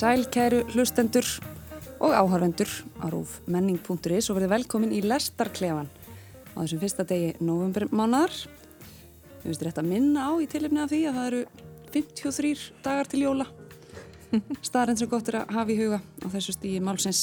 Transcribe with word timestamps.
Sæl, 0.00 0.22
kæru 0.32 0.62
hlustendur 0.72 1.26
og 2.00 2.14
áhörvendur 2.16 2.70
á 3.04 3.12
rúf 3.12 3.34
menning.is 3.44 4.30
og 4.30 4.38
verið 4.38 4.52
velkomin 4.54 4.94
í 4.96 5.02
Lestarklefan 5.04 5.90
á 6.56 6.56
þessum 6.56 6.80
fyrsta 6.80 7.04
degi 7.04 7.34
novembermánaðar. 7.44 8.32
Við 9.42 9.44
finnst 9.44 9.64
rétt 9.66 9.80
að 9.82 9.90
minna 9.90 10.24
á 10.24 10.32
í 10.40 10.46
tilifni 10.48 10.80
af 10.80 10.88
því 10.88 11.00
að 11.10 11.18
það 11.18 11.26
eru 11.26 11.42
53 11.92 12.62
dagar 12.86 13.10
til 13.12 13.20
jóla. 13.26 13.46
Starrend 14.70 15.02
sem 15.02 15.10
gott 15.12 15.28
er 15.28 15.42
að 15.42 15.52
hafa 15.58 15.74
í 15.74 15.78
huga 15.82 16.00
á 16.00 16.26
þessu 16.32 16.56
stígi 16.56 16.80
málsins. 16.80 17.22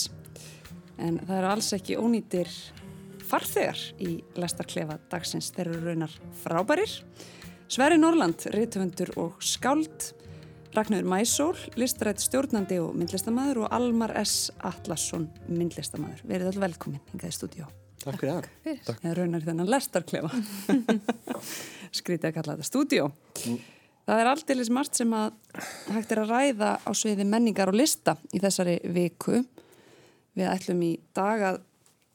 En 1.02 1.18
það 1.24 1.36
eru 1.40 1.52
alls 1.56 1.72
ekki 1.80 1.98
ónýtir 1.98 2.54
farþegar 3.26 3.82
í 4.06 4.20
Lestarklefa 4.38 5.00
dagsins. 5.10 5.50
Þeir 5.50 5.74
eru 5.74 5.82
raunar 5.88 6.14
frábærir. 6.44 6.94
Sverri 7.74 7.98
Norland, 7.98 8.46
reytöfundur 8.54 9.16
og 9.18 9.42
skáld 9.42 10.12
Ragnarður 10.76 11.08
Mæsól, 11.10 11.56
listrætt 11.80 12.22
stjórnandi 12.22 12.78
og 12.84 12.96
myndlistamæður 12.98 13.64
og 13.64 13.74
Almar 13.76 14.14
S. 14.22 14.52
Atlasson, 14.68 15.30
myndlistamæður. 15.48 16.26
Verið 16.28 16.52
all 16.52 16.64
velkomin 16.66 17.02
hingað 17.14 17.32
í 17.32 17.38
stúdíó. 17.38 17.70
Takk 18.04 18.20
fyrir 18.22 18.34
það. 18.34 18.50
Takk. 18.86 19.00
Ég 19.06 19.16
raunar 19.18 19.42
í 19.46 19.48
þennan 19.48 19.72
lestarklefa. 19.72 20.42
Skrítið 22.00 22.30
að 22.30 22.36
kalla 22.36 22.58
þetta 22.58 22.68
stúdíó. 22.68 23.08
Mm. 23.48 23.58
Það 24.08 24.22
er 24.24 24.30
alltilis 24.32 24.70
margt 24.72 25.00
sem 25.00 25.16
að 25.18 25.34
hægt 25.92 26.14
er 26.16 26.22
að 26.24 26.30
ræða 26.32 26.72
á 26.80 26.92
sviði 26.96 27.26
menningar 27.28 27.72
og 27.72 27.80
lista 27.80 28.16
í 28.32 28.40
þessari 28.44 28.78
viku. 28.96 29.42
Við 30.38 30.52
ætlum 30.52 30.84
í 30.86 30.94
dag 31.18 31.44
að 31.50 31.62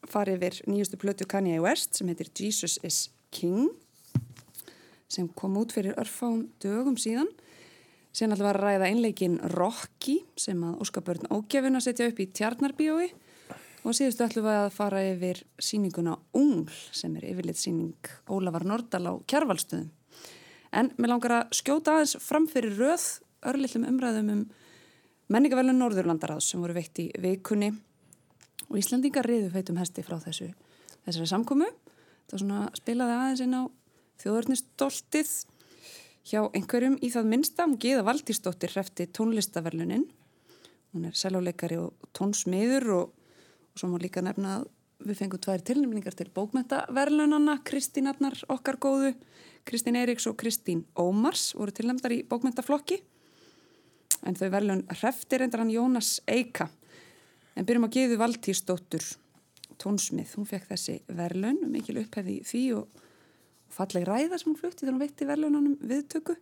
fara 0.09 0.37
yfir 0.37 0.63
nýjustu 0.71 0.99
plötu 1.01 1.27
Kanye 1.29 1.61
West 1.63 1.99
sem 1.99 2.09
heitir 2.09 2.31
Jesus 2.33 2.79
is 2.87 3.09
King 3.33 3.73
sem 5.13 5.29
kom 5.37 5.59
út 5.61 5.75
fyrir 5.75 5.99
örfám 6.01 6.47
dögum 6.63 6.97
síðan 7.01 7.29
Síðan 8.13 8.35
ætlum 8.35 8.45
við 8.45 8.51
að 8.51 8.61
ræða 8.61 8.89
einleikin 8.91 9.37
Rocky 9.55 10.19
sem 10.37 10.59
að 10.69 10.81
Óskabörn 10.85 11.31
Ógjafun 11.33 11.79
að 11.79 11.85
setja 11.87 12.09
upp 12.11 12.19
í 12.21 12.27
Tjarnarbíói 12.29 13.07
og 13.89 13.95
síðustu 13.97 14.27
ætlum 14.27 14.45
við 14.45 14.59
að 14.59 14.75
fara 14.75 15.01
yfir 15.09 15.41
síninguna 15.57 16.19
Ungl 16.37 16.75
sem 16.93 17.15
er 17.17 17.31
yfirleitt 17.31 17.61
síning 17.63 18.11
Ólafar 18.29 18.67
Nordal 18.69 19.07
á 19.09 19.13
Kjærvalstöðum. 19.33 19.89
En 20.77 20.91
mér 21.01 21.13
langar 21.15 21.37
að 21.39 21.57
skjóta 21.57 21.95
aðeins 21.97 22.19
framfyrir 22.21 22.77
röð 22.77 23.07
örlillum 23.49 23.89
umræðum 23.89 24.29
um 24.35 24.45
menningavelun 25.33 25.81
Norðurlandaráðs 25.81 26.51
sem 26.53 26.61
voru 26.61 26.77
veitt 26.77 27.01
í 27.01 27.09
vikunni 27.17 27.71
og 28.69 28.77
Íslandingar 28.77 29.25
riðu 29.25 29.49
feitum 29.55 29.81
hesti 29.81 30.05
frá 30.05 30.19
þessu, 30.21 30.51
þessari 31.07 31.33
samkomu. 31.33 31.71
Það 32.29 32.77
spilaði 32.77 33.17
aðeins 33.17 33.45
inn 33.45 33.57
á 33.57 33.63
þjóðörnistoltið 34.21 35.33
hjá 36.27 36.43
einhverjum 36.55 36.99
í 37.03 37.11
það 37.13 37.31
minnsta. 37.31 37.67
Gíða 37.81 38.05
Valdísdóttir 38.07 38.73
hrefti 38.75 39.09
tónlistaverlunin. 39.11 40.07
Hún 40.93 41.09
er 41.09 41.17
seljuleikari 41.17 41.79
og 41.81 42.11
tónsmiður 42.17 42.89
og, 42.99 43.13
og 43.73 43.81
svo 43.81 43.91
má 43.91 43.99
líka 44.03 44.23
nefna 44.25 44.61
að 44.61 44.69
við 45.03 45.19
fengum 45.19 45.43
tvær 45.43 45.63
tilnefningar 45.67 46.17
til 46.19 46.29
bókmentaverlunana. 46.35 47.59
Kristín 47.67 48.11
Arnar 48.11 48.37
okkar 48.53 48.79
góðu, 48.83 49.15
Kristín 49.67 49.99
Eiríks 49.99 50.29
og 50.31 50.37
Kristín 50.39 50.85
Ómars 50.99 51.53
voru 51.59 51.75
tilnefndar 51.75 52.15
í 52.15 52.23
bókmentaflokki. 52.29 53.01
En 54.23 54.39
þau 54.39 54.49
verlun 54.53 54.85
hrefti 55.01 55.41
reyndar 55.41 55.65
hann 55.65 55.73
Jónas 55.75 56.21
Eika. 56.31 56.69
En 57.59 57.67
byrjum 57.67 57.89
að 57.89 57.97
Gíðu 57.97 58.21
Valdísdóttur 58.21 59.09
tónsmið. 59.83 60.37
Hún 60.39 60.47
fekk 60.47 60.71
þessi 60.71 61.01
verlun, 61.11 61.59
mikil 61.73 61.99
upphefði 62.05 62.39
því 62.47 62.63
og 62.79 63.02
falleg 63.73 64.07
ræða 64.09 64.39
sem 64.39 64.51
hún 64.51 64.59
flutti 64.59 64.85
þegar 64.85 64.95
hún 64.95 65.03
veitti 65.03 65.29
verðlunanum 65.29 65.79
viðtöku. 65.81 66.37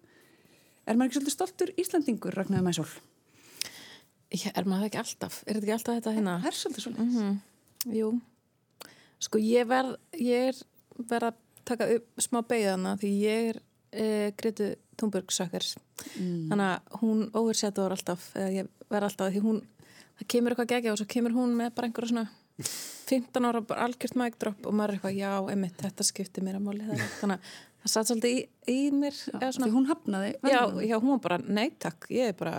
Er 0.87 0.97
maður 0.97 1.11
ekki 1.11 1.19
svolítið 1.19 1.37
stoltur 1.37 1.73
Íslandingur, 1.79 2.37
Ragnar 2.37 2.65
Mæsól? 2.67 2.89
Já, 4.31 4.51
er 4.55 4.67
maður 4.69 4.89
ekki 4.89 5.01
alltaf? 5.01 5.41
Er 5.47 5.59
þetta 5.59 5.67
ekki 5.67 5.77
alltaf 5.77 5.99
þetta 5.99 6.15
hérna? 6.17 6.37
Það 6.43 6.51
er 6.51 6.59
svolítið 6.61 6.85
svolítið. 6.85 7.05
Mm 7.05 7.17
-hmm. 7.17 7.97
Jú. 7.99 8.21
Sko 9.21 9.39
ég 9.39 9.67
verð, 9.69 9.97
ég 10.17 10.49
er 10.51 10.57
verð 11.09 11.31
að 11.31 11.35
taka 11.65 11.89
upp 11.95 12.07
smá 12.21 12.43
beigðana 12.43 12.97
því 12.97 13.11
ég 13.21 13.49
er 13.51 13.61
e, 13.93 14.33
Gretu 14.37 14.75
Thunberg-sökkers. 14.97 15.77
Mm. 16.17 16.49
Þannig 16.51 16.67
að 16.67 17.01
hún 17.01 17.31
óversjáður 17.35 17.97
alltaf, 17.97 18.31
eða 18.37 18.51
ég 18.53 18.69
verð 18.89 19.09
alltaf 19.11 19.33
því 19.33 19.43
hún, 19.45 19.63
það 20.19 20.27
kemur 20.27 20.55
eitthvað 20.55 20.73
gegja 20.75 20.93
og 20.93 20.99
svo 20.99 21.07
kemur 21.07 21.37
hún 21.37 21.57
með 21.57 21.75
bara 21.75 21.87
einhverja 21.87 22.13
svona 22.13 22.29
15 23.11 23.49
ára 23.49 23.63
algjört 23.85 24.17
mækdropp 24.21 24.69
og 24.69 24.77
maður 24.77 24.95
er 24.95 24.99
eitthvað 24.99 25.19
já, 25.19 25.33
emitt, 25.55 25.77
þetta 25.81 26.07
skiptir 26.07 26.47
mér 26.47 26.61
að 26.61 26.67
máli 26.69 26.87
þannig 27.21 27.37
að 27.37 27.53
það 27.81 27.93
satt 27.95 28.11
svolítið 28.11 28.37
í, 28.37 28.41
í 28.71 28.79
mér 28.95 29.17
já, 29.17 29.51
Því 29.57 29.71
hún 29.75 29.89
hafnaði 29.91 30.33
já, 30.37 30.61
já, 30.87 30.97
hún 30.99 31.15
var 31.17 31.23
bara, 31.27 31.39
nei 31.47 31.71
takk, 31.81 32.09
ég 32.13 32.33
er 32.33 32.39
bara 32.39 32.57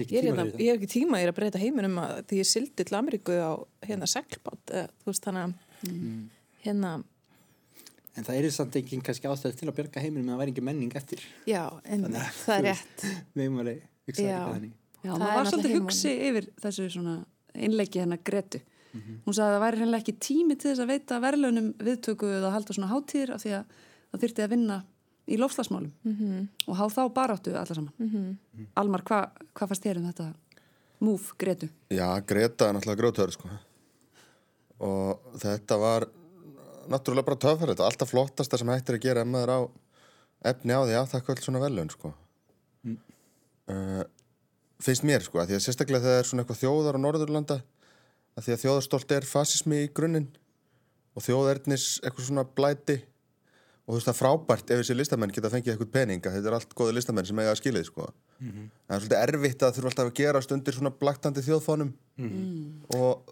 ég 0.00 0.14
er, 0.18 0.28
hérna, 0.28 0.46
ég 0.58 0.70
er 0.72 0.78
ekki 0.78 0.90
tíma, 0.96 1.20
ég 1.22 1.28
er 1.28 1.34
að 1.34 1.40
breyta 1.40 1.62
heiminum 1.62 1.98
að 2.02 2.22
því 2.30 2.40
ég 2.40 2.50
sildi 2.50 2.86
til 2.86 2.98
Ameríku 2.98 3.36
á 3.38 3.52
hérna 3.86 4.08
seglbátt, 4.10 4.72
þú 5.04 5.10
veist 5.12 5.28
þannig 5.28 5.44
að 5.44 5.90
mm. 5.90 6.22
hérna. 6.64 6.94
En 8.14 8.26
það 8.26 8.38
er 8.38 8.54
samt 8.54 8.78
ekki 8.78 9.00
kannski 9.02 9.30
ástæðið 9.30 9.60
til 9.60 9.68
að 9.70 9.76
björga 9.78 10.02
heiminum 10.02 10.28
en 10.28 10.34
það 10.34 10.42
væri 10.42 10.54
ekki 10.54 10.64
menning 10.66 10.96
eftir. 10.98 11.22
Já, 11.50 11.62
en 11.82 12.08
það 12.08 12.56
er 12.56 12.66
rétt. 12.70 13.06
Við 13.38 13.54
hugsaði 13.54 14.30
ekki 14.30 14.32
það 14.32 14.72
Já, 15.04 15.12
það 15.12 15.34
var 15.36 15.48
svolítið 15.50 15.74
hugsi 15.78 16.12
yfir 16.28 16.46
þessu 16.62 16.86
svona 16.92 17.14
einleiki 17.54 18.00
hennar 18.00 18.20
Gretu 18.24 18.60
Mm 18.94 19.00
-hmm. 19.00 19.18
Hún 19.26 19.34
sagði 19.34 19.50
að 19.50 19.54
það 19.54 19.64
væri 19.64 19.78
hennilega 19.78 20.02
ekki 20.02 20.16
tími 20.28 20.56
til 20.56 20.70
þess 20.70 20.84
að 20.84 20.92
veita 20.92 21.20
verðlunum 21.20 21.68
viðtöku 21.78 22.26
eða 22.38 22.54
halda 22.54 22.72
svona 22.72 22.92
hátýr 22.92 23.34
af 23.34 23.42
því 23.42 23.50
að 23.58 23.64
það 24.10 24.20
þurfti 24.22 24.44
að 24.44 24.50
vinna 24.54 24.84
í 25.26 25.36
lofslagsmálum 25.36 25.92
mm 26.04 26.16
-hmm. 26.16 26.48
og 26.68 26.76
há 26.76 26.84
þá 26.96 27.02
baráttu 27.14 27.50
alla 27.56 27.74
saman. 27.74 27.92
Mm 27.98 28.08
-hmm. 28.08 28.66
Almar, 28.74 29.02
hvað 29.02 29.30
hva 29.54 29.66
fannst 29.66 29.84
þér 29.84 29.98
um 29.98 30.06
þetta 30.12 30.34
múf 31.00 31.32
Gretu? 31.38 31.68
Já, 31.90 32.20
Greta 32.26 32.68
er 32.68 32.74
náttúrulega 32.74 33.00
grótöður 33.00 33.32
sko 33.32 33.48
og 34.78 35.20
þetta 35.38 35.78
var 35.78 36.08
náttúrulega 36.90 37.26
bara 37.26 37.56
þetta, 37.66 37.86
alltaf 37.86 38.10
flottasta 38.10 38.58
sem 38.58 38.68
hættir 38.68 38.98
að 38.98 39.04
gera 39.06 39.20
ef 39.24 39.26
maður 39.26 39.50
á 39.54 39.60
efni 40.50 40.76
á 40.76 40.80
því 40.84 40.96
að 40.98 41.10
það 41.12 41.24
kvöld 41.24 41.44
svona 41.44 41.62
velun 41.62 41.90
sko 41.90 42.12
uh, 43.70 44.02
finnst 44.84 45.06
mér 45.06 45.24
sko, 45.24 45.40
að 45.40 45.52
því 45.52 45.58
að 45.58 45.64
sérstaklega 45.64 46.02
þegar 46.02 46.16
það 46.16 46.22
er 46.22 46.28
svona 46.28 46.44
eitthvað 46.44 46.60
þjóðar 46.62 46.98
á 46.98 47.04
Norðurlanda 47.04 47.58
að 48.34 48.46
því 48.46 48.54
að 48.54 48.62
þjóðarstolt 48.64 49.16
er 49.16 49.26
fasismi 49.28 49.82
í 49.84 49.90
grunninn 49.94 50.30
og 51.14 51.24
þjóðernis 51.24 52.00
eitthvað 52.02 52.28
svona 52.28 52.46
blæti 52.46 52.98
og 53.84 53.92
þú 53.92 53.98
veist 53.98 54.08
það 54.08 54.14
er 54.14 54.20
frábært 54.20 54.70
ef 54.72 54.80
þessi 54.80 54.96
listamenn 54.96 55.32
geta 55.34 55.50
fengið 55.52 55.74
eitthvað 55.74 55.92
peninga, 55.94 56.32
þetta 56.32 56.50
er 56.50 56.56
allt 56.58 56.76
góði 56.76 56.96
listamenn 56.96 57.28
sem 57.28 57.40
eiga 57.42 57.52
að 57.52 57.60
skilja 57.60 57.82
því 57.82 57.88
sko 57.90 58.06
mm 58.08 58.50
-hmm. 58.50 58.68
það 58.86 58.96
er 58.96 59.02
svolítið 59.02 59.24
erfitt 59.24 59.62
að 59.62 59.74
þurfa 59.76 59.90
alltaf 59.90 60.10
að 60.10 60.18
gera 60.20 60.42
stundir 60.42 60.74
svona 60.74 60.94
blaktandi 61.02 61.44
þjóðfánum 61.44 61.92
mm 62.16 62.30
-hmm. 62.30 63.00
og 63.00 63.22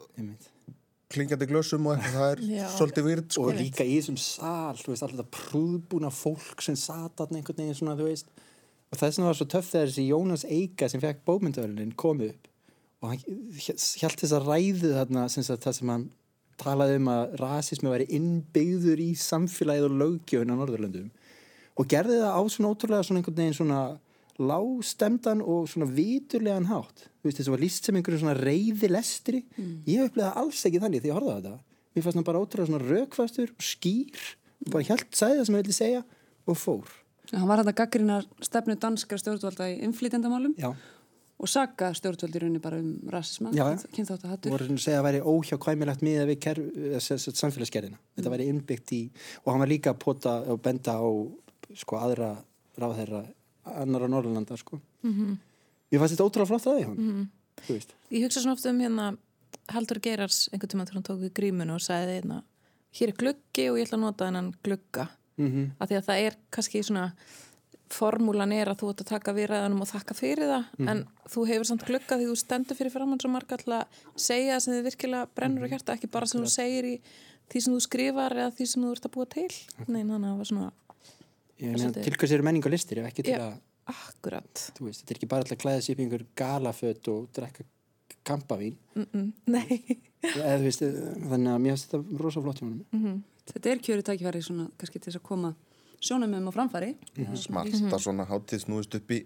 klingjandi 1.12 1.48
glössum 1.48 1.86
og 1.86 1.96
eitthvað, 1.96 2.12
það 2.12 2.30
er 2.32 2.40
Já. 2.48 2.68
svolítið 2.76 3.04
výrt 3.08 3.32
sko. 3.32 3.42
og 3.48 3.54
líka 3.54 3.84
í 3.84 3.98
þessum 3.98 4.16
sál, 4.16 4.76
þú 4.76 4.92
veist 4.92 5.02
alltaf 5.02 5.28
prúðbúna 5.30 6.10
fólk 6.10 6.62
sem 6.62 6.76
sata 6.76 7.26
einhvern 7.26 7.58
veginn 7.58 7.74
svona, 7.74 7.96
þú 7.96 8.08
veist 8.08 8.26
og 8.92 8.98
þess 8.98 9.18
vegna 9.18 9.30
var 9.30 9.38
svo 9.38 9.48
töff 9.48 9.72
þegar 9.72 9.88
þessi 9.88 10.08
Jónas 10.08 10.44
Eika 10.44 10.88
sem 10.88 11.00
fekk 11.00 11.24
bókmyndavörlunin 11.24 11.96
komið 11.96 12.34
upp 12.34 12.51
og 13.02 13.10
hann 13.10 13.22
held 13.58 14.20
þess 14.20 14.34
að 14.36 14.46
ræðu 14.46 14.92
þarna 14.94 15.26
það 15.26 15.74
sem 15.74 15.90
hann 15.90 16.06
talaði 16.60 17.00
um 17.00 17.10
að 17.10 17.34
rasismi 17.40 17.90
væri 17.90 18.06
innbyggður 18.14 19.02
í 19.02 19.10
samfélagið 19.18 19.88
og 19.88 19.96
lögjöfun 20.02 20.54
á 20.54 20.56
Norðurlöndum. 20.60 21.08
Og 21.80 21.88
gerði 21.90 22.20
það 22.20 22.36
á 22.38 22.42
svona 22.52 22.70
ótrúlega 22.70 23.06
svona 23.08 23.22
einhvern 23.22 23.38
veginn 23.40 23.58
svona 23.58 23.80
lágstemdan 24.42 25.42
og 25.42 25.66
svona 25.72 25.88
viturlegan 25.90 26.70
hátt. 26.70 27.08
Þess 27.24 27.48
að 27.48 27.52
var 27.56 27.64
líst 27.64 27.88
sem 27.88 27.98
einhverju 27.98 28.22
svona 28.22 28.38
reyði 28.38 28.90
lestri 28.92 29.42
mm. 29.42 29.74
ég 29.88 29.98
hef 29.98 30.12
upplegað 30.12 30.40
alls 30.44 30.62
ekki 30.68 30.82
þannig 30.82 31.02
því 31.02 31.12
að 31.12 31.18
horfa 31.18 31.36
þetta. 31.40 31.54
Mér 31.92 32.06
fannst 32.06 32.20
hann 32.20 32.28
bara 32.30 32.42
ótrúlega 32.42 32.70
svona 32.70 32.86
rökfastur 32.86 33.52
og 33.52 33.66
skýr 33.66 34.24
og 34.62 34.72
bara 34.76 34.88
helt 34.92 35.18
sæði 35.18 35.40
það 35.40 35.46
sem 35.48 35.56
ég 35.56 35.64
vildi 35.64 35.78
segja 35.80 36.02
og 36.46 36.58
fór. 36.58 36.98
Hann 37.32 37.48
var 37.48 37.62
þetta 37.62 37.78
gaggrínar 37.82 38.26
stefnu 38.44 38.76
danskar 38.78 39.20
stjórnvalda 39.20 39.70
í 39.72 39.78
innflýtendamálum 39.86 40.56
Já 40.60 40.74
og 41.42 41.50
saga 41.50 41.90
stjórnvöldirunni 41.98 42.60
bara 42.62 42.78
um 42.78 43.10
rasismann 43.10 43.56
kynþátt 43.94 44.24
að 44.24 44.32
hattur. 44.32 44.52
voru 44.54 44.68
að 44.70 44.82
segja 44.84 45.00
að 45.00 45.02
það 45.02 45.06
væri 45.08 45.22
óhjákvæmilegt 45.32 46.04
miða 46.06 46.26
við 46.28 46.38
samfélagsgerðina 47.02 47.98
mm. 47.98 48.12
þetta 48.16 48.32
væri 48.34 48.48
innbyggt 48.52 48.92
í 48.94 49.00
og 49.42 49.48
hann 49.50 49.62
var 49.64 49.72
líka 49.72 49.90
að 49.90 49.98
pota 50.04 50.36
og 50.52 50.60
benda 50.62 50.94
á 51.02 51.08
sko 51.82 51.98
aðra 51.98 52.30
ráðherra 52.78 53.24
annar 53.82 54.06
á 54.06 54.08
Norrlanda 54.08 54.56
sko 54.56 54.78
mm 54.78 55.12
-hmm. 55.12 55.36
ég 55.90 55.98
fannst 55.98 56.14
þetta 56.14 56.28
ótrúlega 56.28 56.50
flott 56.52 56.66
að 56.66 56.78
því 56.78 56.86
mm 56.86 57.10
-hmm. 57.10 57.86
ég 58.10 58.22
hugsa 58.22 58.40
svona 58.40 58.54
oft 58.54 58.66
um 58.66 58.80
hérna 58.80 59.16
Haldur 59.68 60.00
Gerars 60.00 60.48
einhvern 60.52 60.70
tíma 60.70 60.84
þegar 60.86 60.94
hann 60.94 61.08
tók 61.10 61.20
við 61.22 61.32
grímunu 61.32 61.74
og 61.74 61.80
sagði 61.80 62.20
hérna 62.20 62.42
hér 62.92 63.08
er 63.08 63.16
gluggi 63.16 63.70
og 63.70 63.78
ég 63.78 63.86
ætla 63.86 63.98
að 63.98 64.04
nota 64.04 64.26
hennan 64.26 64.54
glugga 64.62 65.08
-hmm. 65.38 65.70
af 65.78 65.88
því 65.88 65.96
að 65.96 66.06
það 66.06 66.18
er 66.26 66.36
kannski 66.50 66.82
svona 66.82 67.12
formúlan 67.92 68.52
er 68.56 68.70
að 68.72 68.82
þú 68.82 68.92
ætti 68.92 69.04
að 69.04 69.10
taka 69.12 69.34
viðræðanum 69.36 69.84
og 69.84 69.90
þakka 69.90 70.16
fyrir 70.16 70.48
það 70.50 70.68
mm. 70.78 70.88
en 70.92 71.02
þú 71.34 71.44
hefur 71.50 71.68
samt 71.68 71.84
glukka 71.88 72.18
því 72.18 72.28
þú 72.30 72.36
stendur 72.40 72.78
fyrir 72.78 72.94
framann 72.94 73.20
svo 73.22 73.30
marga 73.32 73.58
alltaf 73.58 73.82
að 73.82 74.22
segja 74.26 74.60
sem 74.60 74.76
þið 74.76 74.86
virkilega 74.88 75.28
brennur 75.36 75.66
og 75.66 75.74
hjarta, 75.74 75.96
ekki 75.96 76.10
bara 76.12 76.28
sem 76.30 76.42
þú 76.42 76.52
segir 76.52 76.88
í 76.88 76.94
því 77.52 77.64
sem 77.64 77.74
þú 77.74 77.82
skrifar 77.84 78.36
eða 78.38 78.54
því 78.56 78.68
sem 78.70 78.86
þú 78.86 78.94
ert 78.94 79.08
að 79.08 79.14
búa 79.16 79.28
til. 79.34 79.50
Nei, 79.86 80.00
þannig 80.00 80.16
að 80.16 80.30
það 80.30 80.40
var 80.40 80.50
svona 80.52 80.70
Tilkvæmst 81.62 82.34
eru 82.34 82.46
menning 82.46 82.64
og 82.66 82.72
listir 82.72 82.98
ef 82.98 83.10
ekki 83.12 83.26
til 83.28 83.36
að 83.38 83.52
akkurat. 83.92 84.64
Þetta 84.78 85.12
er 85.12 85.18
ekki 85.18 85.28
bara 85.30 85.44
alltaf 85.44 85.58
að 85.58 85.62
klæða 85.62 85.84
sér 85.84 86.00
í 86.00 86.06
einhver 86.06 86.24
galaföt 86.38 87.10
og 87.12 87.28
drekka 87.36 87.66
kampavín. 88.26 88.76
Mm 88.94 89.06
-mm. 89.12 89.32
Nei. 89.46 90.00
Eða 90.22 90.58
veist, 90.62 90.80
þannig 90.80 91.52
að 91.52 91.60
mér 91.62 91.70
finnst 91.74 91.90
þetta 91.90 92.22
rosa 92.22 92.42
flott 92.42 92.62
mm 92.62 93.22
Þetta 93.42 93.70
er 93.70 93.78
kjöru 93.78 94.02
tækifæri 94.02 94.42
svona, 94.42 94.70
kannski 94.78 95.00
til 95.00 95.12
þess 95.12 95.18
að 95.18 95.26
koma 95.26 95.54
sjónamöðum 96.02 96.50
á 96.50 96.52
framfæri. 96.58 96.90
smart 97.38 97.72
að 97.72 98.02
svona 98.06 98.26
hátíð 98.28 98.64
snúist 98.66 98.94
upp 98.98 99.10
í 99.14 99.20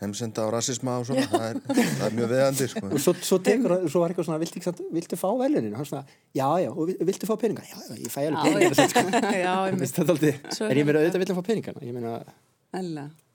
heimsenda 0.00 0.42
á 0.42 0.48
rasisma 0.50 0.96
og 1.00 1.06
svona 1.06 1.22
það 1.30 1.44
er, 1.52 1.58
það 1.70 2.04
er 2.08 2.14
mjög 2.18 2.30
veðandi 2.34 2.66
sko. 2.72 2.86
og 2.90 3.00
svo, 3.02 3.12
svo 3.22 3.38
tekur, 3.46 3.74
svo 3.88 4.00
var 4.02 4.10
eitthvað 4.10 4.26
svona 4.26 4.40
viltu, 4.42 4.58
ekki 4.58 4.66
samt- 4.66 4.82
viltu 4.92 5.16
fá 5.20 5.28
velunin, 5.38 5.74
hann 5.78 5.86
svona 5.86 6.02
já, 6.34 6.48
já, 6.64 6.70
og 6.74 6.88
vil- 6.90 6.98
viltu 7.10 7.28
fá 7.30 7.36
peninga, 7.38 7.62
já, 7.62 7.76
já, 7.78 7.94
ég 8.02 8.10
fæ 8.10 8.24
alveg 8.26 8.42
Já, 8.42 8.54
peninga 8.58 8.88
sko. 8.90 9.04
Einmitt. 9.68 9.80
veist, 9.84 9.94
þetta 10.00 10.10
er 10.10 10.14
aldrei, 10.16 10.32
er 10.34 10.70
er 10.74 10.80
ég 10.80 10.88
meira 10.88 10.98
það- 10.98 11.06
auðvitað 11.06 11.22
vilja 11.22 11.36
fá 11.38 11.44
peningana 11.50 11.84
ég 11.86 11.94
meina, 11.94 12.14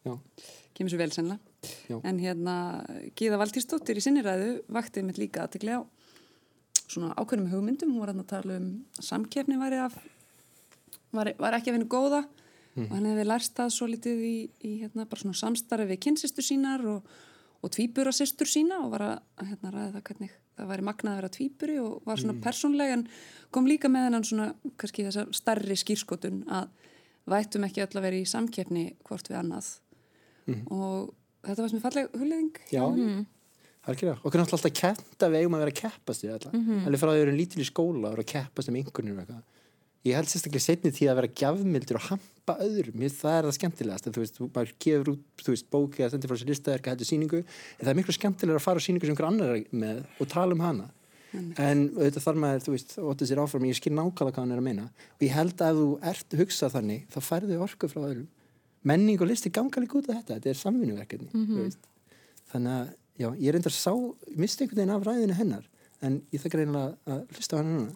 já, 0.06 0.18
kemur 0.76 0.92
svo 0.94 1.00
vel 1.00 1.12
sennilega. 1.16 1.40
Já. 1.90 1.98
En 2.08 2.20
hérna, 2.20 2.56
Gíða 3.20 3.40
Valtísdóttir 3.40 3.98
í 4.00 4.04
sinni 4.04 4.22
ræðu 4.24 4.60
vakti 4.72 5.02
mitt 5.04 5.18
líka 5.20 5.48
aðtekli 5.48 5.74
á 5.76 5.81
svona 6.90 7.14
ákveðnum 7.20 7.50
hugmyndum. 7.52 7.92
Hún 7.96 8.00
var 8.04 8.12
að 8.24 8.30
tala 8.31 8.56
um 8.60 8.70
væri, 9.64 9.80
af, 9.84 9.96
var, 11.12 11.34
var 11.40 11.58
ekki 11.58 11.72
að 11.72 11.80
vinna 11.80 11.90
góða 11.92 12.22
og 12.77 12.94
hann 12.94 13.07
hefði 13.10 13.25
lærst 13.27 13.56
það 13.57 13.74
svo 13.75 13.88
litið 13.89 14.21
í, 14.24 14.36
í 14.66 14.75
hérna, 14.83 15.07
bara 15.10 15.24
svona 15.24 15.39
samstarfi 15.39 15.89
við 15.89 16.01
kynnsistur 16.06 16.45
sínar 16.45 16.86
og, 16.88 17.10
og 17.63 17.74
tvíburasistur 17.75 18.50
sína 18.50 18.83
og 18.86 18.94
var 18.94 19.06
að 19.07 19.50
hérna, 19.50 19.74
ræða 19.74 19.92
það 19.95 20.06
hvernig 20.10 20.36
það 20.60 20.71
væri 20.74 20.86
magnað 20.89 21.12
að 21.12 21.19
vera 21.19 21.33
tvíburi 21.36 21.77
og 21.83 22.07
var 22.07 22.21
svona 22.21 22.44
persónleg 22.44 22.94
en 22.95 23.06
kom 23.56 23.68
líka 23.68 23.92
með 23.92 24.07
hennan 24.10 24.27
svona 24.27 24.50
kannski 24.80 25.07
þessa 25.07 25.25
starri 25.36 25.77
skýrskotun 25.80 26.42
að 26.51 26.69
vættum 27.30 27.68
ekki 27.68 27.83
öll 27.86 27.94
að 28.00 28.06
vera 28.07 28.19
í 28.19 28.27
samkeppni 28.27 28.86
hvort 29.07 29.30
við 29.30 29.39
annað. 29.39 29.69
Og 30.74 31.12
þetta 31.45 31.62
var 31.62 31.69
sem 31.71 31.80
er 31.80 31.83
falleg 31.83 32.16
hulleðing 32.18 32.57
já. 32.74 32.83
algjörlega, 33.88 34.18
okkur 34.24 34.39
er 34.39 34.44
náttúrulega 34.44 34.57
alltaf 34.57 34.75
kent 34.80 35.24
að 35.24 35.31
við 35.33 35.44
eigum 35.44 35.56
að 35.56 35.63
vera 35.63 35.74
að 35.75 35.80
keppast 35.80 36.25
við 36.25 36.33
þetta 36.36 36.51
alveg 36.89 37.00
frá 37.00 37.10
því 37.10 37.13
að 37.13 37.19
við 37.19 37.25
erum 37.27 37.39
lítil 37.39 37.62
í 37.62 37.68
skóla 37.69 38.10
og 38.10 38.16
vera 38.16 38.25
að 38.25 38.31
keppast 38.33 38.71
um 38.71 38.80
einhvernir 38.80 39.13
og 39.13 39.21
eitthvað 39.24 39.59
ég 40.07 40.16
held 40.16 40.30
sérstaklega 40.31 40.63
setni 40.63 40.92
tíð 40.96 41.12
að 41.12 41.19
vera 41.19 41.31
gjafmildur 41.42 42.00
og 42.00 42.06
hampa 42.10 42.56
öðrum, 42.63 42.96
mér 43.01 43.12
það 43.13 43.36
er 43.38 43.48
það 43.50 43.57
skemmtilegast. 43.57 44.07
Þú 44.10 44.24
veist, 44.24 44.38
þú 44.40 44.48
bara 44.56 44.78
gefur 44.86 45.12
út, 45.13 45.25
þú 45.44 45.56
veist, 45.56 45.68
bóki 45.74 46.06
að 46.06 46.13
sendir 46.13 46.31
frá 46.31 46.40
sér 46.40 46.51
listaverka, 46.54 46.94
heldur 46.94 47.10
síningu 47.10 47.42
en 47.44 47.84
það 47.84 47.92
er 47.92 48.00
miklu 48.00 48.16
skemmtilega 48.16 48.62
að 48.62 48.66
fara 48.66 48.80
á 48.80 48.86
síningu 48.86 49.06
sem 49.06 49.13
einhver 49.13 49.28
annar 49.30 49.51
er 49.57 49.66
með 49.75 50.00
og 50.19 50.31
tala 50.31 50.56
um 50.56 50.63
hana. 50.63 50.88
En 51.62 51.84
auðvitað 51.94 52.24
þarf 52.25 52.40
maður, 52.42 52.63
þú 52.66 52.72
veist, 52.74 52.96
óttið 52.98 53.30
sér 53.30 53.42
áfram. 53.44 53.66
Ég 53.69 53.78
skil 53.78 53.92
nákvæmlega 53.94 54.34
hvað 54.34 54.40
hann 54.42 54.54
er 54.56 54.62
að 54.62 54.66
meina. 54.66 54.86
Og 55.13 55.25
ég 55.28 55.36
held 55.36 55.62
að 55.62 55.81
þú 55.81 55.90
ert 56.10 56.36
hugsað 56.40 56.74
þannig, 56.74 57.04
þá 57.13 57.19
færðu 57.28 57.60
orku 57.62 57.90
frá 57.92 58.00
öðrum. 58.07 58.25
Menning 58.90 59.22
og 59.22 59.30
listi 59.30 59.52
ganga 59.54 59.84
líka 59.84 60.00
út 60.00 60.10
af 60.10 60.16
þetta. 60.24 60.40
Þetta 60.40 60.50
er 60.50 60.60
samvinnuverkefni 60.63 61.30
þú 61.52 61.60
veist. 61.68 61.86
þannig 62.54 62.74
að, 62.80 62.90
já, 63.22 63.28
ég 63.45 63.54
reyndar 63.54 63.75
sá 63.78 63.94
misti 64.42 64.63
einhvern 64.66 64.80
veginn 64.81 64.95
af 64.95 65.06
ræðinu 65.06 65.38
hennar. 65.38 65.69
En 66.02 66.22
ég 66.34 66.42
þakka 66.42 66.63
reynilega 66.63 66.98
að 67.13 67.24
hlusta 67.38 67.54
á 67.54 67.60
hana 67.62 67.78
núna. 67.78 67.94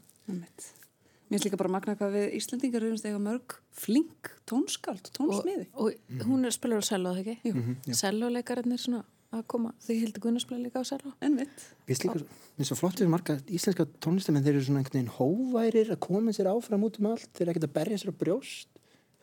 Mér 1.34 1.40
finnst 1.40 1.48
líka 1.50 1.58
bara 1.58 1.72
magna 1.74 1.96
hvað 1.98 2.14
við 2.14 2.36
Íslandingar 2.38 2.84
erum 2.86 2.98
stega 3.02 3.18
mörg 3.20 3.56
flink 3.74 4.30
tónskáld, 4.50 5.10
tónsmiði. 5.18 5.66
og, 5.74 5.90
og 6.20 6.26
hún 6.30 6.46
er 6.46 6.54
spilur 6.54 6.84
á 6.84 6.86
cello, 6.86 7.14
það 7.18 7.24
ekki? 7.34 7.36
Jú. 7.50 7.96
Cello-leikarinn 7.98 8.76
er 8.76 8.82
svona 8.84 9.02
að 9.34 9.46
koma 9.50 9.72
því 9.82 9.96
Hildi 10.04 10.22
Gunnar 10.22 10.44
spila 10.44 10.62
líka 10.62 10.84
á 10.84 10.86
cello 10.86 11.16
Einmitt. 11.26 11.50
Mér 11.88 11.90
finnst 11.90 12.04
líka 12.06 12.20
svo- 12.20 12.28
mér 12.30 12.60
finnst 12.62 12.70
svo 12.70 12.78
flott 12.78 13.02
við 13.02 13.10
marga 13.10 13.38
íslenska 13.50 13.88
tónlistamenn 14.06 14.46
þeir 14.46 14.54
eru 14.60 14.66
svona 14.68 14.84
einhvern 14.84 15.00
veginn 15.00 15.16
hóværir 15.18 15.90
að 15.96 16.00
koma 16.06 16.36
sér 16.38 16.52
áfram 16.54 16.86
út 16.86 17.00
um 17.02 17.08
allt 17.10 17.32
þeir 17.34 17.48
eru 17.48 17.54
ekkert 17.56 17.66
að 17.70 17.74
berja 17.80 17.98
sér 18.04 18.14
á 18.14 18.20
brjóst 18.22 18.68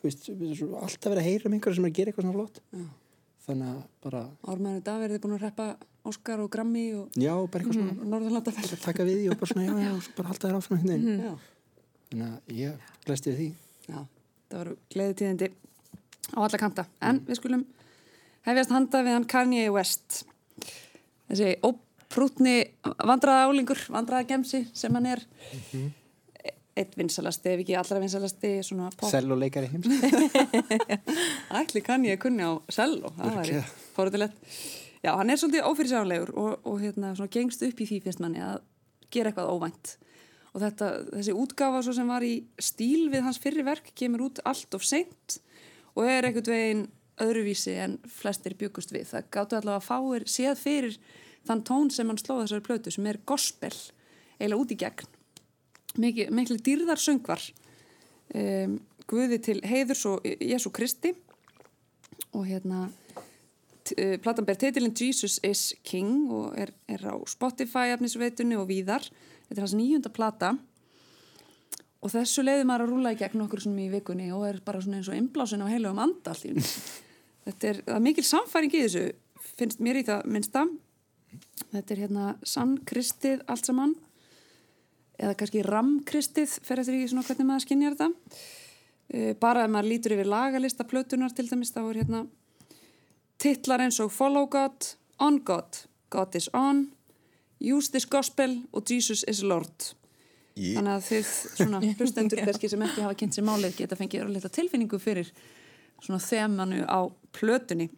þú 0.00 0.08
veist, 0.08 0.26
svo 0.58 0.80
alltaf 0.82 1.12
verið 1.12 1.22
að 1.22 1.28
heyra 1.30 1.46
um 1.46 1.54
einhverja 1.54 1.78
sem 1.78 1.86
er 1.86 1.92
að 1.92 1.96
gera 2.00 2.10
eitthvað 2.10 2.26
svona 2.26 2.38
flott 2.40 2.58
Já. 2.74 2.84
þannig 3.46 3.70
að 3.70 3.80
bara, 4.02 4.22
Ármæður 4.50 4.82
Daverði 4.90 5.20
búin 5.22 5.36
að 5.38 5.44
reppa 5.46 5.68
Óskar 6.10 6.40
og 6.42 6.50
Grammy 6.50 6.84
og 6.96 7.14
já, 7.20 7.34
bara 7.46 7.62
eitthvað 7.62 7.76
svona 7.76 8.10
Norðurlandafell. 8.10 8.68
bara 8.72 8.82
taka 8.88 9.04
við 9.04 9.18
því 9.20 9.26
og 9.30 9.38
bara 9.42 9.50
svona, 9.52 9.66
já, 9.68 9.74
já, 9.84 10.12
bara 10.16 10.28
halda 10.32 10.48
þér 10.48 10.58
áfram 10.58 10.84
Já. 11.20 11.32
Þannig 12.10 12.30
að 12.30 12.56
ég 12.58 12.94
glæsti 13.06 13.32
við 13.32 13.40
því 13.40 13.50
Já, 13.90 14.00
það 14.50 14.58
voru 14.58 14.76
gleði 14.92 15.16
tíðindi 15.20 15.50
á 16.30 16.38
alla 16.46 16.60
kanta. 16.60 16.86
En 17.02 17.22
við 17.26 17.38
skulum 17.40 17.64
hefjast 18.46 18.74
handa 18.74 19.04
við 19.06 19.16
hann 19.16 19.30
Kanye 19.30 19.70
West. 19.74 20.24
Þessi 21.30 21.54
óprútni 21.66 22.56
vandraða 22.84 23.48
álingur, 23.48 23.80
vandraða 23.92 24.28
gemsi 24.30 24.64
sem 24.76 24.94
hann 24.94 25.08
er. 25.10 25.24
Eitt 26.80 26.94
vinsalasti, 26.96 27.50
ef 27.50 27.64
ekki 27.64 27.74
allra 27.76 27.98
vinsalasti 28.00 28.52
svona 28.64 28.92
pop. 28.94 29.10
selloleikari 29.10 29.68
heims 29.72 29.88
Ætli 31.60 31.82
Kanye 31.84 32.14
kunni 32.22 32.46
á 32.46 32.54
cello, 32.72 33.10
það 33.18 33.40
væri 33.40 33.64
fórhundilegt. 33.96 34.38
Já, 35.00 35.14
hann 35.16 35.32
er 35.32 35.40
svolítið 35.40 35.66
ófyrirsjálegur 35.66 36.30
og, 36.38 36.68
og 36.68 36.78
hérna, 36.80 37.10
svona, 37.16 37.32
gengst 37.32 37.64
upp 37.66 37.82
í 37.82 37.88
því 37.88 37.98
finnst 38.04 38.22
manni 38.22 38.42
að 38.44 38.62
gera 39.12 39.32
eitthvað 39.32 39.50
óvænt. 39.50 39.94
Og 40.50 40.62
þetta, 40.64 40.88
þessi 41.12 41.34
útgáfa 41.36 41.82
svo 41.86 41.94
sem 41.94 42.08
var 42.10 42.26
í 42.26 42.34
stíl 42.58 43.10
við 43.12 43.22
hans 43.26 43.38
fyrri 43.42 43.62
verk 43.66 43.92
kemur 43.94 44.26
út 44.26 44.40
allt 44.48 44.74
of 44.74 44.86
seint 44.86 45.38
og 45.94 46.06
er 46.06 46.26
einhvern 46.26 46.50
veginn 46.50 46.84
öðruvísi 47.20 47.76
en 47.82 47.98
flestir 48.08 48.56
byggust 48.58 48.92
við. 48.94 49.08
Það 49.12 49.30
gáttu 49.34 49.58
allavega 49.58 49.80
að 49.80 49.88
fáir 49.88 50.26
séð 50.30 50.60
fyrir 50.60 50.98
þann 51.48 51.64
tón 51.66 51.90
sem 51.94 52.08
hann 52.10 52.20
slóð 52.20 52.44
þessari 52.44 52.66
plötu 52.66 52.92
sem 52.94 53.08
er 53.10 53.20
gospel, 53.28 53.72
eiginlega 54.38 54.62
út 54.64 54.74
í 54.74 54.78
gegn. 54.80 55.10
Mikið, 56.00 56.30
miklu 56.38 56.56
dýrðar 56.62 57.02
söngvar 57.02 57.42
um, 58.38 58.78
Guði 59.10 59.40
til 59.42 59.56
heiðurs 59.66 60.04
og 60.06 60.22
Jésu 60.22 60.70
Kristi 60.70 61.10
og 62.30 62.44
hérna 62.46 62.84
uh, 62.86 64.16
platan 64.22 64.46
ber 64.46 64.58
titilinn 64.60 64.94
Jesus 64.94 65.40
is 65.42 65.72
King 65.82 66.30
og 66.30 66.54
er, 66.54 66.70
er 66.86 67.02
á 67.10 67.18
Spotify 67.26 67.90
efnisveitunni 67.96 68.54
og 68.60 68.68
víðar 68.70 69.08
þetta 69.50 69.58
er 69.58 69.66
hans 69.66 69.76
nýjunda 69.76 70.12
plata. 70.14 70.54
Og 72.00 72.12
þessu 72.14 72.44
leiði 72.46 72.64
maður 72.64 72.86
að 72.86 72.92
rúla 72.94 73.12
í 73.12 73.18
gegn 73.20 73.42
okkur 73.44 73.60
svona 73.66 73.82
í 73.84 73.90
vikunni 73.92 74.30
og 74.32 74.46
er 74.48 74.60
bara 74.64 74.80
svona 74.80 75.00
eins 75.00 75.10
og 75.10 75.18
inblásin 75.18 75.60
á 75.60 75.68
heilugum 75.68 76.00
anda 76.00 76.32
allt 76.32 76.46
í 76.46 76.52
einu. 76.54 76.62
þetta 77.48 77.72
er, 77.72 77.82
það 77.84 77.98
er 77.98 78.06
mikil 78.06 78.24
samfæring 78.24 78.72
í 78.78 78.84
þessu 78.86 79.02
finnst 79.58 79.82
mér 79.84 80.00
í 80.00 80.06
það 80.06 80.30
minnsta. 80.32 80.64
Þetta 81.74 81.94
er 81.94 82.02
hérna 82.06 82.30
sannkristið 82.46 83.44
allt 83.50 83.68
saman. 83.68 83.92
Eða 85.20 85.36
kannski 85.42 85.66
ramkristið 85.66 86.56
fer 86.64 86.80
eftir 86.80 86.96
í 86.96 87.04
svona 87.10 87.26
hvernig 87.26 87.50
maður 87.50 87.66
skinnjar 87.66 87.98
þetta. 87.98 88.38
Eh, 89.10 89.34
bara 89.36 89.66
ef 89.66 89.74
maður 89.74 89.90
lítur 89.90 90.14
yfir 90.14 90.30
lagalista 90.30 90.86
plötunar 90.88 91.34
til 91.34 91.48
dæmis 91.50 91.74
þá 91.74 91.82
er 91.82 92.00
hérna 92.00 92.22
titlar 93.42 93.82
eins 93.82 93.98
og 94.00 94.12
Follow 94.14 94.46
God, 94.48 94.94
On 95.18 95.40
God, 95.44 95.82
God 96.14 96.36
is 96.38 96.48
On 96.54 96.86
Use 97.60 97.90
this 97.92 98.06
Gospel 98.08 98.58
og 98.72 98.84
Jesus 98.90 99.24
is 99.28 99.42
Lord. 99.44 99.90
Í- 100.56 100.74
þannig 100.76 100.94
að 100.96 101.06
þið 101.10 101.30
svona 101.60 101.80
hlustendur 101.98 102.40
kannski 102.44 102.70
sem 102.72 102.84
ekki 102.86 103.04
hafa 103.04 103.18
kynnt 103.20 103.36
sér 103.36 103.46
málið 103.46 103.76
geta 103.82 103.98
fengið 103.98 104.24
örlita 104.26 104.50
tilfinningu 104.52 104.98
fyrir 105.00 105.30
svona 106.00 106.20
þemanu 106.24 106.82
á 106.88 107.00
plötunni. 107.36 107.90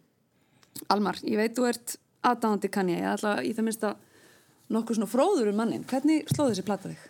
Almar, 0.91 1.19
ég 1.23 1.39
veit 1.39 1.55
þú 1.55 1.67
ert 1.69 1.95
aðdáðandi 2.27 2.69
kann 2.73 2.91
ég, 2.91 2.99
ég 3.03 3.09
ætla 3.15 3.37
í 3.45 3.53
það 3.55 3.67
minnst 3.69 3.87
að 3.87 3.97
nokkuð 4.73 4.99
svona 4.99 5.11
fróður 5.11 5.51
um 5.51 5.57
mannin 5.59 5.83
hvernig 5.87 6.27
slóð 6.31 6.53
þessi 6.53 6.65
plata 6.67 6.91
þig? 6.91 7.09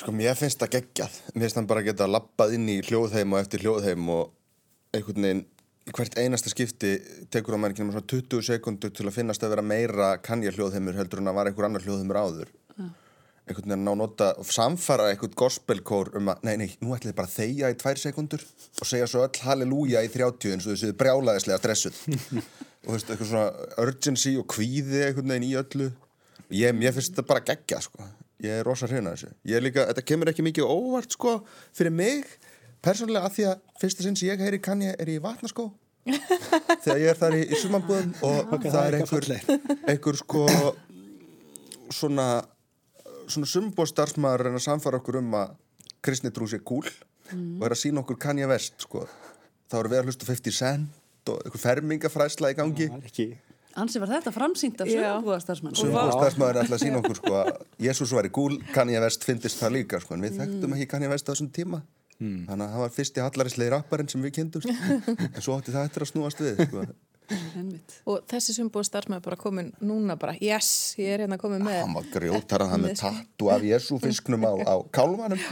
Sko, 0.00 0.12
mér 0.16 0.36
finnst 0.38 0.60
það 0.62 0.70
geggjað. 0.78 1.16
Mér 1.34 1.44
finnst 1.44 1.58
hann 1.60 1.68
bara 1.68 1.84
geta 1.84 2.06
lappað 2.08 2.54
inn 2.56 2.68
í 2.72 2.78
hljóðheim 2.86 3.34
og 3.36 3.42
eftir 3.42 3.64
hljóðheim 3.64 4.06
og 4.14 4.30
einhvern 4.96 5.26
veginn 5.26 5.42
hvert 5.96 6.16
einasta 6.20 6.50
skipti 6.52 6.94
tekur 7.32 7.56
á 7.56 7.58
manninginu 7.60 7.94
svona 7.94 8.06
20 8.10 8.46
sekundur 8.46 8.92
til 8.94 9.06
að 9.08 9.16
finnast 9.16 9.44
að 9.44 9.54
vera 9.54 9.64
meira 9.64 10.10
kannja 10.22 10.52
hljóðheimur 10.54 10.98
heldur 10.98 11.22
en 11.22 11.30
að 11.30 11.38
var 11.38 11.50
einhver 11.50 11.68
annar 11.68 11.84
hljóðheimur 11.86 12.20
áður. 12.20 12.50
Einhvern 13.50 13.64
veginn 13.66 13.76
að 13.78 13.86
ná 13.86 13.98
nota 13.98 14.28
samfara 14.46 15.08
einhvern 15.10 15.34
gospelkór 15.38 16.12
um 16.20 16.30
að, 16.30 16.44
nei, 16.46 16.52
nei, 16.60 16.68
nú 16.78 16.92
ætlum 16.94 17.10
þið 17.10 17.16
bara 17.18 17.30
að 17.30 17.38
þegja 17.38 17.70
í 17.72 17.78
tvær 17.80 18.02
sekundur 18.02 18.44
og 18.44 18.86
segja 18.86 19.08
svo 19.10 19.24
öll 19.24 19.42
halleluja 19.46 20.04
í 20.06 20.12
30 20.12 20.54
eins 20.54 20.68
og 20.68 20.76
þau 20.76 20.82
séu 20.84 20.98
brjálaðislega 21.00 21.58
stressuð. 21.62 21.98
og 22.84 22.86
þú 22.86 22.94
veist, 22.94 23.10
eitthvað 23.10 23.32
svona 23.32 23.66
urgency 23.82 24.36
og 24.38 24.46
kvíði 24.54 25.02
einhvern 25.08 25.34
veginn 25.34 25.48
í 25.48 25.56
öllu. 25.58 25.90
Ég, 26.54 26.76
mér 26.76 26.94
finnst 26.94 27.14
þetta 27.14 27.26
bara 27.32 27.44
geggja, 27.46 27.80
sko. 27.88 28.06
Ég 28.40 28.60
er 28.60 28.64
rosa 28.66 28.88
hrifin 28.88 29.10
að 29.10 29.18
þessu. 29.18 29.34
Ég 29.50 29.58
er 29.58 29.64
líka, 29.66 29.88
þetta 29.90 30.06
kemur 30.06 30.30
ekki 30.30 30.46
mikið 30.46 30.70
óvart, 30.70 31.16
sko, 31.16 31.34
fyrir 31.76 31.92
mig. 31.94 32.30
Persónulega 32.84 33.28
að 33.28 33.34
því 33.36 33.46
að 33.50 33.62
fyrsta 33.82 34.04
sinn 34.06 34.16
sem 34.16 34.30
ég 34.30 34.40
heyri 34.40 34.60
kann 34.64 34.82
ég 34.84 34.96
er 35.00 35.10
í 35.12 35.18
vatnaskó. 35.22 35.68
Þegar 36.84 37.00
ég 37.02 37.10
er 37.12 37.18
þar 37.20 37.36
í, 37.36 37.42
í 37.44 37.58
sumambúðum 37.60 38.14
og 38.24 38.54
Ok, 38.56 38.62
það 38.64 38.72
það 38.72 38.86
er 38.86 38.94
er 38.94 39.02
einhver, 39.02 39.26
einhver, 39.92 40.18
sko, 40.22 40.44
svona, 41.92 42.26
svona 43.28 43.50
sumbúðstarfsmaður 43.52 44.46
reyna 44.46 44.62
að 44.62 44.64
samfara 44.64 45.00
okkur 45.02 45.20
um 45.20 45.36
að 45.42 45.52
kristni 46.00 46.32
trú 46.32 46.48
sé 46.48 46.62
kúl 46.64 46.86
og 46.88 47.66
er 47.68 47.76
að 47.76 47.82
sína 47.82 48.00
okkur 48.00 48.18
kann 48.22 48.40
ég 48.40 48.48
vest, 48.50 48.80
sko. 48.86 49.04
Þá 49.70 49.76
erum 49.82 49.92
við 49.92 50.00
að 50.00 50.08
hlusta 50.08 50.26
á 50.26 50.30
50 50.32 50.56
cent 50.56 51.30
og 51.30 51.44
einhver 51.44 51.62
fermingafræsla 51.62 52.50
í 52.50 52.58
gangi. 52.58 52.88
það 52.90 53.04
er 53.04 53.12
ekki 53.12 53.30
Ansi 53.78 54.00
var 54.02 54.10
þetta 54.10 54.32
framsýnt 54.34 54.80
af 54.82 54.88
Já. 54.90 54.98
sögubúðastarsmann 54.98 55.76
Sumbúðstarfsmaður 55.78 56.56
er 56.56 56.64
alltaf 56.64 56.74
að 56.74 56.82
sína 56.82 56.98
okkur, 57.04 57.18
sko, 57.20 57.34
að 57.44 57.50
Jésús 57.86 58.14
væri 58.16 58.32
kúl, 58.34 58.56
kann 58.74 58.90
ég 58.90 59.04
vest 59.04 59.22
fyndist 59.28 59.60
það 59.60 59.76
líka, 59.76 60.00
sko, 60.02 60.16
en 60.16 60.24
við 60.26 60.40
þekktum 60.40 60.74
ekki 60.74 60.88
kann 60.90 61.04
ég 61.06 61.12
vest 61.12 61.28
á 61.28 61.30
þessum 61.30 61.52
tíma. 61.54 61.78
Þannig 62.20 62.64
að 62.66 62.72
það 62.74 62.82
var 62.84 62.96
fyrsti 62.96 63.22
hallaríslegi 63.24 63.72
rapparinn 63.72 64.10
sem 64.12 64.24
við 64.24 64.34
kynntumst 64.38 64.72
en 65.34 65.40
svo 65.40 65.56
átti 65.56 65.72
það 65.72 65.86
eftir 65.88 66.04
að 66.04 66.10
snúast 66.12 66.42
við 66.44 66.60
sko. 66.66 66.84
Og 68.10 68.24
þessi 68.26 68.56
sem 68.56 68.68
búið 68.74 68.88
starfsmæður 68.88 69.22
bara 69.28 69.38
komin 69.38 69.68
núna 69.86 70.16
bara, 70.18 70.34
yes, 70.42 70.96
ég 70.98 71.14
er 71.14 71.22
hérna 71.24 71.38
komin 71.38 71.62
með 71.62 71.78
Hann 71.84 71.94
var 71.94 72.08
grjótar 72.10 72.64
að 72.64 72.72
hann 72.72 72.84
með 72.88 72.96
tattu 72.98 73.50
af 73.54 73.62
Jésu 73.62 74.00
fisknum 74.02 74.48
á, 74.50 74.52
á 74.66 74.74
kálvanum. 74.90 75.44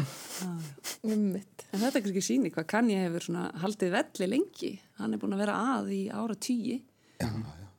mitt 1.36 1.58
En 1.68 1.82
þetta 1.82 1.98
er 2.00 2.04
kannski 2.04 2.24
síni 2.24 2.50
hvað 2.52 2.66
Kanye 2.72 3.02
hefur 3.04 3.28
svona 3.28 3.48
haldið 3.62 3.94
velli 3.94 4.28
lengi. 4.32 4.72
Hann 4.98 5.14
er 5.14 5.22
búin 5.22 5.36
að 5.36 5.44
vera 5.44 5.56
að 5.76 5.92
í 5.94 6.02
ára 6.10 6.34
tíi 6.34 6.80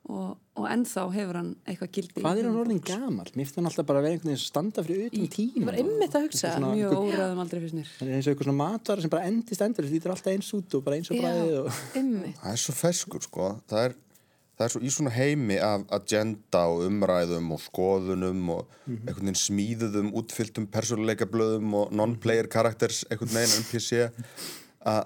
og, 0.09 0.29
og 0.57 0.65
ennþá 0.73 1.03
hefur 1.13 1.37
hann 1.37 1.49
eitthvað 1.69 1.91
gildi. 1.95 2.21
Hvað 2.23 2.39
er 2.41 2.47
hann 2.49 2.57
orðin 2.63 2.81
gamal? 2.85 3.27
Mér 3.37 3.45
finnst 3.45 3.59
hann 3.59 3.69
alltaf 3.69 3.85
bara 3.89 4.01
að 4.01 4.07
vera 4.07 4.17
einhvern 4.17 4.31
veginn 4.31 4.41
standa 4.41 4.83
fyrir 4.85 5.05
utan 5.11 5.29
tíma. 5.35 5.65
var 5.69 5.77
einmitt 5.83 6.17
að 6.17 6.25
hugsa 6.25 6.53
Svona- 6.55 6.71
Mjög 6.73 6.95
óræðum 6.97 7.41
aldrei 7.43 7.61
fyrst 7.63 7.77
mér. 7.77 7.91
Það 7.99 8.07
er 8.09 8.15
eins 8.17 8.27
og 8.27 8.33
eitthvað 8.33 8.49
svona 8.49 8.61
matvara 8.63 9.05
sem 9.05 9.13
bara 9.13 9.27
endist 9.29 9.65
endur, 9.65 9.85
það 9.85 9.95
lítur 9.97 10.13
alltaf 10.15 10.31
eins 10.33 10.51
út 10.57 10.77
og 10.79 10.85
bara 10.87 10.99
eins 10.99 11.11
og 11.13 11.21
bræðið 11.21 11.57
og... 11.59 11.81
einmitt 12.01 12.39
Það 12.41 12.55
er 12.55 12.63
svo 12.65 12.75
ferskur, 12.79 13.25
sko. 13.27 13.49
Það 13.69 13.83
er, 13.85 13.95
það 14.57 14.65
er 14.65 14.73
svo 14.73 14.81
í 14.81 14.93
svona 14.97 15.13
heimi 15.19 15.59
af 15.69 15.85
agenda 15.99 16.63
og 16.73 16.83
umræðum 16.89 17.53
og 17.55 17.61
skoðunum 17.67 18.49
og 18.57 18.75
einhvern 18.89 19.29
veginn 19.29 19.41
smíðuðum, 19.45 20.09
útfylltum 20.19 20.67
persónuleika 20.73 21.29
blöðum 21.29 21.77
og 21.83 21.93
non-player 21.93 22.49
characters 22.51 23.05
einhvern 23.11 23.35
veginn 23.37 23.61
NPC 23.61 24.09
að 24.89 25.05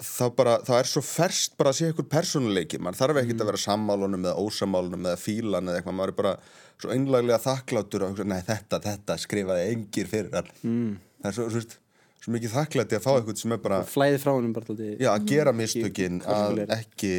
þá 0.00 0.24
bara, 0.36 0.56
þá 0.64 0.72
er 0.78 0.88
svo 0.88 1.02
ferst 1.04 1.56
bara 1.58 1.72
að 1.72 1.78
sé 1.78 1.88
einhver 1.90 2.08
persónuleiki, 2.10 2.80
mann 2.82 2.96
þarf 2.96 3.20
ekkert 3.20 3.44
að 3.44 3.50
vera 3.52 3.60
sammálunum 3.60 4.24
eða 4.24 4.40
ósamálunum 4.40 5.08
eða 5.10 5.20
fílan 5.20 5.68
eða 5.68 5.80
eitthvað, 5.80 5.96
maður 5.98 6.14
er 6.14 6.18
bara 6.22 6.34
svo 6.80 6.92
einlaglega 6.94 7.40
þakklátur 7.44 8.06
og 8.08 8.22
nei 8.26 8.40
þetta, 8.46 8.80
þetta 8.82 9.18
skrifaði 9.20 9.66
engir 9.74 10.10
fyrir 10.10 10.40
all 10.40 10.48
mm. 10.64 10.92
það 11.20 11.30
er 11.30 11.36
svo, 11.36 11.48
svo, 11.48 11.60
veist, 11.60 11.76
svo 12.22 12.34
mikið 12.36 12.54
þakklæti 12.56 12.98
að 12.98 13.04
fá 13.04 13.10
eitthvað 13.12 13.42
sem 13.42 13.56
er 13.56 13.62
bara 13.66 13.82
Flæði 13.92 14.22
frá 14.22 14.32
honum 14.32 14.56
bara 14.56 14.72
alltaf. 14.72 15.04
Að 15.12 15.28
gera 15.30 15.54
mistökin 15.56 16.22
að 16.24 16.64
ekki 16.78 17.12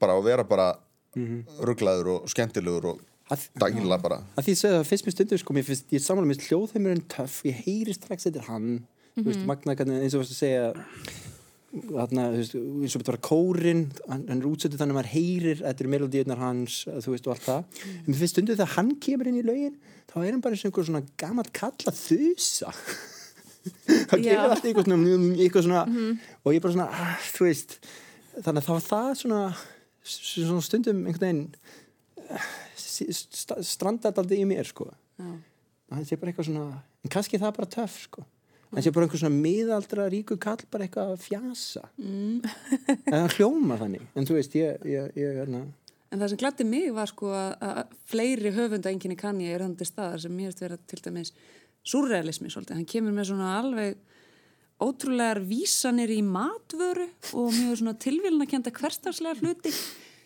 bara 0.00 0.16
að 0.16 0.30
vera 0.30 0.46
bara 0.48 0.70
rugglaður 1.64 2.14
og 2.16 2.30
skemmtilegur 2.30 2.94
og 2.94 3.02
Að- 3.32 3.46
dæla 3.56 3.96
bara. 4.02 4.18
Að 4.36 4.48
því 4.48 4.54
það 4.60 4.82
fyrst 4.84 5.06
mér 5.06 5.14
stundum 5.14 5.38
sko, 5.40 5.54
finnst, 5.64 5.86
ég 5.94 6.02
samanlega 6.04 6.34
mér 6.34 6.48
hljóðheimurinn 6.48 7.06
töff, 7.08 7.38
ég 7.48 7.62
heyri 7.64 7.94
strax 7.96 8.26
þetta 8.26 8.42
er 8.42 8.48
hann, 8.50 8.66
þú 9.16 9.28
veist, 9.28 9.44
magna 9.48 9.76
hvernig 9.78 10.02
eins 10.02 10.16
og 10.16 10.24
varst 10.24 10.34
að 10.34 10.40
segja 10.40 10.66
þarna, 11.74 12.26
þú 12.30 12.38
veist, 12.38 12.54
eins 12.58 12.94
og 12.94 13.02
þetta 13.02 13.12
var 13.14 13.20
kórin 13.26 13.82
hann, 14.06 14.22
hann 14.28 14.40
er 14.40 14.46
útsettur 14.48 14.80
þannig 14.80 14.94
að 14.94 14.98
maður 15.00 15.10
heyrir 15.14 15.60
þetta 15.62 15.84
er 15.84 15.90
melodíunar 15.94 16.42
hans, 16.42 16.78
þú 16.86 17.14
veist, 17.14 17.26
og 17.28 17.34
allt 17.34 17.48
það. 17.48 17.82
En 17.94 18.08
mér 18.08 18.20
finnst 18.20 18.36
stundum 18.36 18.58
þegar 18.58 18.72
hann 18.76 18.94
kemur 19.02 19.30
inn 19.30 19.40
í 19.40 19.44
lögin 19.46 19.76
þá 20.10 20.16
er 20.20 20.30
hann 20.30 20.44
bara 20.44 20.56
eins 20.56 20.64
og 20.64 20.70
einhver 20.70 20.88
svona 20.90 21.04
gamall 21.20 21.50
kalla 21.54 21.94
þusa. 21.98 22.74
Þá 23.64 24.16
gerir 24.20 24.42
alltaf 24.42 24.66
eitthvað 24.68 24.90
svona, 24.90 25.20
eitthvað 25.40 25.64
svona 25.64 25.84
og 26.44 26.50
ég 26.52 26.64
bara 26.64 26.74
svona, 26.74 26.88
ah, 26.92 27.14
þú 27.32 27.46
veist 27.46 27.78
þannig 28.34 28.60
að 28.60 28.66
þá 28.66 28.72
var 28.74 28.84
það 28.84 29.08
svona 29.22 29.40
svona 30.04 30.64
stundum 30.66 31.00
einhvern 31.08 31.24
veginn 31.24 32.42
st 32.76 33.56
strandaði 33.64 34.20
aldrei 34.20 34.42
í 34.42 34.48
mér 34.48 34.68
sko. 34.68 34.90
Það 35.16 36.04
sé 36.10 36.18
bara 36.20 36.34
eitthvað 36.34 36.50
svona 36.50 36.66
en 37.04 37.14
kannski 37.14 37.38
er 37.38 37.44
það 37.46 37.56
bara 37.56 37.72
töff 37.78 37.96
sko 38.04 38.26
það 38.74 38.86
sé 38.86 38.92
bara 38.94 39.06
einhver 39.06 39.22
svona 39.22 39.42
miðaldra 39.44 40.06
ríku 40.12 40.36
kall 40.40 40.62
bara 40.72 40.86
eitthvað 40.86 41.14
að 41.14 41.24
fjasa. 41.24 41.84
Mm. 42.00 42.40
en 43.10 43.16
það 43.16 43.36
hljóma 43.38 43.78
þannig. 43.80 44.06
En 44.14 44.28
þú 44.28 44.38
veist 44.38 44.56
ég, 44.58 44.86
ég, 44.88 45.10
ég 45.20 45.38
hérna. 45.40 45.64
En 46.14 46.22
það 46.22 46.32
sem 46.32 46.40
gladdi 46.44 46.66
mig 46.68 46.88
var 46.94 47.10
sko 47.10 47.32
að, 47.34 47.52
að 47.66 47.94
fleiri 48.10 48.54
höfunda 48.54 48.90
enginni 48.92 49.18
kanni 49.18 49.50
er 49.50 49.64
þannig 49.64 49.88
staðar 49.88 50.22
sem 50.22 50.34
mér 50.34 50.52
erst 50.52 50.62
vera 50.62 50.78
til 50.90 51.00
dæmis 51.02 51.32
surrealismi 51.84 52.52
svolítið. 52.52 52.78
Hann 52.78 52.90
kemur 52.90 53.16
með 53.16 53.30
svona 53.32 53.54
alveg 53.58 53.98
ótrúlegar 54.82 55.40
vísanir 55.46 56.10
í 56.10 56.20
matvöru 56.26 57.06
og 57.38 57.50
mjög 57.54 57.80
svona 57.80 57.96
tilvíluna 58.02 58.46
kenda 58.50 58.72
hverstarslega 58.74 59.38
hluti 59.42 59.72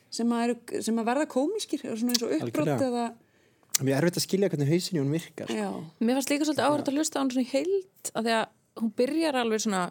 sem 0.09 0.31
að, 0.33 0.45
eru, 0.45 0.83
sem 0.87 1.01
að 1.01 1.09
verða 1.11 1.27
svona 2.01 2.15
eins 2.15 2.25
og 2.25 2.37
uppbrott 2.39 2.85
eða 2.89 3.09
mér 3.87 3.97
er 3.97 4.07
erfitt 4.07 4.21
að 4.21 4.27
skilja 4.27 4.51
hvernig 4.53 4.71
hausin 4.73 4.99
í 4.99 5.03
hún 5.03 5.15
virkar. 5.15 5.51
Já, 5.53 5.69
Mér 6.03 6.19
fannst 6.19 6.33
líka 6.33 6.49
svolítið 6.49 6.67
áhverð 6.67 6.93
að 6.93 6.99
hlusta 6.99 7.19
á 7.19 7.21
hann 7.23 7.33
svona 7.35 7.47
í 7.47 7.53
heild 7.53 8.13
af 8.13 8.27
því 8.27 8.37
að 8.37 8.45
hún 8.83 8.93
byrjar 8.99 9.41
alveg 9.43 9.65
svona 9.65 9.83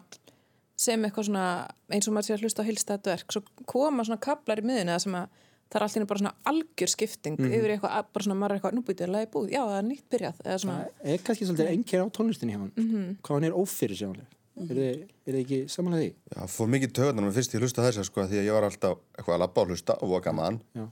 sem 0.78 1.04
eitthvað 1.04 1.28
svona 1.28 1.44
eins 1.90 2.08
og 2.08 2.14
maður 2.14 2.28
sé 2.28 2.36
að 2.36 2.46
hlusta 2.46 2.64
á 2.64 2.68
heilstætt 2.68 3.10
verk 3.10 3.34
svo 3.34 3.42
koma 3.68 4.06
svona 4.06 4.22
kaplar 4.22 4.62
í 4.62 4.66
miðinu 4.68 4.96
sem 5.02 5.18
að 5.18 5.44
það 5.68 5.78
er 5.78 5.84
alltaf 5.84 6.08
bara 6.08 6.22
svona 6.22 6.34
algjör 6.48 6.92
skipting 6.94 7.36
yfir 7.44 7.74
eitthvað, 7.74 8.06
bara 8.14 8.24
svona 8.24 8.38
maður 8.40 8.54
er 8.54 8.60
eitthvað, 8.60 8.76
nú 8.78 8.84
byrjuðu 8.88 9.08
að 9.08 9.14
lagi 9.16 9.30
búið, 9.34 9.50
já 9.52 9.60
það 9.66 9.78
er 9.78 9.86
nýtt 9.88 10.06
byrjað 10.14 10.42
eða 10.46 10.58
svona, 10.62 10.76
það 11.02 11.12
er 11.12 11.24
kannski 11.26 11.48
svolítið 11.48 11.72
engir 11.74 12.04
á 12.04 12.06
tónlistinni 12.16 12.54
hjá 12.54 12.60
hann 12.62 13.16
hvað 13.20 13.34
hann 13.36 13.48
er 13.50 13.58
ófyrir 13.58 14.00
sjónlega 14.00 14.38
er 14.58 14.78
þið 14.78 14.86
er 14.88 15.34
þið 15.34 15.40
ekki 15.42 15.58
samanlega 15.70 16.04
því? 16.04 16.14
Já, 16.34 16.40
fór 16.54 16.70
mikið 16.72 16.94
töðunar 16.98 17.26
með 17.26 17.36
fyrst 17.38 17.54
ég 17.54 17.62
hlusta 17.62 17.84
þess 17.84 18.08
sko, 18.08 18.24
því 18.30 18.40
að 18.40 18.48
ég 18.48 18.56
var 18.56 18.66
alltaf 18.68 19.02
eitthvað 19.14 19.36
að 19.36 19.42
labba 19.44 19.62
og 19.62 19.72
hlusta 19.72 19.96
og 20.02 20.12
var 20.14 20.24
gaman. 20.24 20.58
Já. 20.74 20.84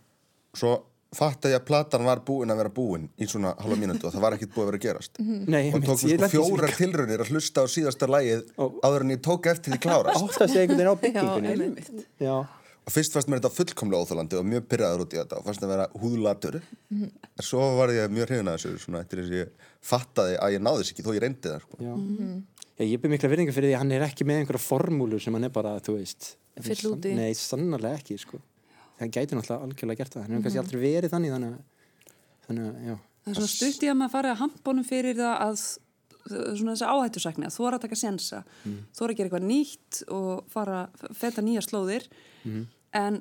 svo 0.56 0.72
fatt 1.16 1.46
að 1.48 1.54
ég 1.54 1.60
að 1.62 1.66
platan 1.70 2.04
var 2.04 2.20
búin 2.28 2.52
að 2.52 2.58
vera 2.60 2.72
búin 2.76 3.08
í 3.16 3.26
svona 3.30 3.54
halva 3.62 3.78
mínútu 3.80 4.04
og 4.08 4.12
það 4.14 4.24
var 4.26 4.36
ekkert 4.36 4.52
búið 4.54 4.66
að 4.66 4.68
vera 4.70 4.80
að 4.80 4.84
gerast 4.86 5.20
Nei, 5.24 5.64
og 5.72 5.80
tók 5.86 6.04
ég 6.04 6.18
sko 6.18 6.26
þessu 6.26 6.34
fjórar 6.36 6.68
líka. 6.70 6.78
tilraunir 6.82 7.24
að 7.24 7.32
hlusta 7.32 7.64
á 7.64 7.66
síðasta 7.72 8.08
lagið 8.12 8.44
Ó. 8.60 8.64
áður 8.84 9.06
en 9.06 9.14
ég 9.16 9.22
tók 9.24 9.48
eftir 9.52 9.72
því 9.74 9.80
klárast 9.86 10.38
að 10.44 10.52
segja 10.52 10.66
einhvern 10.66 10.78
veginn 10.78 10.92
á 10.92 11.02
byggingunni 11.06 12.30
og 12.86 12.92
fyrst 12.94 13.16
fannst 13.16 13.26
mér 13.32 13.40
þetta 13.40 13.50
fullkomlega 13.56 14.04
óþólandi 14.06 14.36
og 14.38 14.44
mjög 14.46 14.66
pyrraður 14.70 15.00
út 15.02 15.14
í 15.16 15.18
þetta 15.18 15.38
og 15.40 15.46
fannst 15.48 15.62
það 15.64 15.72
vera 15.74 15.86
húðlatur 16.02 16.58
Mhm. 16.86 17.08
en 17.34 17.42
svo 17.42 17.64
var 17.80 17.90
ég 17.90 18.12
mjög 18.14 18.28
hrifin 18.30 18.46
að 18.52 18.60
þessu 18.60 18.78
svona 18.84 19.00
eftir 19.02 19.18
þess 19.24 19.32
að 19.32 19.40
ég 19.40 19.48
fattaði 19.82 20.36
að 20.38 20.52
ég 20.54 20.60
náði 20.62 20.82
þess 20.84 20.92
ekki 20.94 21.02
þó 21.02 21.10
ég 21.16 21.22
reyndi 21.24 21.48
það 21.50 21.64
sko. 21.64 21.78
já. 21.82 21.94
Já, 22.76 22.84
ég 22.86 23.00
byrð 23.02 23.10
mikla 23.16 23.30
virðingar 23.32 23.56
fyrir 23.56 23.70
því 23.72 23.74
að 23.74 23.80
hann 23.82 23.92
er 23.96 24.04
ekki 24.06 24.26
með 24.28 24.38
einhverja 24.44 24.62
formúlu 24.62 25.18
sem 25.20 25.34
hann 25.34 25.48
er 25.48 25.54
bara, 25.56 25.72
þú 25.80 25.96
veist 25.98 26.36
Fyll 26.62 26.92
út 26.92 27.04
í. 27.10 27.14
Nei, 27.18 27.32
sannarlega 27.34 27.98
ekki, 27.98 28.18
sko 28.22 28.38
Það 28.96 29.12
gæti 29.16 29.36
náttúrulega 29.36 29.66
algjörlega 29.66 30.00
gert 30.00 30.14
það. 30.14 30.22
Hann 30.22 30.36
hefur 30.36 30.46
kannski 30.46 30.62
aldrei 30.62 30.80
verið 30.82 31.12
þannig 31.12 31.34
þannig 31.34 31.50
að, 31.52 32.14
þannig 32.46 32.68
að, 32.68 32.76
já. 32.86 32.96
Það 33.26 33.32
er 33.32 33.38
svona 33.40 33.52
stutt 33.52 33.82
í 33.84 33.90
að 33.90 33.98
maður 34.00 34.14
fari 34.14 34.30
að 34.32 34.40
hampónum 34.40 34.86
fyrir 34.86 35.18
það 35.18 35.34
að 35.46 35.64
svona 36.26 36.74
þessi 36.74 36.90
áhættusækni 36.90 37.46
að 37.46 37.56
þóra 37.56 37.78
að 37.78 37.84
taka 37.84 37.98
sensa 38.00 38.40
þóra 38.96 39.12
að 39.12 39.18
gera 39.18 39.28
eitthvað 39.28 39.46
nýtt 39.46 40.00
og 40.16 40.48
fara 40.50 40.78
að 40.86 41.16
feta 41.20 41.44
nýja 41.44 41.62
slóðir. 41.66 42.08
En 42.96 43.20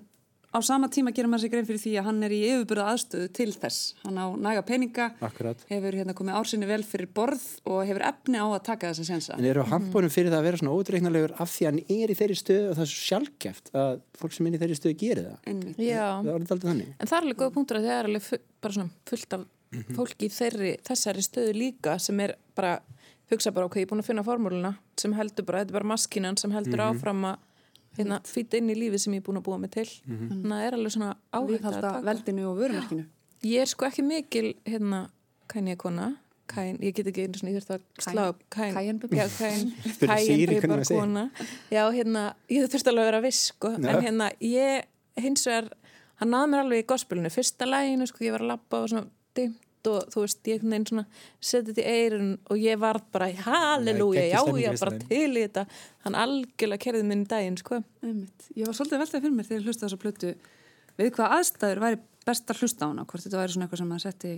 á 0.55 0.59
sama 0.63 0.87
tíma 0.91 1.11
gerir 1.15 1.29
maður 1.29 1.45
sér 1.45 1.51
grein 1.53 1.67
fyrir 1.67 1.81
því 1.83 1.93
að 1.99 2.07
hann 2.07 2.25
er 2.25 2.35
í 2.35 2.39
yfirbyrða 2.47 2.85
aðstöðu 2.93 3.31
til 3.35 3.49
þess. 3.55 3.79
Hann 4.05 4.19
á 4.19 4.25
næga 4.47 4.63
peninga 4.67 5.07
Akkurat. 5.25 5.65
hefur 5.69 5.97
hérna 5.99 6.15
komið 6.15 6.39
ársinni 6.39 6.69
vel 6.69 6.81
fyrir 6.87 7.09
borð 7.15 7.43
og 7.67 7.81
hefur 7.89 8.05
efni 8.07 8.39
á 8.39 8.47
að 8.47 8.63
taka 8.69 8.91
þessa 8.93 9.07
sensa 9.09 9.37
En 9.39 9.49
eru 9.49 9.65
hampónum 9.67 10.13
fyrir 10.13 10.31
það 10.31 10.39
að 10.39 10.47
vera 10.47 10.61
svona 10.61 10.77
ódreiknarlegur 10.79 11.35
af 11.43 11.51
því 11.51 11.67
að 11.67 11.71
hann 11.71 11.99
er 11.99 12.13
í 12.13 12.19
þeirri 12.21 12.39
stöðu 12.39 12.69
og 12.69 12.77
það 12.79 12.85
er 12.85 12.93
svo 12.93 13.03
sjálfgeft 13.09 13.73
að 13.75 13.99
fólk 14.21 14.37
sem 14.37 14.47
er 14.47 14.55
í 14.55 14.61
þeirri 14.63 14.79
stöðu 14.79 14.99
gerir 15.03 15.27
það? 15.29 15.37
Einmitt. 15.51 15.81
já. 15.83 16.07
Það 16.23 16.31
er 16.31 16.85
en 16.85 17.09
það 17.09 17.17
er 17.17 17.21
alveg 17.21 17.41
góð 17.43 17.53
punktur 17.57 17.79
að 17.81 17.89
það 17.89 17.99
er 17.99 18.09
alveg 18.11 18.47
bara 18.61 18.77
svona 18.79 19.11
fullt 19.11 19.35
af 19.35 19.45
fólki 19.95 20.29
í 20.29 20.31
þeirri, 20.31 20.75
þessari 20.85 21.23
stöðu 21.25 21.55
líka 21.57 21.97
sem 21.99 22.19
er 22.23 22.35
bara 22.55 22.77
hugsa 23.31 23.51
bara 23.51 23.67
ok, 23.67 23.79
ég 23.81 23.87
er 23.87 23.91
búin 23.91 24.03
að 24.03 24.09
finna 24.09 24.23
formúluna 24.25 24.71
sem 24.99 25.13
heldur 25.17 25.47
bara, 25.47 25.63
þetta 25.63 25.73
er 25.73 25.79
bara 25.79 25.91
maskinan 25.91 26.37
sem 26.39 26.53
heldur 26.53 26.83
áfram 26.85 27.25
að 27.31 27.44
hérna, 27.97 28.19
fýta 28.27 28.57
inn 28.59 28.69
í 28.69 28.75
lífið 28.77 29.01
sem 29.05 29.13
ég 29.17 29.21
er 29.23 29.25
búin 29.27 29.39
að 29.39 29.45
búa 29.47 29.57
mig 29.61 29.71
til. 29.75 29.85
Þannig 30.05 30.45
að 30.45 30.51
það 30.51 30.65
er 30.67 30.77
alveg 30.79 30.93
svona 30.95 31.09
áhægt 31.15 31.39
að 31.39 31.49
viðhalda 31.53 31.81
taka. 31.87 32.05
veldinu 32.09 32.45
og 32.51 32.59
vörumarkinu 32.61 33.05
Ég 33.45 33.61
er 33.61 33.69
sko 33.69 33.85
ekki 33.85 34.03
mikil 34.05 34.53
hérna 34.65 35.01
kænjakona 35.51 36.07
Kæn, 36.45 36.77
ég 36.85 36.93
get 36.93 37.07
ekki 37.09 37.23
einu 37.25 37.39
svona, 37.39 37.51
ég 37.55 37.57
þurfti 37.65 37.73
að 37.73 38.05
slá 38.05 38.25
kæn, 38.53 38.73
Cayenne 38.75 39.07
já, 39.09 39.25
kæn, 39.33 39.71
maður 40.69 40.83
segir. 40.85 40.99
kona 40.99 41.23
já, 41.73 41.81
hérna, 41.95 42.23
ég 42.53 42.67
þurfti 42.69 42.91
alveg 42.91 43.01
að 43.01 43.09
vera 43.09 43.21
viss 43.25 43.39
sko, 43.49 43.71
Já. 43.73 43.87
en 43.95 44.03
hérna, 44.05 44.27
ég 44.45 45.23
hins 45.25 45.45
vegar, 45.49 45.71
hann 46.21 46.29
náði 46.35 46.51
mér 46.51 46.61
alveg 46.65 46.83
í 46.83 46.87
gospelinu. 46.91 47.31
Fyrsta 47.33 47.65
læginu, 47.65 48.05
sko, 48.11 48.21
ég 48.27 48.35
var 48.35 48.43
að 48.45 48.51
labba 48.53 48.81
og 48.85 48.91
svona 48.93 49.07
dimmt 49.85 49.91
og 49.93 50.09
þú 50.13 50.25
veist, 50.25 50.41
ég 50.45 50.57
einhvern 50.57 50.73
veginn 50.73 50.87
svona 50.89 51.05
setið 51.39 51.69
þetta 51.71 51.85
í 51.85 52.01
eirun 52.01 52.33
og 52.49 52.65
ég 52.65 52.81
var 52.81 52.99
bara 53.13 53.29
halleluja, 53.45 54.25
já, 54.25 54.39
já, 54.41 54.41
fyrsta 54.49 54.85
bara 54.85 54.99
til 55.05 55.31
í 55.31 55.45
þetta. 55.45 55.65
Hann 56.05 56.19
algjörlega 56.25 56.85
kerðið 56.85 57.07
minn 57.11 57.23
í 57.23 57.29
daginn, 57.29 57.57
sko. 57.61 57.81
Einmitt. 58.03 58.49
Ég 58.55 58.67
var 58.67 58.77
svolítið 58.77 59.03
veltað 59.03 59.25
fyrir 59.25 59.37
mér 59.37 59.49
þegar 59.49 59.61
ég 59.61 59.69
hlusta 59.69 59.87
þessa 59.87 60.01
plötu 60.01 60.35
við 60.99 61.13
hvað 61.15 61.37
aðstæður 61.39 61.81
væri 61.83 62.01
best 62.25 62.51
að 62.51 62.61
hlusta 62.63 62.87
á 62.87 62.89
hana 62.89 63.05
hvort 63.05 63.25
þetta 63.25 63.41
væri 63.41 63.55
svona 63.55 63.67
eitthvað 63.67 63.81
sem 63.81 63.89
maður 63.91 64.05
setti 64.05 64.33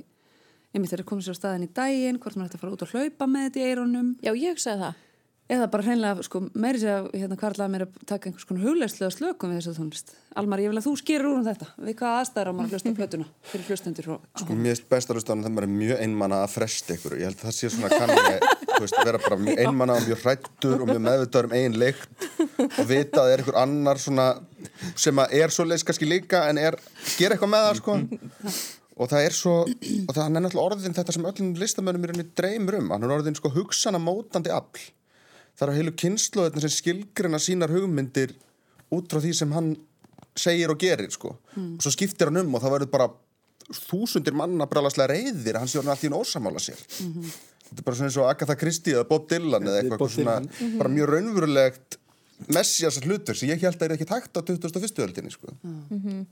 einmitt 0.73 0.91
þegar 0.91 1.07
komið 1.07 1.27
sér 1.27 1.37
á 1.37 1.39
staðin 1.39 1.67
í 1.67 1.73
daginn 1.77 2.21
hvort 2.21 2.37
maður 2.37 2.49
ætti 2.49 2.57
að 2.57 2.63
fara 2.63 2.75
út 2.75 2.85
og 2.85 2.93
hlaupa 2.93 3.27
með 3.31 3.45
þetta 3.47 3.61
í 3.61 3.67
eironum 3.67 4.09
Já, 4.25 4.31
ég 4.33 4.55
hugsaði 4.55 4.81
það 4.83 5.03
eða 5.47 5.67
bara 5.71 5.85
hreinlega, 5.85 6.23
sko, 6.27 6.41
meiri 6.59 6.81
sér 6.81 6.93
að 6.97 7.05
hérna 7.15 7.37
hvarlaði 7.39 7.71
mér 7.73 7.83
að 7.85 7.99
taka 8.09 8.27
einhvers 8.27 8.47
konar 8.47 8.65
huglegslega 8.67 9.11
slökum 9.15 9.51
við 9.53 9.61
þessu 9.61 9.75
tónlist. 9.77 10.11
Almar, 10.37 10.61
ég 10.61 10.73
vil 10.73 10.79
að 10.81 10.87
þú 10.89 10.93
skýrir 10.99 11.27
úr 11.29 11.37
um 11.39 11.45
þetta 11.45 11.67
við 11.79 11.95
hvað 12.01 12.17
aðstæður 12.17 12.49
á 12.51 12.53
maður 12.57 12.67
að 12.67 12.73
hlusta 12.75 12.93
plötuna 12.97 13.27
fyrir 13.47 13.69
hlustendur 13.71 14.09
og 14.11 14.25
Sko, 14.41 14.57
mér 14.57 14.75
finnst 14.75 14.89
best 14.91 15.11
að 15.11 15.19
hlusta 15.19 15.31
á 15.31 15.33
hann 15.33 15.45
þegar 15.45 15.55
maður 15.55 15.67
er 15.67 15.75
mjög 15.77 16.03
einmanna 16.03 16.41
að 16.43 16.53
fresta 16.57 16.97
ykkur. 16.97 17.15
Ég 17.17 17.31
held 17.31 17.39
að 17.39 17.47
það 17.47 17.55
sé 17.57 17.71
svona 17.73 17.91
kann 17.93 18.13
ég, 18.17 18.47
þú 18.73 18.81
veist, 18.83 18.99
vera 19.07 19.21
bara 19.23 19.39
mjög 19.45 19.61
einmanna 19.63 19.95
og 19.97 20.09
mjög 20.09 20.25
hrættur 20.25 20.83
og 20.83 20.91
mjög 20.91 21.03
meðvitaður 21.07 21.47
um 21.47 21.55
eigin 21.57 21.79
lykt 21.81 22.27
og 22.67 22.83
vita 22.91 23.23
að 23.23 23.23
það 23.23 23.31
er 23.31 23.43
einhver 23.45 23.61
annar 23.63 24.03
svona 24.03 24.27
sem 24.99 25.23
að 25.23 25.37
er 25.39 25.55
svo 25.55 25.65
leys 25.65 25.87
kannski 25.87 26.09
líka 26.09 26.43
en 26.51 26.59
er, 26.61 26.77
gera 27.15 27.37
eitthvað 27.37 27.53
með 27.55 27.65
það, 27.69 27.79
sko. 27.79 27.97
Og 28.97 29.09
það 29.11 29.27
er 29.27 29.35
svo, 29.37 29.55
og 29.63 30.13
það 30.15 30.23
er 30.23 30.31
náttúrulega 30.33 30.67
orðin 30.71 30.95
þetta 30.97 31.13
sem 31.13 31.25
öllum 31.29 31.49
listamönnum 31.61 32.05
í 32.05 32.09
rauninni 32.09 32.31
dreymur 32.37 32.79
um. 32.79 32.87
Hann 32.95 33.05
er 33.05 33.13
orðin 33.13 33.37
sko 33.37 33.51
hugsana 33.53 34.01
mótandi 34.01 34.49
afl. 34.49 34.87
Það 35.57 35.67
eru 35.67 35.77
heilu 35.79 35.93
kynnslóðirna 36.03 36.63
sem 36.63 36.73
skilgrina 36.75 37.39
sínar 37.41 37.73
hugmyndir 37.73 38.35
út 38.93 39.09
frá 39.11 39.21
því 39.23 39.33
sem 39.35 39.53
hann 39.57 39.71
segir 40.37 40.69
og 40.69 40.79
gerir 40.81 41.09
sko. 41.11 41.33
og 41.57 41.81
svo 41.81 41.91
skiptir 41.93 42.29
hann 42.29 42.43
um 42.43 42.55
og 42.55 42.61
það 42.61 42.75
verður 42.77 42.91
bara 42.93 43.09
þúsundir 43.67 44.35
manna 44.37 44.67
brjálaslega 44.69 45.11
reyðir 45.15 45.57
hann 45.59 45.67
sé 45.67 45.81
hann 45.81 45.89
allt 45.91 46.05
í 46.05 46.11
ósamála 46.13 46.61
sér 46.61 46.77
þetta 46.87 47.81
er 47.81 47.85
bara 47.87 47.97
svona 47.97 48.09
eins 48.11 48.19
og 48.21 48.29
Agatha 48.29 48.55
Christie 48.55 48.95
eða 48.95 49.07
Bob 49.09 49.25
Dylan 49.31 49.65
eða 49.67 49.81
Bob 49.81 49.91
eitthvað 49.91 50.13
svona, 50.13 50.35
Dylan. 50.45 50.77
bara 50.79 50.93
mjög 50.93 51.09
raunverulegt 51.11 51.97
messias 52.53 52.99
hlutur 53.01 53.35
sem 53.35 53.49
ég 53.49 53.65
held 53.65 53.81
að 53.81 53.87
er 53.89 53.95
ekki 53.97 54.07
takt 54.07 54.37
á 54.37 54.41
21. 54.45 55.01
öldinni 55.07 55.33
sko. 55.33 55.49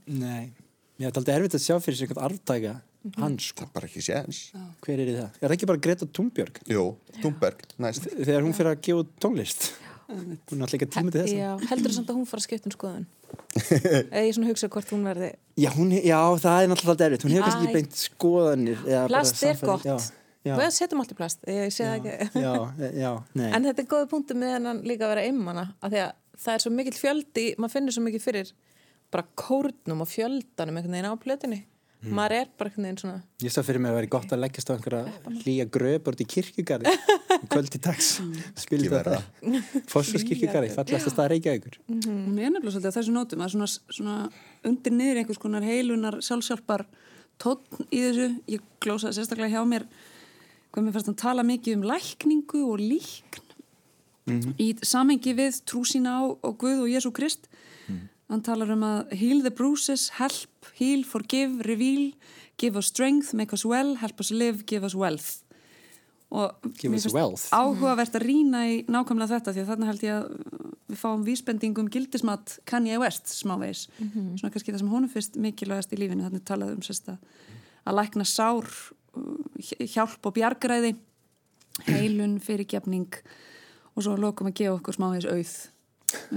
Nei, 0.06 0.52
ég 1.00 1.08
ætla 1.10 1.22
aldrei 1.22 1.34
erfitt 1.36 1.56
að 1.58 1.64
sjá 1.66 1.76
fyrir 1.82 1.98
sig 1.98 2.08
eitthvað 2.08 2.28
arftæka 2.30 2.76
hans 3.20 3.50
sko. 3.52 3.64
það 3.64 3.68
er 3.68 3.74
bara 3.76 3.88
ekki 3.90 4.04
séns. 4.04 4.38
Hver 4.84 5.02
er 5.02 5.10
það? 5.12 5.40
Er 5.40 5.46
það 5.46 5.56
ekki 5.56 5.68
bara 5.70 5.82
Greta 5.86 6.08
Thunberg? 6.18 6.60
Jú, 6.72 6.86
Thunberg, 7.20 7.66
næst. 7.82 8.08
Þegar 8.16 8.46
hún 8.46 8.56
fyrir 8.56 8.72
að 8.72 8.80
gefa 8.86 9.04
út 9.04 9.12
tónlist. 9.22 9.68
Hún 10.06 10.36
er 10.36 10.62
alltaf 10.62 10.76
ekki 10.76 10.86
tíma 10.94 11.10
til 11.10 11.22
þess 11.24 11.32
Já, 11.34 11.48
heldur 11.72 11.94
samt 11.96 12.10
að 12.12 12.18
hún 12.20 12.26
fara 12.30 12.38
að 12.38 12.44
skipta 12.46 12.68
um 12.70 12.74
skoðun. 12.76 13.06
Eða 14.14 14.22
ég 14.22 14.36
svona 14.36 14.50
hugsa 14.52 14.68
hvort 14.70 14.92
hún 14.94 15.02
verði 15.08 15.30
Já, 15.58 15.70
hún, 15.74 15.90
já, 15.96 16.20
það 16.44 16.58
er 16.60 16.74
alltaf 16.76 17.02
erfitt. 17.08 17.24
Hún 17.26 17.34
hefur 17.34 17.46
kannski 17.48 17.66
ekki 17.66 17.74
beint 17.74 17.98
skoðanir 17.98 18.84
eða 18.84 19.00
bara 19.00 19.10
plast 19.10 19.42
er 19.42 19.58
gott. 19.64 19.88
Já, 19.88 19.96
já, 20.46 20.52
við 20.60 20.70
setjum 20.76 21.02
allt 21.02 21.14
í 21.14 21.18
plast, 21.18 21.42
ég 21.50 21.74
sé 21.74 21.88
það 21.88 22.06
ekki. 22.12 22.44
já, 22.44 22.54
já, 23.02 23.10
nei. 23.40 23.48
En 23.50 23.66
þetta 23.66 23.82
er 23.82 23.90
góði 23.96 24.08
punktu 24.12 24.38
með 24.38 24.54
hennan 24.60 24.84
líka 24.86 25.08
að 25.08 25.14
vera 25.16 25.26
einmana 25.26 25.66
af 25.80 25.90
því 25.90 26.02
að 26.04 26.14
það 26.44 26.54
er 26.54 26.64
svo 26.66 26.74
mikill 26.76 26.96
fjöldi 27.00 27.46
maður 27.58 27.74
finnur 27.74 27.96
svo 27.96 28.06
mikið 28.06 28.26
fyrir 28.28 28.54
bara 29.12 29.24
kórnum 29.38 30.02
og 30.04 30.10
fjöldanum 30.10 30.78
einhvern 30.80 30.96
veginn 30.96 31.10
á 31.10 31.22
plötunni. 31.22 31.62
Maður 32.06 32.34
er 32.36 32.50
bara 32.58 32.70
einhvern 32.70 32.86
veginn 32.86 32.98
svona 33.00 33.20
Ég 33.42 33.50
sá 33.54 33.62
fyrir 33.66 33.80
mig 33.82 33.90
að 33.90 33.96
vera 33.98 34.10
gott 34.12 34.32
að 34.34 34.42
leggjast 34.44 34.68
á 34.70 34.72
einhverja 34.76 35.38
hlýja 35.42 35.64
gröp 35.76 36.10
út 36.12 36.20
í 36.22 36.26
kirkjugarði 36.28 36.92
kvöld 37.50 37.78
í 37.78 37.80
dags. 37.82 38.10
Spilið 38.60 38.86
Ekki 38.86 38.92
verra. 38.92 39.20
þetta. 39.40 39.86
Fossars 39.90 40.26
kirkjugarði, 40.28 40.70
fallast 40.76 41.08
að 41.08 41.14
staða 41.14 41.30
Reykjavíkur. 41.32 41.78
Hún 41.88 42.36
er 42.36 42.52
nefnilega 42.52 42.74
svolítið 42.76 42.92
á 42.92 42.96
þessu 42.98 43.14
nótum 43.16 43.42
að 43.46 43.54
svona, 43.56 43.70
svona 43.96 44.16
undir 44.68 44.94
niður 44.94 45.22
einhvers 45.22 45.40
konar 45.42 45.66
heilunar 45.66 46.18
sjálfsjálfar 46.28 46.86
tónn 47.42 47.88
í 47.90 48.04
þessu. 48.04 48.28
Ég 48.54 48.68
glósaði 48.84 49.18
sérstaklega 49.18 49.56
hjá 49.56 49.66
mér 49.66 49.88
hvað 50.70 50.84
mér 50.86 50.96
fannst 50.98 51.10
hann 51.10 51.20
tala 51.24 51.46
mikið 51.48 51.78
um 51.78 51.86
lækningu 51.88 52.62
og 52.68 52.82
líkn 52.84 53.42
í 54.60 54.72
samengi 54.84 55.32
við 55.38 55.62
trú 55.64 55.84
sína 55.88 56.18
á 56.18 56.22
og 56.28 56.56
Guð 56.60 56.84
og 56.84 56.90
Jésu 56.92 57.12
Krist. 57.14 57.46
Hann 58.26 58.42
talar 58.42 58.72
um 58.74 58.82
að 58.82 59.12
heal 59.20 59.42
the 59.44 59.52
bruises, 59.54 60.08
help, 60.18 60.70
heal, 60.80 61.04
forgive, 61.06 61.62
reveal, 61.68 62.10
give 62.58 62.78
us 62.78 62.90
strength, 62.90 63.34
make 63.38 63.52
us 63.54 63.64
well, 63.64 63.94
help 64.00 64.20
us 64.20 64.32
live, 64.34 64.64
give 64.66 64.86
us 64.86 64.96
wealth. 64.98 65.42
Og 66.34 66.50
Give 66.80 66.90
us 66.98 67.06
wealth. 67.14 67.46
áhugavert 67.54 68.16
að 68.18 68.24
rýna 68.26 68.64
í 68.66 68.80
nákvæmlega 68.90 69.36
þetta 69.36 69.52
því 69.54 69.60
að 69.62 69.68
þarna 69.70 69.90
held 69.92 70.02
ég 70.02 70.16
að 70.16 70.24
við 70.90 70.98
fáum 70.98 71.22
vísbendingum 71.22 71.90
gildismat 71.94 72.56
Kanye 72.66 72.98
West 72.98 73.30
smávegis 73.30 73.84
svona 73.94 74.50
kannski 74.50 74.74
það 74.74 74.80
sem 74.82 74.90
honum 74.90 75.12
fyrst 75.12 75.38
mikilvægast 75.38 75.94
í 75.94 76.00
lífinu 76.00 76.26
þannig 76.26 76.42
talað 76.46 76.74
um 76.74 76.82
sérst 76.82 77.12
að 77.14 77.20
að 77.86 77.98
lækna 78.00 78.26
sár 78.26 78.66
uh, 78.66 79.86
hjálp 79.86 80.26
og 80.26 80.34
bjargræði 80.34 80.96
heilun, 81.86 82.40
fyrirgefning 82.42 83.20
og 83.94 84.02
svo 84.02 84.16
lokum 84.18 84.50
að 84.50 84.58
gefa 84.64 84.76
okkur 84.80 84.98
smávegis 84.98 85.30
auð 85.30 85.54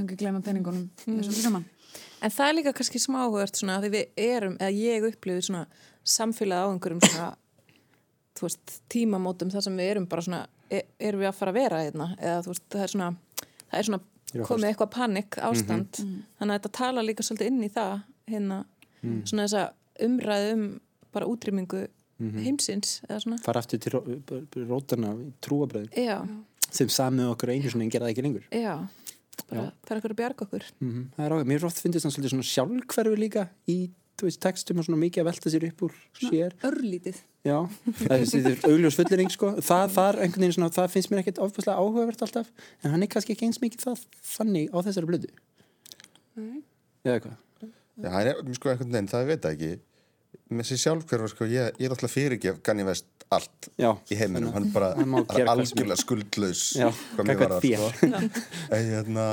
ekki 0.04 0.20
glemma 0.22 0.46
peningunum 0.46 0.86
mm. 0.86 1.20
þessu 1.24 1.48
saman 1.48 1.66
en 2.21 2.34
það 2.36 2.47
er 2.47 2.58
líka 2.58 2.75
kannski 2.78 3.02
smá 3.02 3.21
áhugavert 3.25 3.60
svona 3.60 3.78
að 3.80 3.88
því 3.88 3.91
við 3.95 4.23
erum, 4.30 4.58
eða 4.60 4.75
ég 4.78 5.08
upplifið 5.10 5.47
svona 5.49 5.65
samfélag 6.04 6.65
á 6.65 6.71
einhverjum 6.71 7.04
svona 7.06 7.30
þú 8.39 8.47
veist, 8.47 8.78
tímamótum 8.91 9.52
þar 9.52 9.65
sem 9.65 9.80
við 9.80 9.91
erum 9.93 10.08
bara 10.10 10.25
svona, 10.25 10.45
er, 10.71 10.86
erum 10.99 11.23
við 11.23 11.32
að 11.32 11.38
fara 11.39 11.54
að 11.54 11.60
vera 11.60 11.82
hérna, 11.84 12.10
eða 12.19 12.43
þú 12.45 12.54
veist, 12.54 12.65
það 12.71 12.86
er 12.86 12.93
svona 12.93 13.10
það 13.69 13.80
er 13.80 13.89
svona 13.89 13.99
að 13.99 14.45
komið 14.45 14.69
eitthvað 14.69 14.91
panik 14.93 15.38
ástand. 15.41 16.02
Þannig 16.39 16.54
að 16.54 16.58
þetta 16.60 16.71
tala 16.78 17.06
líka 17.06 17.25
svolítið 17.25 17.49
inn 17.52 17.63
í 17.65 17.71
það 17.73 17.95
hérna, 18.30 18.60
svona 19.02 19.47
þessa 19.47 19.63
umræðu 20.06 20.52
um 20.56 20.67
bara 21.15 21.30
útrýmingu 21.30 21.88
heimsins, 22.43 22.99
eða 23.08 23.19
svona. 23.23 23.39
Fara 23.41 23.63
aftur 23.63 23.80
til 23.82 24.65
rótana 24.69 25.13
já, 25.95 26.19
sem 26.69 26.89
samið 26.91 27.32
okkur 27.34 27.54
einu 27.56 27.71
svona 27.71 27.88
en 27.88 27.93
gera 27.93 28.06
það 28.06 28.13
ekki 28.13 28.25
lengur. 28.28 28.47
Já, 28.54 28.75
bara, 29.47 29.65
það 29.86 29.93
er 29.93 29.99
eitthvað 29.99 30.13
að 30.15 30.19
bjarga 30.21 30.45
okkur? 30.47 30.67
Mm 30.80 31.08
það 31.15 31.25
er 31.25 31.36
ágæð, 31.36 31.49
mér 31.52 31.65
oft 31.69 31.82
fyndist 31.84 32.08
hann 32.08 32.13
svolítið 32.15 32.36
svona 32.36 32.49
sjálfhverfi 32.49 33.19
líka 33.19 33.47
í 33.69 33.80
þú 34.19 34.28
veist, 34.28 34.41
textum 34.43 34.80
og 34.82 34.88
svona 34.88 34.99
mikið 34.99 35.23
að 35.23 35.30
velta 35.30 35.52
sér 35.54 35.65
upp 35.69 35.84
úr 35.88 35.93
sér. 36.19 36.56
Örlítið. 36.67 37.19
Já, 37.47 37.56
það 38.02 38.13
er, 38.15 38.23
það 38.28 38.65
augljós 38.67 38.97
fullering 38.99 39.30
sko. 39.32 39.52
það, 39.63 39.93
það, 39.95 40.17
er 40.19 40.56
svona, 40.56 40.71
það 40.75 40.89
finnst 40.91 41.12
mér 41.12 41.21
ekkert 41.21 41.39
ofbúslega 41.45 41.80
áhugavert 41.80 42.23
alltaf 42.25 42.49
en 42.84 42.91
hann 42.91 43.06
er 43.06 43.12
kannski 43.13 43.36
ekki 43.36 43.47
eins 43.47 43.62
mikið 43.63 43.86
það 43.86 44.02
þannig 44.34 44.73
á 44.75 44.78
þessari 44.89 45.08
blödu 45.08 45.30
eða 47.08 47.21
hvað? 47.23 47.38
Já, 47.99 48.10
hann 48.12 48.32
er, 48.34 48.41
sko, 48.58 48.73
veginn, 48.82 49.08
það 49.12 49.32
veit 49.32 49.45
það 49.45 49.56
ekki 49.56 49.71
með 50.50 50.66
sér 50.72 50.80
sjálfhverfa, 50.84 51.30
sko, 51.34 51.46
ég, 51.46 51.72
ég 51.80 51.86
er 51.90 51.94
alltaf 51.96 52.12
fyrirgef 52.16 52.62
Ganni 52.66 52.84
Vest 52.88 53.06
allt 53.30 53.70
Já, 53.78 53.92
í 54.10 54.16
heiminum, 54.18 54.52
hann 54.56 54.72
bara 54.74 54.94
er. 54.98 55.46
algjörlega 55.46 55.98
skuldlaus 56.02 56.64
hvað 56.80 57.26
mér 57.28 57.38
varðar, 57.44 57.62
þér. 57.62 57.90
sko. 57.94 58.08
en 58.76 58.88
hérna 58.90 59.26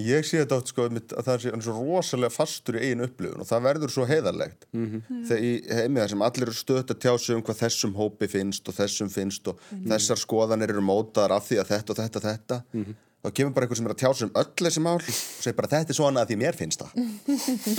ég 0.00 0.22
sé 0.28 0.38
þetta 0.42 0.58
oft, 0.60 0.68
sko, 0.74 0.84
mitt, 0.92 1.12
að 1.16 1.24
það 1.26 1.32
er 1.34 1.42
sé- 1.46 1.50
hann 1.54 1.62
er 1.62 1.66
svo 1.66 1.76
rosalega 1.80 2.30
fastur 2.36 2.76
í 2.78 2.82
eigin 2.84 3.04
upplifun 3.08 3.40
og 3.42 3.48
það 3.48 3.64
verður 3.70 3.94
svo 3.96 4.04
heiðarlegt 4.06 4.66
Mhm. 4.76 5.00
þegar 5.26 5.42
í 5.48 5.52
heimi 5.80 6.00
þar 6.04 6.12
sem 6.12 6.22
allir 6.28 6.46
eru 6.46 6.58
stöðt 6.60 6.92
að 6.94 7.00
tjá 7.06 7.12
sig 7.18 7.36
um 7.36 7.42
hvað 7.48 7.62
þessum 7.64 7.94
hópi 7.96 8.28
finnst 8.30 8.68
og 8.68 8.74
þessum 8.76 9.10
finnst 9.10 9.48
og 9.48 9.56
Mhm. 9.72 9.88
þessar 9.94 10.20
skoðanir 10.20 10.70
eru 10.76 10.84
mótaðar 10.84 11.36
af 11.40 11.48
því 11.48 11.58
að 11.64 11.72
þetta 11.72 11.90
og 11.90 11.96
þetta 12.04 12.16
og 12.20 12.28
þetta 12.28 12.62
Mhm. 12.74 12.94
Þá 13.20 13.28
kemur 13.36 13.54
bara 13.56 13.66
einhver 13.66 13.78
sem 13.78 13.88
er 13.88 13.94
að 13.94 14.00
tjá 14.00 14.10
sig 14.16 14.26
um 14.28 14.36
öll 14.40 14.64
þessi 14.64 14.82
mál 14.84 14.96
og 14.96 15.06
segir 15.12 15.56
bara 15.58 15.70
þetta 15.74 15.92
er 15.92 15.98
svona 15.98 16.24
að 16.24 16.30
því 16.30 16.36
mér 16.40 16.56
finnst 16.56 16.84
það. 16.84 16.92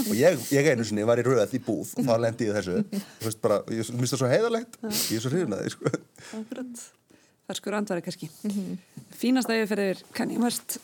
Og 0.05 0.15
ég, 0.19 0.43
ég 0.53 0.69
einu 0.71 0.85
sinni 0.85 1.05
var 1.07 1.21
í 1.21 1.25
röð 1.25 1.55
í 1.57 1.61
búð 1.65 1.95
og 1.97 2.07
þá 2.07 2.13
lendi 2.21 2.49
ég 2.49 2.57
þessu. 2.59 2.81
Þú 2.93 3.27
veist 3.27 3.41
bara, 3.43 3.61
ég 3.73 3.89
minnst 3.97 4.13
það 4.15 4.21
svo 4.21 4.29
heiðarlegt. 4.31 4.77
Ég 4.85 5.17
er 5.17 5.23
svo 5.25 5.31
hrifin 5.33 5.57
að 5.57 5.63
því 5.63 5.73
sko. 5.75 5.93
Akkurat. 6.41 6.85
Ferskur 7.49 7.75
andvari 7.79 8.05
kannski. 8.05 8.29
Fínasta 9.17 9.57
yfirferðir 9.57 10.05
Kanye 10.15 10.37
West 10.43 10.77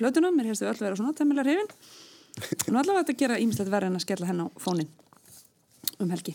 plötuna, 0.00 0.34
mér 0.34 0.50
hefstu 0.50 0.66
öll 0.68 0.82
vera 0.82 0.98
svona 0.98 1.14
temmilega 1.16 1.46
hrifin. 1.46 1.70
Nú 2.66 2.80
allavega 2.80 3.04
þetta 3.04 3.18
gera 3.22 3.38
ímislegt 3.40 3.70
verið 3.70 3.92
en 3.92 4.00
að 4.00 4.06
skella 4.08 4.28
henn 4.28 4.42
á 4.42 4.46
fónin 4.58 4.90
um 6.02 6.10
helgi. 6.10 6.34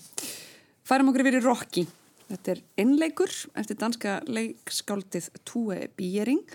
Færum 0.88 1.12
okkur 1.12 1.26
yfir 1.26 1.42
í 1.42 1.44
Rocky. 1.44 1.86
Þetta 2.30 2.54
er 2.54 2.60
innleikur 2.80 3.34
eftir 3.58 3.78
danska 3.82 4.20
leikskáldið 4.30 5.32
Tue 5.50 5.88
Biering 5.98 6.46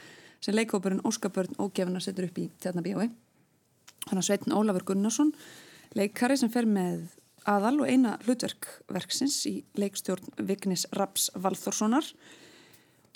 sem 0.44 0.56
leikhópurinn 0.56 1.04
Óskabörn 1.08 1.56
ógefna 1.62 2.02
setur 2.04 2.28
upp 2.28 2.40
í 2.42 2.50
tjarnabíói 2.60 3.08
Þannig 4.04 4.20
að 4.20 4.26
Sveitn 4.28 4.54
Ólafur 4.54 4.84
Gunnarsson 4.90 5.32
leikari 5.96 6.36
sem 6.36 6.50
fer 6.52 6.66
með 6.68 7.06
aðal 7.48 7.78
og 7.84 7.90
eina 7.90 8.16
hlutverk 8.24 8.68
verksins 8.92 9.36
í 9.48 9.54
leikstjórn 9.78 10.44
Vignis 10.48 10.86
Raps 10.96 11.30
Valþórssonar 11.36 12.08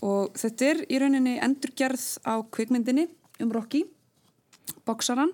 og 0.04 0.36
þetta 0.38 0.68
er 0.68 0.82
í 0.86 1.00
rauninni 1.02 1.36
endurgerð 1.42 2.06
á 2.28 2.40
kvikmyndinni 2.54 3.08
um 3.42 3.52
Rocky, 3.54 3.84
boksaran 4.86 5.32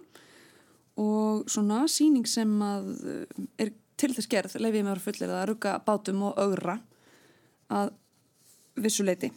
og 1.00 1.46
svona 1.50 1.85
síning 1.90 2.26
sem 2.30 2.50
að 2.62 2.90
eh, 3.11 3.44
er 3.66 3.72
til 3.98 4.12
þess 4.14 4.30
gerð, 4.30 4.57
leif 4.59 4.74
ég 4.74 4.83
með 4.83 4.90
að 4.90 4.94
vera 4.94 5.04
fullir 5.07 5.35
að 5.35 5.46
rugga 5.50 5.78
bátum 5.87 6.22
og 6.30 6.38
augra 6.40 6.78
að 7.70 7.94
vissuleiti. 8.83 9.30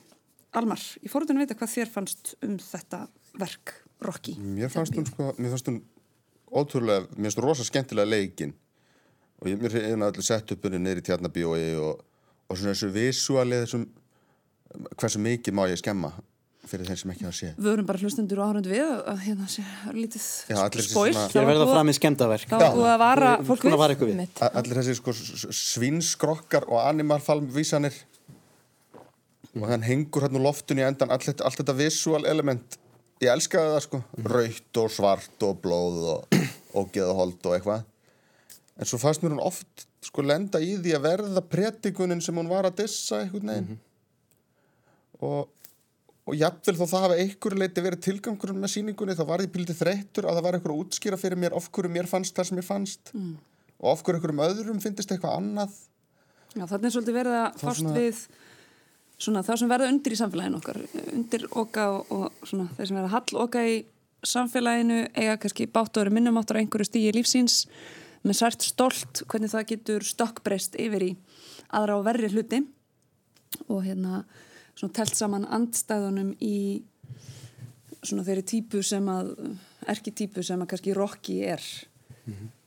Almar, 0.55 0.79
ég 1.03 1.12
fór 1.12 1.25
að 1.25 1.43
vita 1.43 1.55
hvað 1.60 1.73
þér 1.75 1.89
fannst 1.91 2.36
um 2.45 2.55
þetta 2.57 3.07
verk 3.38 3.73
Rocky. 4.01 4.38
mér 4.39 4.69
fannst 4.71 4.95
hún 4.95 5.05
sko, 5.10 5.33
mér 5.38 5.51
fannst 5.53 5.67
hún 5.67 5.81
ótrúlega, 6.51 7.07
mér 7.17 7.27
fannst 7.31 7.41
hún 7.41 7.47
rosa 7.49 7.65
skemmtilega 7.67 8.07
leikin 8.10 8.53
og 9.41 9.47
ég, 9.51 9.60
mér 9.62 9.75
hefði 9.75 9.97
allir 10.07 10.23
sett 10.25 10.51
upp 10.55 10.63
henni 10.65 10.79
neyri 10.79 11.01
tjarnabíói 11.05 11.75
og, 11.81 11.99
og 12.47 12.57
svona 12.57 12.73
þessu 12.73 12.89
visuali 12.95 13.60
þessum 13.65 13.86
hversu 14.97 15.19
mikið 15.23 15.53
má 15.57 15.67
ég 15.69 15.77
skemma 15.81 16.13
fyrir 16.67 16.88
þeim 16.89 16.97
sem 16.99 17.12
ekki 17.13 17.23
hafa 17.27 17.38
séð 17.38 17.60
Við 17.62 17.67
vorum 17.69 17.86
bara 17.88 18.01
hlustendur 18.01 18.39
og 18.43 18.49
áhörund 18.49 18.67
við 18.67 18.81
að, 18.83 19.21
hérna 19.23 19.45
sé 19.51 19.63
lítið 19.95 20.25
Já, 20.51 20.57
allir 20.65 20.81
þessi 20.81 20.91
spóil. 20.91 21.13
Hér 21.31 21.45
verða 21.47 21.67
fram 21.71 21.91
í. 24.12 24.25
A- 24.43 24.49
allir 24.60 24.79
þessi 24.81 24.95
sko 24.99 25.13
s- 25.15 25.47
svínsskrokkar 25.62 26.67
og 26.67 26.81
animalfalmvísanir 29.58 29.63
og 29.63 29.72
hann 29.74 29.88
hengur 29.88 30.26
hann 30.28 30.38
úr 30.38 30.46
loftun 30.46 30.80
í 30.82 30.86
endan 30.88 31.12
allt, 31.12 31.41
allt 31.41 31.62
þetta 31.62 31.76
visual 31.78 32.24
element 32.30 32.78
ég 33.24 33.34
elskaði 33.34 33.74
það 33.74 33.84
sko. 33.88 34.00
Raut 34.30 34.80
og 34.84 34.93
svart 34.93 35.46
og 35.48 35.60
blóð 35.63 36.00
og, 36.13 36.39
og 36.78 36.89
geðahold 36.93 37.38
og 37.50 37.58
eitthvað. 37.58 37.86
En 38.78 38.86
svo 38.86 39.00
fannst 39.02 39.24
mér 39.24 39.34
hún 39.34 39.41
oft 39.46 39.88
sko 40.06 40.22
lenda 40.22 40.62
í 40.62 40.76
því 40.78 40.93
að 40.93 41.06
verða 41.08 41.41
pretikunin 41.41 42.22
sem 42.22 42.38
hún 42.38 42.50
var 42.52 42.70
að 42.70 42.84
dissa 42.84 43.24
einhvern 43.24 43.54
veginn. 43.54 43.80
Og 45.26 45.48
og 46.28 46.36
jafnvel 46.36 46.76
þó 46.76 46.88
það 46.91 47.04
hafi 47.06 47.20
einhverju 47.24 47.60
leiti 47.62 47.84
verið 47.86 48.02
tilgangurinn 48.04 48.58
með 48.60 48.72
síningunni 48.74 49.13
þá 49.15 49.22
var 49.30 49.43
ég 49.46 49.52
pílítið 49.54 49.78
þreyttur 49.80 50.26
að 50.28 50.36
það 50.36 50.43
var 50.43 50.58
einhverju 50.58 50.82
útskýra 50.84 51.20
fyrir 51.22 51.39
mér 51.39 51.54
of 51.56 51.70
hverju 51.72 51.91
mér 51.93 52.10
fannst 52.12 52.36
það 52.36 52.50
sem 52.50 52.58
mér 52.60 52.67
fannst. 52.67 53.13
Mm. 53.15 53.38
og 53.80 53.93
of 53.93 54.02
hverju 54.04 54.20
einhverjum 54.20 54.41
öðrum 54.43 54.82
finnist 54.84 55.13
eitthvað 55.13 55.38
annað. 55.38 55.78
Já, 56.52 56.65
þannig 56.65 56.89
er 56.89 56.93
svolítið 56.98 57.17
verið 57.22 57.38
að 57.39 57.63
svona- 57.63 57.96
við 57.96 58.22
svona 59.21 59.43
það 59.45 59.62
sem 59.62 59.71
verða 59.71 59.91
undir 59.91 60.13
í 60.13 60.19
samfélaginu 60.19 60.60
okkar, 60.60 60.82
undir 61.13 61.45
oka 61.58 61.86
og, 61.95 62.12
og 62.13 62.47
svona 62.47 62.67
þeir 62.77 62.89
sem 62.89 62.99
verða 62.99 63.13
hall 63.15 63.39
oka 63.43 63.63
í 63.65 63.77
samfélaginu 64.27 64.99
eiga 65.17 65.38
kannski 65.41 65.67
báttur 65.73 66.12
minnumáttur 66.13 66.60
einhverju 66.62 66.89
stígi 66.89 67.13
lífsíns 67.15 67.63
með 68.25 68.39
sært 68.41 68.65
stolt 68.65 69.23
hvernig 69.30 69.53
það 69.53 69.69
getur 69.71 70.06
stokkbreyst 70.06 70.77
yfir 70.82 71.06
í 71.06 71.12
aðra 71.73 71.97
á 71.97 72.06
verri 72.06 72.30
hluti. 72.32 72.63
Og 73.71 73.86
hérna 73.86 74.23
svona 74.77 74.93
telt 74.93 75.15
saman 75.17 75.47
andstæðunum 75.58 76.34
í 76.43 76.84
svona 78.03 78.25
þeirri 78.27 78.45
típu 78.47 78.84
sem 78.86 79.08
að 79.10 79.32
erki 79.89 80.13
típu 80.13 80.43
sem 80.45 80.62
að 80.62 80.73
kannski 80.73 80.95
Rocky 80.97 81.39
er. 81.47 81.63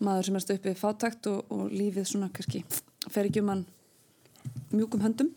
Maður 0.01 0.27
sem 0.31 0.39
er 0.39 0.45
stöpið 0.47 0.79
fátakt 0.81 1.29
og, 1.31 1.45
og 1.53 1.69
lífið 1.73 2.09
svona 2.09 2.31
kannski 2.33 2.65
fer 3.11 3.29
ekki 3.29 3.43
um 3.45 3.53
hann 3.53 3.67
mjúkum 4.73 5.03
höndum 5.05 5.35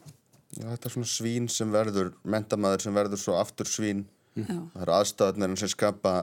Já, 0.53 0.67
þetta 0.67 0.89
er 0.89 0.95
svona 0.95 1.09
svín 1.09 1.49
sem 1.49 1.73
verður, 1.73 2.13
mentamæður 2.29 2.85
sem 2.85 2.95
verður 2.95 3.21
svo 3.21 3.37
aftur 3.39 3.69
svín. 3.69 4.05
Já. 4.37 4.45
Það 4.73 4.85
eru 4.85 4.95
aðstöðnir 4.99 5.59
sem 5.61 5.71
skapa 5.73 6.13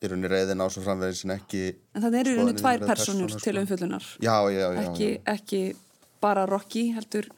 í 0.00 0.08
rauninni 0.08 0.30
reyðin 0.32 0.64
á 0.64 0.66
svo 0.72 0.82
framveginn 0.84 1.18
sem 1.18 1.32
ekki... 1.34 1.62
en 1.94 2.04
það 2.04 2.16
eru 2.22 2.32
í 2.32 2.36
rauninni 2.38 2.56
tvær 2.60 2.82
personur 2.86 3.28
persónur, 3.28 3.34
til 3.36 3.52
sko. 3.52 3.62
umfjöllunar 3.62 4.06
Já, 4.24 4.36
já, 4.48 4.64
já. 4.64 4.82
ekki, 4.86 5.08
já. 5.12 5.20
ekki 5.34 5.60
bara 6.24 6.46
Rocky 6.48 6.86
heldur 6.96 7.28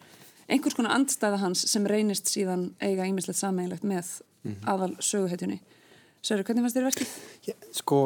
einhvers 0.46 0.76
konar 0.78 0.94
andstæða 0.94 1.40
hans 1.42 1.64
sem 1.72 1.86
reynist 1.90 2.30
síðan 2.30 2.68
eiga 2.82 3.08
ímislegt 3.10 3.40
sameiginlegt 3.40 3.86
með 3.88 4.14
aðal 4.70 4.92
söguhetjunni 5.02 5.58
Sörru, 6.22 6.44
hvernig 6.46 6.62
fannst 6.62 6.76
þér 6.78 6.84
verkið? 6.86 7.14
Sko, 7.74 7.96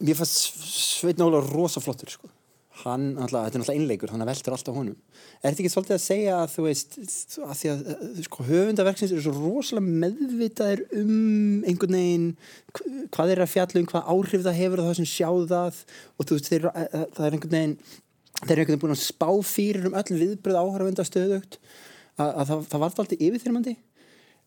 mér 0.00 0.16
fannst 0.16 0.62
Sveitn 0.64 1.20
Óla 1.20 1.42
rosa 1.44 1.82
flottur, 1.84 2.08
sko. 2.14 2.30
Hann, 2.78 3.04
alltaf, 3.18 3.44
þetta 3.48 3.56
er 3.58 3.62
náttúrulega 3.62 3.80
einleikur, 3.82 4.10
hann 4.14 4.22
veldur 4.28 4.54
alltaf 4.54 4.76
honum. 4.78 4.96
Er 5.42 5.48
þetta 5.50 5.62
ekki 5.64 5.70
svolítið 5.72 5.94
að 5.96 6.02
segja 6.04 6.34
að 6.38 6.50
þú 6.52 6.64
veist, 6.66 6.92
að 7.42 7.54
því 7.58 7.70
að 7.72 7.80
sko, 8.28 8.44
höfundaverksins 8.46 9.14
eru 9.16 9.22
svo 9.24 9.32
rosalega 9.34 9.94
meðvitaðir 10.04 10.82
um 11.00 11.64
einhvern 11.66 11.96
veginn 11.98 12.28
hv- 12.76 13.08
hvað 13.16 13.32
eru 13.34 13.44
að 13.46 13.52
fjalla 13.54 13.82
um, 13.82 13.88
hvað 13.90 14.12
áhrif 14.14 14.44
það 14.46 14.58
hefur 14.60 14.84
það 14.84 14.94
sem 15.00 15.08
sjá 15.10 15.30
það 15.54 15.80
og 16.14 16.28
þú 16.28 16.38
veist, 16.38 16.52
þeir, 16.52 16.68
það 17.16 17.24
er 17.26 17.36
einhvern 17.38 17.56
veginn 17.56 17.74
þeir 18.38 18.52
eru 18.54 18.62
einhvern 18.62 18.74
veginn 18.76 18.84
búin 18.84 18.94
að 18.94 19.02
spá 19.08 19.28
fyrir 19.50 19.88
um 19.90 19.98
öll 19.98 20.20
viðbröð 20.22 20.60
áhörfunda 20.62 21.08
stöðugt 21.08 21.58
að, 22.18 22.28
að 22.28 22.44
það, 22.52 22.62
það 22.70 22.84
var 22.84 22.88
alltaf 22.92 23.16
yfirþyrmandi. 23.18 23.74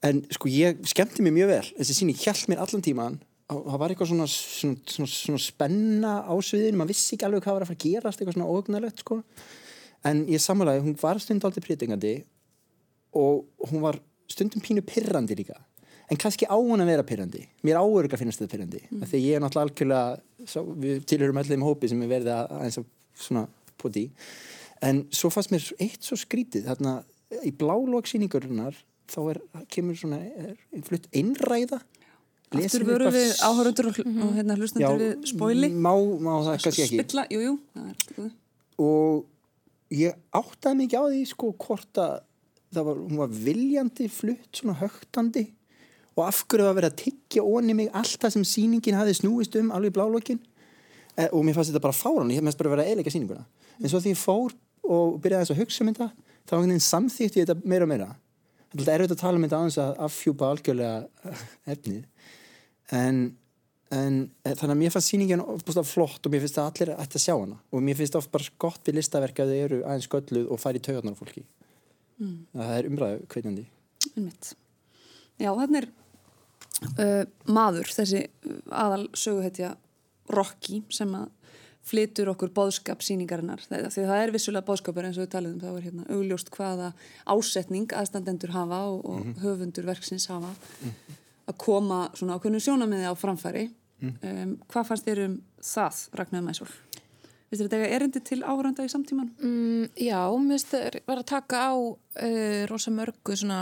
En 0.08 0.24
sko 0.34 0.50
ég 0.50 0.80
skemmti 0.90 1.22
mér 1.22 1.36
mjög 1.36 1.52
vel. 1.52 1.66
Þessi 1.78 1.94
síni 2.00 2.16
hjælt 2.18 2.48
mér 2.50 2.64
allan 2.64 2.82
tíman 2.86 3.20
og 3.20 3.31
það 3.52 3.82
var 3.82 3.94
eitthvað 3.94 4.12
svona, 4.12 4.28
svona, 4.32 4.78
svona, 4.94 5.10
svona 5.14 5.42
spenna 5.44 6.14
á 6.24 6.34
sviðinu, 6.46 6.80
maður 6.80 6.94
vissi 6.94 7.16
ekki 7.16 7.28
alveg 7.28 7.44
hvað 7.46 7.58
var 7.58 7.66
að 7.66 7.72
fara 7.72 7.80
að 7.80 7.86
gerast 7.88 8.22
eitthvað 8.22 8.38
svona 8.38 8.54
ógnarlegt 8.54 9.04
sko. 9.04 9.18
En 10.08 10.24
ég 10.32 10.42
samanlega, 10.42 10.84
hún 10.86 10.96
var 11.02 11.20
stund 11.22 11.44
aldrei 11.46 11.66
prítingandi 11.66 12.14
og 13.20 13.68
hún 13.70 13.84
var 13.84 14.00
stundum 14.32 14.64
pínu 14.64 14.84
pirrandi 14.88 15.38
líka. 15.38 15.60
En 16.12 16.20
kannski 16.20 16.48
á 16.48 16.56
hún 16.56 16.84
að 16.84 16.92
vera 16.92 17.08
pirrandi. 17.08 17.44
Mér 17.68 17.80
áurga 17.80 18.18
finnast 18.20 18.42
þetta 18.42 18.56
pirrandi. 18.56 18.82
Mm. 18.90 19.04
því 19.08 19.22
ég 19.26 19.38
er 19.38 19.44
náttúrulega 19.44 19.68
algjörlega 19.70 20.48
svo, 20.52 20.64
við 20.76 21.06
tilhörum 21.08 21.40
allir 21.40 21.56
þeim 21.56 21.68
hópi 21.68 21.92
sem 21.92 22.02
er 22.04 22.12
verið 22.12 22.34
að 22.36 22.56
aðeins 22.58 22.82
að 22.82 22.90
svona 23.22 23.46
poti 23.82 24.10
en 24.86 25.06
svo 25.14 25.32
fannst 25.34 25.54
mér 25.54 25.66
eitt 25.82 26.06
svo 26.06 26.18
skrítið 26.20 26.68
þarna 26.70 27.00
í 27.48 27.54
blálóksýningurinnar 27.58 28.78
þá 29.12 29.20
er, 29.34 29.40
kemur 29.72 29.98
svona 30.00 30.22
er, 30.22 30.56
flutt 30.88 31.08
einræða 31.16 31.82
Aftur 32.52 32.84
eitthvað 32.84 33.16
við 33.16 33.30
áhörundur 33.48 33.88
og, 33.88 34.00
og 34.12 34.32
hérna 34.36 34.58
hlustendur 34.60 34.98
við 35.00 35.30
spóili. 35.32 35.70
má, 35.72 35.94
má 36.20 36.34
það 36.44 36.58
kannski 36.66 36.84
ekki? 36.84 36.98
Spilla, 37.00 37.24
jú, 37.32 37.40
jú 37.46 37.54
það 37.72 37.86
er 37.86 37.94
allt 37.94 38.10
í 38.12 38.16
góðu. 38.18 38.32
og 38.84 39.96
ég 39.96 40.18
áttaði 40.36 40.80
mikið 40.82 41.00
á 41.00 41.04
því 41.06 41.22
sko 41.30 41.52
hvort 41.64 42.02
að 42.04 42.14
það 42.72 42.88
var, 42.88 43.02
hún 43.06 43.22
var 43.22 43.34
viljandi 43.48 44.08
flutt 44.12 44.60
svona 44.60 44.76
högtandi 44.82 45.46
og 46.18 46.24
af 46.26 46.42
hverju 46.44 46.68
var 46.68 46.78
verið 46.78 46.92
að 46.92 47.00
tyggja 47.06 47.46
onni 47.48 47.76
mig 47.78 47.92
allt 47.96 48.20
það 48.20 48.36
sem 48.36 48.48
sýningin 48.48 49.00
hafi 49.00 49.16
snúist 49.16 49.56
um 49.60 49.72
alveg 49.76 49.94
í 49.94 49.96
blálókin 49.96 50.42
e, 51.16 51.30
og 51.30 51.46
mér 51.46 51.56
fannst 51.56 51.72
þetta 51.72 51.84
bara 51.84 51.96
fáran 51.96 52.34
ég 52.36 52.44
mest 52.44 52.60
bara 52.60 52.74
verið 52.74 52.84
að 52.84 52.92
eiginlega 52.92 53.16
sýninguna. 53.16 53.46
En 53.80 53.92
svo 53.92 54.02
því 54.04 54.12
ég 54.12 54.20
fór 54.20 54.56
og 54.92 55.20
byrjaði 55.24 55.40
aðeins 55.40 55.54
að 55.56 55.62
hugsa 55.64 55.84
um 55.84 55.92
þetta 55.92 56.10
þá 56.12 56.52
var 56.52 56.60
einhvern 56.60 56.74
veginn 56.74 56.88
samþýtti 56.88 57.46
þetta 57.46 57.58
meira 57.64 57.88
og 57.88 57.92
meira. 57.92 58.10
Þetta 58.72 58.92
er 58.92 59.04
auðvitað 59.04 59.18
að 59.18 59.24
tala 59.24 59.40
um 59.40 59.46
þetta 59.46 59.60
aðeins 59.60 59.80
að 59.84 60.02
affjúpa 60.08 60.52
algjörlega 60.52 61.36
efnið 61.76 62.04
en, 62.96 63.24
en 63.92 64.20
e, 64.44 64.54
þannig 64.54 64.76
að 64.76 64.82
mér 64.84 64.94
fannst 64.94 65.14
sýningin 65.14 65.44
ofbúslega 65.44 65.88
flott 65.88 66.26
og 66.26 66.34
mér 66.34 66.44
finnst 66.46 66.60
að 66.62 66.70
allir 66.72 66.94
ætti 66.98 67.20
að 67.20 67.26
sjá 67.26 67.34
hana. 67.36 67.58
Og 67.72 67.84
mér 67.86 68.00
finnst 68.00 68.18
oft 68.20 68.32
bara 68.34 68.56
gott 68.62 68.88
við 68.88 69.00
listaverk 69.00 69.44
að 69.44 69.54
þau 69.54 69.60
eru 69.66 69.82
aðeins 69.86 70.08
skölluð 70.10 70.52
og 70.52 70.62
færi 70.62 70.84
taugarnar 70.84 71.18
á 71.18 71.22
fólki. 71.22 71.46
Mm. 72.22 72.38
það 72.54 72.76
er 72.76 72.88
umræðu 72.90 73.22
kveitjandi 73.34 73.64
Einmitt. 74.12 74.52
Já, 75.42 75.50
þannig 75.58 75.78
er 75.80 75.88
uh, 77.02 77.24
maður, 77.50 77.90
þessi 77.96 78.26
uh, 78.28 78.58
aðal 78.84 79.06
söguhetja 79.18 79.76
Rocky 80.32 80.82
sem 80.94 81.14
að 81.18 81.30
flytur 81.82 82.30
okkur 82.30 82.52
bóðskap 82.54 83.02
síningarinnar 83.02 83.64
því 83.66 83.80
að 83.88 83.96
það 83.98 84.20
er 84.20 84.32
vissulega 84.36 84.68
bóðskapur 84.68 85.08
eins 85.08 85.18
og 85.18 85.26
við 85.26 85.32
talaðum 85.34 85.64
þá 85.64 85.70
er 85.72 85.86
hérna 85.88 86.04
augljóst 86.14 86.52
hvaða 86.54 86.92
ásetning 87.26 87.96
aðstandendur 87.98 88.54
hafa 88.54 88.84
og, 88.92 89.00
og 89.10 89.42
höfundur 89.42 89.88
verksins 89.90 90.28
hafa 90.30 90.54
að 91.52 91.60
koma 91.62 92.02
svona 92.18 92.38
ákveðinu 92.38 92.64
sjónamiði 92.64 93.12
á 93.12 93.16
framfæri 93.20 93.68
um, 94.02 94.56
hvað 94.72 94.88
fannst 94.90 95.08
þér 95.08 95.24
um 95.28 95.38
það 95.66 96.02
Ragnar 96.20 96.46
Mæsól? 96.46 96.72
Vistu 97.52 97.66
þetta 97.66 97.82
eiga 97.82 97.96
erindi 97.98 98.22
til 98.24 98.40
áhöranda 98.48 98.86
í 98.88 98.92
samtíman? 98.92 99.32
Mm, 99.44 99.88
já, 100.00 100.20
mér 100.40 100.56
finnst 100.56 100.72
það 100.72 101.00
var 101.10 101.22
að 101.22 101.32
taka 101.34 101.64
á 101.68 101.74
uh, 101.76 102.62
rosa 102.72 102.94
mörgu 102.96 103.36
svona 103.36 103.62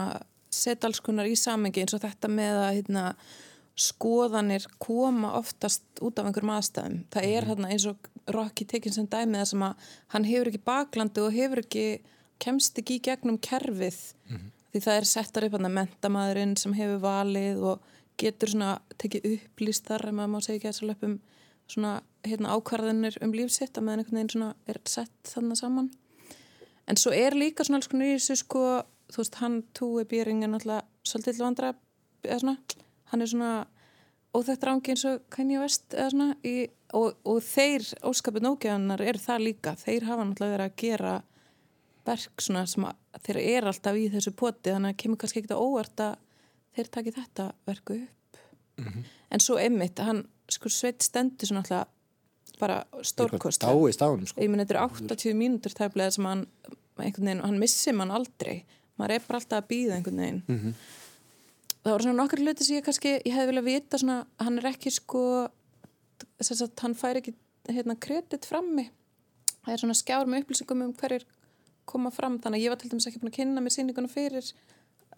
konar 1.06 1.30
í 1.30 1.38
samengi 1.38 1.84
eins 1.84 1.95
og 1.97 2.04
þetta 2.04 2.30
með 2.30 2.60
að 2.63 2.75
hérna, 2.80 3.04
skoðanir 3.80 4.65
koma 4.82 5.34
oftast 5.39 5.84
út 6.04 6.19
af 6.19 6.28
einhverjum 6.28 6.52
aðstæðum. 6.52 7.04
Það 7.13 7.28
er 7.30 7.45
hérna 7.47 7.69
eins 7.71 7.86
og 7.88 8.10
Rocky 8.30 8.65
tekinn 8.67 8.93
sem 8.93 9.08
dæmið 9.08 9.39
þar 9.39 9.49
sem 9.52 9.65
að 9.69 9.91
hann 10.13 10.25
hefur 10.28 10.49
ekki 10.52 10.63
baklandi 10.65 11.23
og 11.23 11.36
hefur 11.38 11.62
ekki 11.63 11.86
kemst 12.43 12.78
ekki 12.82 12.97
í 12.99 13.04
gegnum 13.08 13.39
kerfið 13.39 13.99
því 14.73 14.84
það 14.86 14.99
er 14.99 15.08
settar 15.10 15.47
upp 15.47 15.58
að 15.58 15.71
mentamæðurinn 15.77 16.55
sem 16.60 16.75
hefur 16.77 17.01
valið 17.03 17.63
og 17.71 17.88
getur 18.19 18.51
svona 18.53 18.75
tekið 19.01 19.27
upplýst 19.34 19.88
þar 19.88 20.10
ef 20.10 20.15
maður 20.17 20.34
má 20.34 20.39
segja 20.43 20.60
ekki 20.60 20.69
að 20.69 20.73
þess 20.73 20.84
að 20.84 20.91
löpum 20.91 21.17
svona 21.69 21.93
hérna 22.27 22.53
ákvarðinir 22.58 23.17
um 23.23 23.34
lífsitt 23.34 23.77
að 23.77 23.86
meðan 23.88 24.03
einhvern 24.03 24.19
veginn 24.19 24.32
svona 24.34 24.51
er 24.67 24.79
sett 24.89 25.34
þannig 25.34 25.60
saman. 25.60 25.89
En 26.89 26.97
svo 26.97 27.13
er 27.15 27.38
líka 27.38 27.65
svona 27.65 27.79
alls 27.79 27.89
konar 27.89 28.10
í 28.10 28.15
þessu 28.17 28.39
sko 28.41 28.63
þú 29.10 29.21
veist 29.21 29.39
hann 29.41 29.60
túi 29.77 30.05
býring 30.10 30.43
er 30.43 30.51
náttúrulega 30.51 30.86
svolítið 31.08 31.38
til 31.38 31.45
vandra 31.45 31.73
eða 32.25 32.39
svona 32.43 32.58
hann 33.12 33.23
er 33.23 33.32
svona 33.32 33.53
óþægt 34.36 34.65
rángi 34.67 34.93
eins 34.93 35.05
og 35.10 35.23
Kanye 35.34 35.62
West 35.62 35.95
eða 35.95 36.10
svona 36.13 36.29
í, 36.45 36.55
og, 36.93 37.17
og 37.25 37.39
þeir 37.45 37.86
óskapið 38.05 38.45
nógjanar 38.45 39.01
eru 39.01 39.21
það 39.21 39.45
líka. 39.47 39.75
Þeir 39.79 40.10
hafa 40.10 40.25
náttúrulega 40.25 40.58
verið 40.58 40.67
að 40.67 40.77
gera 40.84 41.13
verk 42.10 42.43
svona 42.43 42.65
sem 42.69 42.86
þeir 43.25 43.39
eru 43.41 43.67
alltaf 43.71 43.95
í 43.99 44.08
þessu 44.13 44.32
poti 44.36 44.71
þannig 44.73 44.93
að 44.95 44.99
kemur 45.03 45.17
kannski 45.21 45.41
ekkert 45.41 45.55
á 45.58 45.63
óvart 45.63 46.03
að 46.05 46.17
þeir 46.77 46.91
taki 46.95 47.12
þetta 47.15 47.45
verku 47.67 47.97
upp. 48.03 48.41
En 49.32 49.39
svo 49.43 49.58
einmitt 49.60 49.99
hann 49.99 50.23
sko 50.49 50.69
sveit 50.71 51.03
stendur 51.03 51.47
svona 51.49 51.62
alltaf 51.65 51.88
bara 52.60 52.84
stórkost 53.03 53.62
sko. 53.63 53.71
ég 54.41 54.49
minn 54.49 54.60
þetta 54.60 54.75
er 54.75 54.82
80 54.84 55.36
mínútur 55.39 55.75
tæflega 55.75 56.12
sem 56.12 56.25
hann 56.25 56.45
einhvern 56.99 57.25
veginn, 57.29 57.43
hann 57.45 57.60
missi 57.60 57.91
mann 57.95 58.12
aldrei. 58.12 58.65
Maður 58.99 59.13
er 59.15 59.27
bara 59.27 59.39
alltaf 59.39 59.62
að 59.63 59.69
býða 59.69 59.95
einhvern 59.95 60.23
veginn. 60.23 60.41
Mhm. 60.47 60.73
það 61.84 61.93
voru 61.93 62.03
svona 62.03 62.19
nokkur 62.19 62.41
hluti 62.43 62.63
sem 62.65 62.75
ég 62.75 62.84
kannski, 62.84 63.21
ég 63.23 63.34
hefði 63.34 63.49
viljað 63.53 63.69
vita 63.69 63.97
svona, 63.97 64.25
hann 64.39 64.58
er 64.60 64.65
ekki 64.73 64.91
sko 64.91 65.21
þess 66.39 66.62
að 66.62 66.82
hann 66.82 66.95
fær 66.95 67.15
ekki 67.21 67.34
hérna, 67.69 67.95
kredit 67.99 68.45
frammi. 68.45 68.89
Það 69.63 69.73
er 69.73 69.77
svona 69.84 69.95
skjár 69.95 70.27
með 70.27 70.43
upplýsingum 70.43 70.84
um 70.84 70.93
hverjir 70.93 71.23
koma 71.89 72.13
fram, 72.13 72.38
þannig 72.43 72.62
að 72.62 72.65
ég 72.65 72.73
var 72.73 72.82
til 72.82 72.91
dæmis 72.93 73.10
ekki 73.10 73.21
búin 73.23 73.34
að 73.34 73.38
kynna 73.39 73.65
mér 73.65 73.75
sýninguna 73.75 74.12
fyrir 74.12 74.47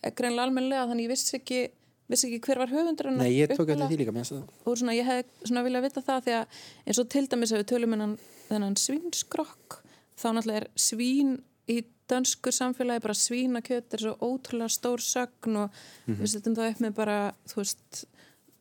eh, 0.02 0.12
greinlega 0.18 0.48
almennilega, 0.48 0.88
þannig 0.90 1.04
að 1.04 1.08
ég 1.08 1.14
vissi 1.14 1.38
ekki 1.40 1.62
vissi 2.12 2.28
ekki 2.28 2.42
hver 2.48 2.62
var 2.62 2.72
höfundur 2.72 3.12
Nei, 3.16 3.30
ég 3.38 3.54
tók 3.54 3.70
eftir 3.72 3.88
því 3.88 4.00
líka 4.02 4.16
mér 4.16 4.34
og 4.36 4.76
svona 4.76 4.96
ég 4.98 5.08
hefði 5.08 5.48
svona 5.48 5.64
viljað 5.68 5.88
vita 5.88 6.04
það 6.08 6.26
því 6.26 6.36
að 6.40 6.60
eins 6.86 7.02
og 7.02 7.10
til 7.14 7.24
dæmis 7.32 7.54
ef 7.54 7.62
við 7.62 7.70
tölum 7.72 7.96
hennan 7.96 8.18
þennan 8.50 8.78
svínskrokk 8.80 9.80
þá 10.20 10.28
náttúrulega 10.36 10.62
er 10.62 10.68
svín 10.76 11.36
í 11.72 11.78
dönsku 12.12 12.52
samfélagi 12.52 13.04
bara 13.06 13.18
svínakjöt 13.18 13.96
er 13.96 14.06
svo 14.06 14.16
ótrúlega 14.20 14.74
stór 14.74 15.04
sögn 15.04 15.60
og 15.64 15.84
við 16.10 16.34
setjum 16.34 16.58
það 16.58 16.74
upp 16.74 16.82
með 16.84 16.98
bara 16.98 17.20
þú 17.48 17.62
veist 17.62 18.02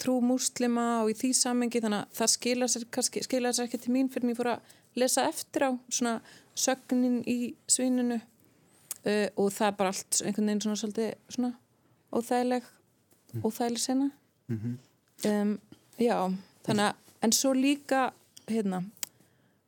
trú 0.00 0.18
múslima 0.24 0.86
og 1.02 1.10
í 1.12 1.16
því 1.18 1.32
samengi 1.36 1.82
þannig 1.82 2.04
að 2.04 2.20
það 2.20 2.32
skila 2.34 2.68
sér, 2.70 2.86
kannski, 2.94 3.24
skila 3.26 3.52
sér 3.52 3.68
ekki 3.68 3.82
til 3.82 3.94
mín 3.96 4.08
fyrir 4.12 4.28
en 4.28 4.32
ég 4.32 4.38
fór 4.38 4.52
að 4.54 4.76
lesa 4.98 5.26
eftir 5.28 5.68
á 5.68 5.70
svona 5.88 6.20
sögnin 6.58 7.20
í 7.28 7.54
svínunu 7.70 8.18
uh, 8.18 9.28
og 9.36 9.52
það 9.54 9.66
er 9.66 9.76
bara 9.78 9.92
allt 9.94 10.22
einhvern 10.24 10.50
veginn 10.50 10.64
svona 10.64 10.80
svolítið 10.80 11.12
svona 11.28 11.52
óþægileg 12.10 12.70
óþægileg 13.44 13.78
sena. 13.82 14.10
Um, 14.50 15.58
já, 16.00 16.16
þannig 16.66 16.86
að 16.88 16.94
en 17.22 17.32
svo 17.32 17.52
líka 17.54 18.10
hérna 18.48 18.82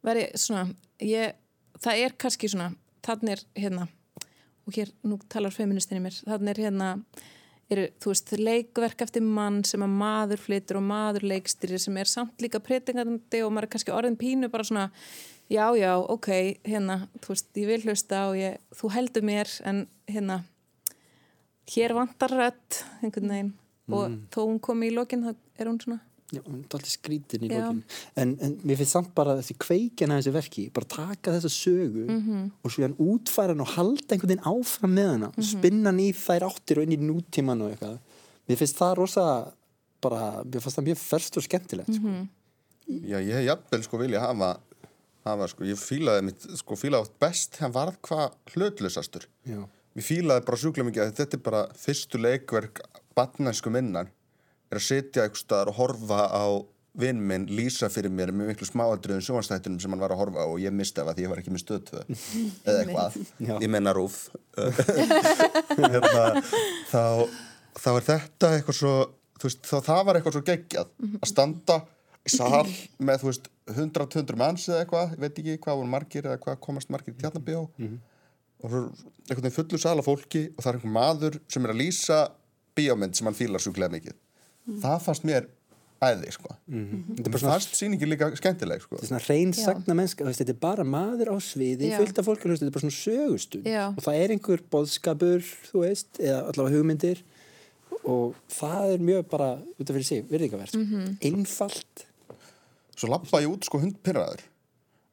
veri 0.02 0.26
svona 0.34 0.72
ég, 1.00 1.36
það 1.78 2.04
er 2.06 2.16
kannski 2.18 2.48
svona 2.50 2.72
þannig 3.04 3.36
er 3.36 3.44
hérna 3.64 3.86
og 4.66 4.76
hér, 4.76 4.90
nú 5.02 5.18
talar 5.28 5.54
feministin 5.54 5.98
í 5.98 6.02
mér 6.02 6.16
þannig 6.24 6.52
er 6.54 6.62
hérna 6.66 6.88
er, 7.72 7.82
þú 8.02 8.12
veist, 8.12 8.32
leikverk 8.38 9.04
eftir 9.04 9.24
mann 9.24 9.62
sem 9.68 9.82
að 9.84 9.96
maður 10.00 10.42
flytur 10.44 10.78
og 10.80 10.86
maður 10.86 11.26
leikstyrir 11.32 11.82
sem 11.82 11.96
er 12.00 12.10
samt 12.10 12.44
líka 12.44 12.60
pretingandi 12.62 13.42
og 13.42 13.52
maður 13.52 13.68
er 13.68 13.72
kannski 13.74 13.94
orðin 13.94 14.18
pínu 14.20 14.50
bara 14.52 14.66
svona 14.68 14.86
já, 15.52 15.66
já, 15.76 15.92
ok, 15.96 16.30
hérna 16.68 17.02
þú 17.20 17.34
veist, 17.34 17.50
ég 17.58 17.68
vil 17.72 17.82
hlusta 17.86 18.22
og 18.30 18.38
ég, 18.40 18.62
þú 18.76 18.92
heldur 18.96 19.26
mér 19.26 19.50
en 19.68 19.84
hérna 20.10 20.42
hér 21.72 21.94
vantar 21.96 22.32
rödd 22.32 22.80
einhvern 23.02 23.34
veginn. 23.34 23.52
Og 23.92 24.14
þó 24.32 24.44
hún 24.46 24.60
komi 24.62 24.88
í 24.88 24.94
lokin 24.94 25.24
þá 25.26 25.32
er 25.60 25.68
hún 25.68 25.80
svona 25.82 26.00
Já, 26.32 26.40
hún 26.46 26.62
er 26.62 26.68
alltaf 26.72 26.88
skrítin 26.88 27.42
í 27.44 27.48
lokin 27.52 27.82
en, 28.16 28.30
en 28.40 28.54
mér 28.64 28.78
finnst 28.80 28.94
samt 28.96 29.10
bara 29.14 29.34
þessi 29.42 29.56
kveikjana 29.60 30.16
þessi 30.20 30.32
verki, 30.32 30.62
bara 30.72 30.86
taka 30.88 31.34
þessa 31.34 31.50
sögu 31.52 32.06
Mhm. 32.08 32.50
og 32.64 32.70
svo 32.72 32.82
hann 32.86 32.94
útfæra 32.96 33.52
hann 33.52 33.60
og 33.60 33.68
halda 33.74 34.14
einhvern 34.16 34.32
veginn 34.32 34.46
áfram 34.48 34.94
með 34.96 35.10
hana 35.12 35.28
og 35.36 35.44
spinna 35.44 35.90
hann 35.92 36.00
í 36.00 36.08
þær 36.16 36.46
áttir 36.48 36.78
og 36.80 36.86
inn 36.88 36.96
í 36.96 37.00
nútíman 37.04 37.60
og 37.66 37.74
eitthvað 37.74 37.98
mér 38.48 38.56
finnst 38.62 38.78
það 38.80 38.96
rosa 38.96 39.26
bara, 40.00 40.42
mér 40.44 40.60
finnst 40.64 40.78
það 40.80 40.88
mjög 40.88 40.98
ferst 41.04 41.36
og 41.36 41.42
skemmtilegt 41.44 41.92
sko. 41.94 42.08
Mhm. 42.08 42.28
Já, 43.12 43.18
ég 43.20 43.32
hef 43.36 43.44
jafnvel 43.46 43.82
sko 43.84 43.98
vilja 44.00 44.20
hafa, 44.24 44.48
hafa 45.24 45.46
sko, 45.52 45.64
ég 45.64 45.78
fílaði 45.78 46.24
mitt, 46.24 46.40
sko 46.58 46.74
fílaði 46.74 47.00
oft 47.06 47.18
best 47.20 47.56
hann 47.62 47.72
varð 47.72 48.00
hvað 48.02 48.32
hlutlusastur. 48.56 49.26
Já. 49.46 49.60
Mér 49.94 50.02
fílaði 50.08 50.44
bara 50.48 50.56
sjúklega 50.58 50.88
mikið 50.88 51.04
að 51.04 51.14
þetta 51.20 51.34
er 51.38 51.44
bara 51.44 51.62
fyrstu 51.76 52.18
leikverk 52.18 52.80
batnænsku 53.14 53.70
minnar 53.70 54.08
er 54.72 54.80
að 54.80 54.86
sitja 54.88 55.26
eitthvað 55.26 55.42
staðar 55.44 55.72
og 55.72 55.78
horfa 55.78 56.26
á 56.32 56.46
vinn 57.02 57.22
minn 57.24 57.46
lýsa 57.48 57.88
fyrir 57.92 58.12
mér 58.12 58.34
með 58.36 58.50
miklu 58.50 58.66
smáadröðum 58.68 59.22
sjónastættunum 59.24 59.80
sem 59.80 59.94
hann 59.94 60.02
var 60.02 60.12
að 60.12 60.20
horfa 60.20 60.44
á 60.44 60.48
og 60.50 60.58
ég 60.60 60.74
misti 60.76 61.00
af 61.00 61.08
að 61.08 61.18
því 61.18 61.24
ég 61.24 61.32
var 61.32 61.40
ekki 61.40 61.54
með 61.54 61.62
stöðtöð 61.62 62.02
eða 62.68 62.82
eitthvað, 62.82 63.16
Já. 63.40 63.54
ég 63.54 63.72
menna 63.72 63.94
rúf 63.96 64.18
hérna, 65.78 66.42
þá, 66.90 67.04
þá 67.80 67.88
er 67.94 68.06
þetta 68.10 68.52
eitthvað 68.58 68.78
svo 68.82 68.92
veist, 69.42 69.64
þá 69.66 69.76
það 69.88 70.02
var 70.06 70.18
eitthvað 70.18 70.36
svo 70.36 70.44
geggjað. 70.46 70.92
Að 71.16 71.30
standa 71.32 71.78
í 72.22 72.32
sal 72.36 72.66
með 73.02 73.24
veist 73.26 73.48
100-200 73.72 74.38
manns 74.38 74.66
eða 74.68 74.82
eitthvað, 74.84 75.14
ég 75.16 75.22
veit 75.24 75.40
ekki 75.42 75.56
hvað 75.64 75.80
voru 75.80 75.92
margir 75.96 76.28
eða 76.28 76.42
hvað 76.44 76.60
komast 76.66 76.92
margir 76.92 77.16
í 77.16 77.22
tjarnabíó 77.22 77.64
og 78.62 78.70
svo 78.70 78.82
veginn 79.32 79.54
fullu 79.56 79.80
sal 79.80 79.96
af 79.98 80.06
fólki 80.06 80.44
og 80.52 80.60
það 80.62 80.70
er 80.70 80.78
einhver 80.78 80.94
maður 80.94 81.40
sem 81.50 81.64
er 81.66 81.72
að 81.72 81.80
lýsa 81.80 82.20
bíómynd 82.78 83.18
sem 83.18 83.26
hann 83.26 83.38
fílar 83.38 83.62
sjúklega 83.64 83.96
mikið 84.66 84.82
það 84.84 85.02
fannst 85.06 85.24
mér 85.24 85.48
æði 86.02 86.32
sko. 86.34 86.48
Þetta 86.66 86.72
er 86.72 87.22
mér 87.22 87.30
bara 87.30 87.38
svona, 87.38 87.52
fannst 87.54 87.76
sýningin 87.78 88.10
líka 88.10 88.28
skemmtileg 88.36 88.80
sko. 88.82 88.96
þetta 88.96 89.04
er 89.06 89.10
svona 89.12 89.28
reyn 89.28 89.52
sagna 89.54 89.94
mennska 89.94 90.24
þetta 90.26 90.48
er 90.50 90.58
bara 90.64 90.82
maður 90.84 91.30
á 91.30 91.36
sviði, 91.38 91.90
Já. 91.92 91.98
fullt 92.00 92.18
af 92.18 92.26
fólk 92.26 92.42
þetta 92.42 92.66
er 92.66 92.74
bara 92.74 92.82
svona 92.82 92.96
sögustund 92.98 93.64
Já. 93.70 93.84
og 93.96 94.02
það 94.02 94.18
er 94.24 94.34
einhver 94.34 94.60
boðskapur, 94.70 95.44
þú 95.70 95.84
veist 95.86 96.18
eða 96.18 96.40
allavega 96.50 96.74
hugmyndir 96.78 97.22
og 98.02 98.34
það 98.50 98.94
er 98.96 98.98
mjög 98.98 99.28
bara, 99.30 99.50
út 99.78 99.90
af 99.90 99.94
fyrir 99.94 100.04
sig, 100.08 100.24
virðingavert 100.26 100.74
Mhm. 100.74 101.18
einfalt 101.22 102.06
svo 102.96 103.08
lappa 103.08 103.38
ég 103.40 103.46
út 103.52 103.64
sko 103.64 103.78
hundpyrraður 103.78 104.40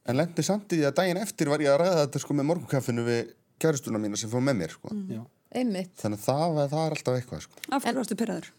en 0.09 0.15
lendi 0.17 0.41
samt 0.43 0.73
í 0.73 0.79
því 0.81 0.87
að 0.89 0.95
daginn 0.97 1.17
eftir 1.21 1.49
var 1.49 1.59
ég 1.61 1.69
að 1.69 1.81
ræða 1.85 2.01
þetta 2.07 2.19
sko 2.19 2.33
með 2.33 2.47
morgunkaffinu 2.49 3.05
við 3.05 3.29
kæristuna 3.61 3.99
mína 4.01 4.17
sem 4.17 4.29
fór 4.29 4.41
með 4.41 4.57
mér 4.57 4.71
sko. 4.73 4.89
Já. 5.09 5.21
einmitt 5.53 5.93
þannig 6.01 6.17
að 6.17 6.25
það, 6.25 6.55
var- 6.55 6.69
það 6.69 6.85
er 6.85 6.95
alltaf 6.97 7.15
eitthvað 7.19 7.41
sko. 7.45 7.53
Af 7.71 7.83
hverju 7.83 7.95
varstu 8.01 8.15
pyrraður? 8.15 8.49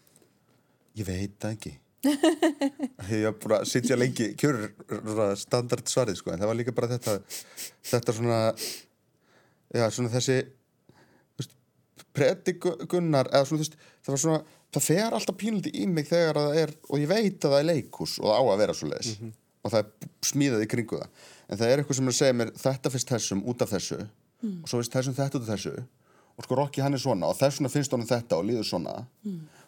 Ég 0.99 1.07
veit 1.07 1.35
það 1.41 1.57
ekki. 1.57 1.73
Ég 3.11 3.27
var 3.27 3.35
bara 3.43 3.57
að 3.61 3.67
sitja 3.69 3.97
lengi 3.97 4.31
kjör 4.39 4.63
standard 5.37 5.85
svarið 5.89 6.17
sko. 6.17 6.31
en 6.33 6.41
það 6.41 6.49
var 6.49 6.57
líka 6.57 6.73
bara 6.73 6.89
þetta 6.95 7.13
þetta 7.91 8.15
svona 8.17 8.39
já, 9.69 9.85
svona 9.93 10.09
þessi 10.09 10.39
predikunar 12.17 13.29
eða 13.29 13.45
svona 13.45 13.61
þú 13.61 13.61
veist, 13.61 13.77
það 14.01 14.15
var 14.15 14.23
svona 14.23 14.41
það 14.71 14.85
fer 14.87 15.15
alltaf 15.17 15.37
pínliti 15.39 15.75
í 15.77 15.85
mig 15.91 16.09
þegar 16.09 16.39
að 16.41 16.49
það 16.49 16.59
er 16.63 16.73
og 16.89 17.03
ég 17.03 17.11
veit 17.11 17.37
að 17.45 17.53
það 17.53 17.59
er 17.59 17.69
leikhús 17.69 18.17
og 18.17 18.27
það 18.31 18.41
á 18.41 18.43
að 18.43 18.61
vera 18.63 18.77
svo 18.79 18.91
leiðis 18.91 19.13
og 19.61 19.73
það 19.75 19.79
er 19.83 20.11
smíðað 20.31 20.65
í 20.65 20.69
kringu 20.73 20.97
það. 20.97 21.23
En 21.51 21.59
það 21.59 21.71
er 21.71 21.81
eitthvað 21.81 21.97
sem 21.99 22.07
er 22.07 22.15
að 22.15 22.19
segja 22.19 22.37
mér 22.41 22.53
þetta 22.57 22.91
finnst 22.95 23.11
þessum 23.13 23.41
út 23.51 23.61
af 23.61 23.73
þessu 23.75 23.99
og 24.01 24.69
svo 24.71 24.79
finnst 24.81 24.95
þessum 24.97 25.17
þetta 25.19 25.37
út 25.37 25.45
af 25.45 25.51
þessu. 25.53 25.73
Og 26.39 26.45
sko 26.47 26.57
Rokki 26.57 26.81
hann 26.81 26.97
er 26.97 27.01
svona 27.03 27.29
og 27.29 27.37
þess 27.37 27.59
vegna 27.59 27.69
finnst 27.75 27.93
honum 27.93 28.09
þetta 28.09 28.39
og 28.39 28.47
líður 28.47 28.65
svona 28.65 28.95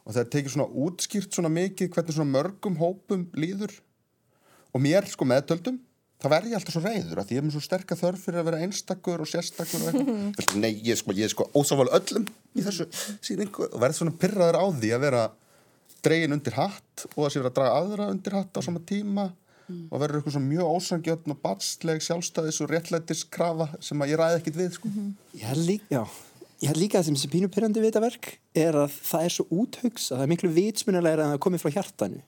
og 0.03 0.13
það 0.13 0.21
er 0.23 0.29
tekið 0.35 0.55
svona 0.55 0.85
útskýrt 0.85 1.35
svona 1.35 1.51
mikið 1.53 1.91
hvernig 1.95 2.17
svona 2.17 2.33
mörgum 2.33 2.77
hópum 2.79 3.25
líður. 3.37 3.73
Og 4.73 4.81
mér 4.83 5.07
sko 5.09 5.27
meðtöldum 5.29 5.79
það 6.23 6.31
verð 6.31 6.51
ég 6.51 6.57
alltaf 6.57 6.75
svo 6.75 6.81
reyður 6.83 7.19
að 7.19 7.27
því 7.27 7.35
ég 7.35 7.41
er 7.41 7.45
með 7.45 7.55
svo 7.57 7.61
sterka 7.65 7.99
þörf 7.99 8.21
fyrir 8.23 8.39
að 8.39 8.47
vera 8.47 8.59
einstakur 8.63 9.23
og 9.23 9.29
sérstakur 9.29 9.81
og 9.83 9.89
eitthvað. 9.91 10.59
Nei, 10.63 10.71
ég 10.79 10.93
er 10.95 10.99
sko, 11.01 11.15
ég 11.17 11.27
er 11.27 11.33
sko 11.33 11.47
ósáfál 11.51 11.89
öllum 11.97 12.27
í 12.55 12.63
þessu 12.63 12.87
sýningu 13.19 13.67
og 13.67 13.79
verð 13.83 13.97
svona 13.99 14.15
pyrraður 14.21 14.59
á 14.63 14.65
því 14.71 14.91
að 14.95 15.03
vera 15.03 15.23
dregin 16.03 16.35
undir 16.35 16.55
hatt 16.55 17.05
og 17.13 17.25
að 17.25 17.33
sé 17.33 17.41
vera 17.41 17.51
að 17.51 17.57
draga 17.59 17.79
aðra 17.81 18.09
undir 18.13 18.37
hatt 18.39 18.59
á 18.59 18.61
sama 18.63 18.83
tíma 18.87 19.29
og 19.73 19.99
verður 19.99 20.19
eitthvað 20.19 20.35
svona 20.35 20.51
mjög 20.51 20.77
ósangjötn 20.77 21.33
og 21.33 21.39
batsleg 21.43 22.03
sjálfstæðis 22.03 22.59
og 22.63 22.71
réttlættiskrafa 22.71 23.69
sem 23.83 24.03
að 24.03 24.13
ég 24.13 24.19
ræði 24.19 24.39
ekkit 24.41 24.59
við 24.59 24.75
sko. 24.77 24.91
Held 25.43 25.63
líka, 25.67 25.87
já, 25.91 26.03
ég 26.63 26.69
held 26.71 26.79
líka 26.79 27.01
að 27.01 27.09
sem 27.09 27.17
sé 27.19 27.27
pínu 27.27 27.49
pyrrandi 27.51 27.81
við 27.81 27.91
þetta 27.91 28.01
verk 28.05 28.27
er 28.55 28.77
að 28.85 28.93
það 29.03 29.25
er 29.27 29.33
svo 29.35 29.43
úthugsa, 29.51 30.13
það 30.15 30.23
er 30.23 30.29
miklu 30.31 30.51
vitsmunalega 30.55 31.25
en 31.25 31.33
það 31.33 31.41
komið 31.43 31.63
frá 31.63 31.73
hjartanu. 31.75 32.21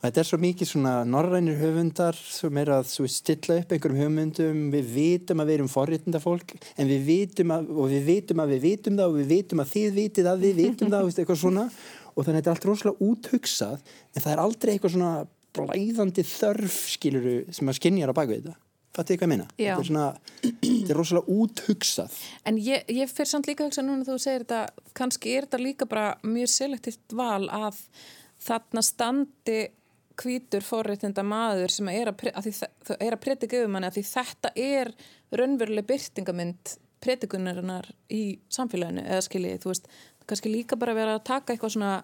Þetta 0.00 0.20
er 0.20 0.28
svo 0.30 0.38
mikið 0.40 0.68
svona 0.68 0.92
norrænir 1.04 1.58
höfundar 1.60 2.16
sem 2.16 2.60
er 2.60 2.70
að 2.72 2.86
stilla 3.12 3.58
upp 3.60 3.72
einhverjum 3.74 3.98
hugmyndum, 4.00 4.62
við 4.72 4.92
vitum 4.94 5.42
að 5.42 5.50
við 5.50 5.58
erum 5.58 5.72
forréttinda 5.72 6.20
fólk, 6.20 6.54
en 6.76 6.88
við 6.88 7.02
vitum 7.08 7.52
að, 7.56 7.68
og 7.72 7.90
við 7.92 8.06
vitum 8.08 8.40
að 8.40 8.54
við 8.54 8.62
vitum 8.64 8.96
það 9.00 9.10
og 9.10 9.18
við 9.18 9.34
vitum 9.34 9.60
að 9.64 9.74
þið 9.74 9.98
vitið 9.98 10.30
að 10.30 10.46
við 10.46 10.62
vitum 10.62 10.94
það, 10.94 11.04
veist, 11.08 11.20
eitthvað 11.20 11.42
svona, 11.42 11.66
og 12.14 12.24
þannig 12.24 12.32
að 12.32 12.40
þetta 12.40 12.50
er 12.50 12.56
allt 12.56 12.68
rosalega 12.70 13.10
úthugsað, 13.10 13.92
en 14.16 14.24
það 14.24 14.32
er 14.32 14.42
aldrei 14.46 14.72
eitthvað 14.72 14.96
svona 14.96 15.12
blæðandi 15.56 16.26
þörf, 16.32 16.80
skiluru, 16.96 17.38
sem 17.52 17.68
að 17.72 17.80
skinjar 17.82 18.12
á 18.12 18.16
bakvið 18.16 18.40
þetta. 18.40 18.60
Fattu 19.00 19.16
ég 19.16 19.22
meina? 19.30 19.46
Já. 19.56 19.72
Þetta 19.72 19.80
er 19.80 19.88
svona, 19.88 20.06
þetta 20.44 20.92
er 20.92 20.98
rosalega 20.98 21.36
úthugsað. 21.40 22.16
En 22.50 22.58
ég, 22.60 22.84
ég 22.92 23.08
fyrir 23.08 23.30
samt 23.30 23.48
líka 23.48 23.64
að 23.64 23.70
hugsa 23.70 23.84
núna 23.86 24.04
þú 24.04 24.16
segir 24.20 24.44
þetta, 24.44 24.88
kannski 24.98 25.32
er 25.38 25.46
þetta 25.46 25.60
líka 25.62 25.88
bara 25.88 26.10
mjög 26.26 26.50
selektíft 26.52 27.14
val 27.16 27.46
að 27.48 27.78
þarna 28.44 28.84
standi 28.84 29.60
hvítur 30.20 30.64
forréttinda 30.64 31.24
maður 31.24 31.72
sem 31.72 31.88
er 31.94 32.10
að, 32.12 32.26
að, 32.34 32.46
því, 32.50 32.70
það 32.90 33.02
er 33.06 33.16
að 33.16 33.22
predika 33.24 33.56
yfir 33.56 33.72
manni 33.72 33.88
að 33.88 33.96
því 33.96 34.04
þetta 34.10 34.52
er 34.60 34.92
raunveruleg 35.40 35.88
byrtingamind 35.88 36.76
predikunarinnar 37.00 37.88
í 38.12 38.24
samfélaginu 38.52 39.06
eða 39.06 39.24
skiljið, 39.24 39.62
þú 39.62 39.72
veist, 39.72 39.86
kannski 40.28 40.52
líka 40.52 40.76
bara 40.76 40.96
vera 40.98 41.16
að 41.16 41.24
taka 41.30 41.54
eitthvað 41.54 41.78
svona 41.78 41.94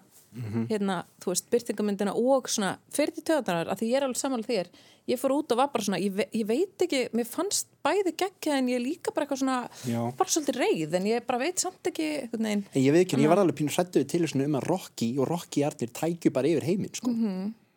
hérna, 0.69 1.01
þú 1.23 1.31
veist, 1.31 1.49
byrtingamyndina 1.53 2.13
og 2.13 2.49
svona 2.51 2.75
fyrir 2.93 3.15
til 3.15 3.23
töðanar, 3.25 3.71
að 3.71 3.81
því 3.81 3.89
ég 3.89 3.97
er 3.99 4.05
alveg 4.07 4.19
samanlega 4.21 4.53
þér 4.53 4.69
ég 5.07 5.19
fór 5.19 5.33
út 5.37 5.53
og 5.53 5.59
var 5.61 5.69
bara 5.71 5.85
svona, 5.85 5.99
ég, 6.03 6.11
ve 6.15 6.25
ég 6.35 6.47
veit 6.47 6.83
ekki 6.83 7.03
mér 7.15 7.27
fannst 7.29 7.69
bæði 7.85 8.13
geggja 8.19 8.57
en 8.59 8.71
ég 8.71 8.81
líka 8.83 9.13
bara 9.15 9.25
eitthvað 9.25 9.41
svona, 9.43 9.59
Já. 9.87 10.01
bara 10.19 10.33
svolítið 10.33 10.59
reið 10.59 10.97
en 10.99 11.07
ég 11.07 11.27
bara 11.27 11.41
veit 11.41 11.63
samt 11.63 11.91
ekki 11.91 12.09
veginn 12.33 12.65
En 12.73 12.81
ég 12.81 12.95
veit 12.95 13.05
ekki, 13.05 13.21
ég 13.23 13.31
var 13.31 13.41
alveg 13.41 13.59
pínu 13.61 13.71
hrættuð 13.71 14.07
til 14.11 14.27
svona 14.27 14.49
um 14.49 14.59
að 14.59 14.67
Rocky 14.67 15.13
og 15.17 15.29
Rocky 15.31 15.63
Arnir 15.67 15.93
tækju 15.95 16.33
bara 16.35 16.51
yfir 16.51 16.67
heiminn, 16.67 16.93
sko. 16.97 17.13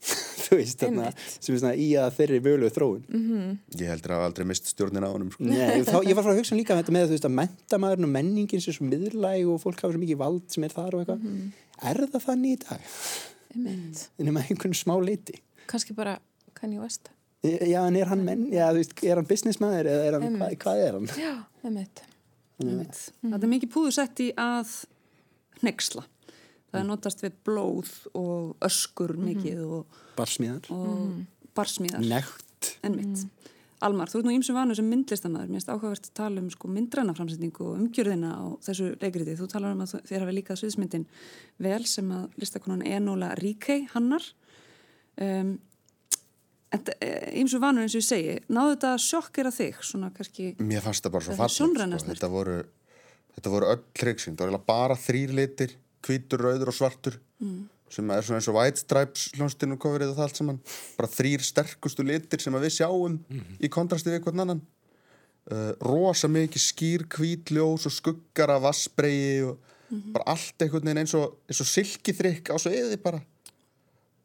þú 0.44 0.56
veist, 0.58 0.78
þarna, 0.80 1.10
sem 1.28 1.54
er 1.54 1.60
svona 1.60 1.72
í 1.76 1.88
að 2.00 2.14
þeirri 2.16 2.38
mögulegu 2.46 2.72
þróun. 2.74 3.02
ég 3.76 3.90
heldur 3.92 4.14
að 4.16 4.24
aldrei 4.28 4.46
mist 4.48 4.70
stjórnin 4.72 5.04
á 5.06 5.10
honum 5.12 5.30
sko. 5.34 5.44
Nei, 5.44 5.82
þá, 5.86 5.96
ég 6.08 6.16
var 6.18 6.26
frá 6.26 6.32
að 6.34 6.40
hugsa 6.40 6.56
líka 6.58 6.74
um 6.76 6.80
þetta 6.82 6.94
með 6.96 7.06
þú 7.10 7.16
veist, 7.16 7.28
að 7.28 7.36
mentamæðurinn 7.40 8.08
og 8.08 8.12
menningin 8.16 8.64
sem 8.64 8.76
svo 8.76 8.88
miðlæg 8.88 9.50
og 9.52 9.60
fólk 9.62 9.82
hafa 9.84 9.94
svo 9.94 10.02
mikið 10.02 10.20
vald 10.24 10.46
sem 10.54 10.66
er 10.66 10.74
þar 10.74 10.96
og 10.98 11.04
eitthvað. 11.04 11.30
Er 11.92 12.02
það 12.14 12.26
þannig 12.26 12.56
í 12.56 12.60
dag? 12.64 12.90
einmitt, 13.54 14.04
En 14.20 14.28
um 14.32 14.38
einhvern 14.40 14.76
smá 14.78 14.94
leiti. 15.02 15.40
kannski 15.70 15.94
bara 15.96 16.18
Kanye 16.54 16.80
West 16.80 17.10
Já, 17.42 17.86
en 17.88 17.96
er 17.96 18.08
hann 18.10 18.20
menn, 18.26 18.48
já, 18.52 18.66
þú 18.68 18.80
veist, 18.82 18.90
er 19.06 19.16
hann 19.16 19.26
businessmaður 19.28 19.88
eða 19.88 20.06
er 20.10 20.16
hann, 20.18 20.34
hvað, 20.36 20.56
hvað 20.60 20.80
er 20.84 20.96
hann? 20.98 21.06
já, 21.16 21.30
einmitt 21.64 22.02
Einmitt. 22.60 22.98
Það 23.24 23.44
er 23.46 23.50
mikið 23.54 23.70
púðusett 23.72 24.20
í 24.20 24.26
að 24.36 24.72
hnexla. 25.62 26.02
Það 26.70 26.80
er 26.80 26.86
notast 26.86 27.24
við 27.24 27.36
blóð 27.46 27.92
og 28.18 28.66
öskur 28.66 29.16
mikið 29.18 29.62
og, 29.66 30.00
Barsmíðar. 30.18 30.70
og 30.74 31.52
barsmíðar. 31.56 32.04
Nekt. 32.06 32.74
Einmitt. 32.86 33.24
Almar, 33.80 34.10
þú 34.12 34.20
ert 34.20 34.26
nú 34.28 34.34
ímsum 34.36 34.58
vanu 34.58 34.74
sem 34.76 34.88
myndlistamæður. 34.92 35.48
Mér 35.48 35.56
finnst 35.56 35.70
áhugavert 35.72 36.10
að 36.10 36.16
tala 36.18 36.42
um 36.42 36.50
sko, 36.52 36.68
myndræna 36.68 37.14
framsetningu 37.16 37.64
og 37.64 37.78
umgjörðina 37.80 38.34
á 38.36 38.44
þessu 38.66 38.90
leikriti. 39.00 39.38
Þú 39.38 39.48
talar 39.48 39.72
um 39.72 39.80
að 39.86 39.94
þér 40.10 40.26
hafi 40.26 40.34
líka 40.36 40.56
sviðsmyndin 40.60 41.06
vel 41.64 41.80
sem 41.88 42.12
að 42.12 42.36
listakonan 42.42 42.84
Enola 42.84 43.32
Ríkei 43.40 43.86
hannar. 43.94 44.26
Um, 45.16 45.56
en 46.70 46.84
ímsum 47.40 47.62
vanu 47.62 47.82
eins 47.82 47.96
og 47.96 48.02
ég 48.02 48.06
segi, 48.06 48.34
náðu 48.52 48.76
þetta 48.76 48.92
að 48.94 49.04
sjokkera 49.06 49.52
þig, 49.54 49.80
svona 49.86 50.10
kannski... 50.14 50.52
mér 50.62 50.84
fannst 50.84 51.06
það 51.06 51.16
bara 51.16 51.26
svo 51.26 51.48
sjónræna 51.56 51.98
sko. 51.98 52.12
þetta 52.12 52.30
voru 52.30 52.58
þetta 53.34 53.52
voru 53.54 53.70
öll 53.72 53.80
tryggsing, 53.96 54.36
það 54.38 54.52
voru 54.52 54.60
bara 54.68 54.98
þrýr 54.98 55.34
litir 55.40 55.74
hvítur, 56.06 56.42
rauður 56.46 56.72
og 56.72 56.76
svartur 56.76 57.16
mm. 57.42 57.62
sem 57.92 58.12
er 58.14 58.26
svona 58.26 58.40
eins 58.40 58.50
og 58.50 58.58
White 58.58 58.82
Stripes 58.82 59.30
hljónstinu 59.36 59.78
kofrið 59.80 60.12
og 60.12 60.18
það 60.18 60.26
allt 60.26 60.40
saman. 60.40 60.60
Bara 60.98 61.12
þrýr 61.12 61.46
sterkustu 61.46 62.06
litir 62.06 62.42
sem 62.42 62.60
við 62.60 62.76
sjáum 62.80 63.18
í 63.60 63.72
kontrasti 63.72 64.12
við 64.12 64.24
hvern 64.26 64.44
annan. 64.46 64.62
Uh, 65.50 65.72
rosa 65.82 66.28
mikið 66.30 66.62
skýr 66.62 67.06
hvítljós 67.10 67.88
og 67.88 67.94
skuggar 67.94 68.52
af 68.54 68.64
vassbreyji 68.68 69.42
og 69.48 69.58
bara 70.14 70.36
allt 70.36 70.62
einhvern 70.62 70.86
veginn 70.86 71.02
eins 71.02 71.14
og, 71.18 71.38
og 71.42 71.70
silkiþrykk 71.72 72.52
á 72.54 72.56
sviði 72.62 72.98
bara. 73.02 73.22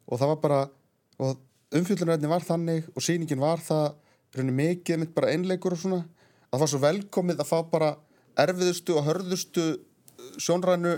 Og 0.06 0.20
það 0.22 0.34
var 0.34 0.42
bara 0.44 0.60
og 1.24 1.40
umfjöldunarefni 1.76 2.30
var 2.30 2.46
þannig 2.46 2.90
og 2.94 3.04
sýningin 3.04 3.42
var 3.42 3.64
það 3.64 3.96
mikið 4.36 5.02
mitt 5.02 5.16
bara 5.16 5.32
einleikur 5.32 5.74
og 5.76 5.82
svona. 5.82 6.02
Að 6.52 6.58
það 6.58 6.64
var 6.64 6.72
svo 6.72 6.82
velkomið 6.84 7.42
að 7.42 7.50
fá 7.50 7.58
bara 7.72 7.92
erfiðustu 8.46 8.98
og 9.00 9.08
hörðustu 9.08 9.66
sjónrænu 10.42 10.98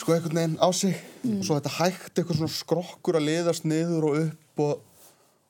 sko 0.00 0.14
einhvern 0.14 0.38
veginn 0.38 0.58
á 0.60 0.68
sig. 0.76 0.96
Og 1.24 1.44
svo 1.46 1.56
þetta 1.56 1.76
hægt 1.78 2.18
eitthvað 2.18 2.40
svona 2.40 2.56
skrokkur 2.56 3.18
að 3.18 3.28
liðast 3.30 3.68
niður 3.68 4.08
og 4.10 4.18
upp 4.26 4.64
og 4.66 4.82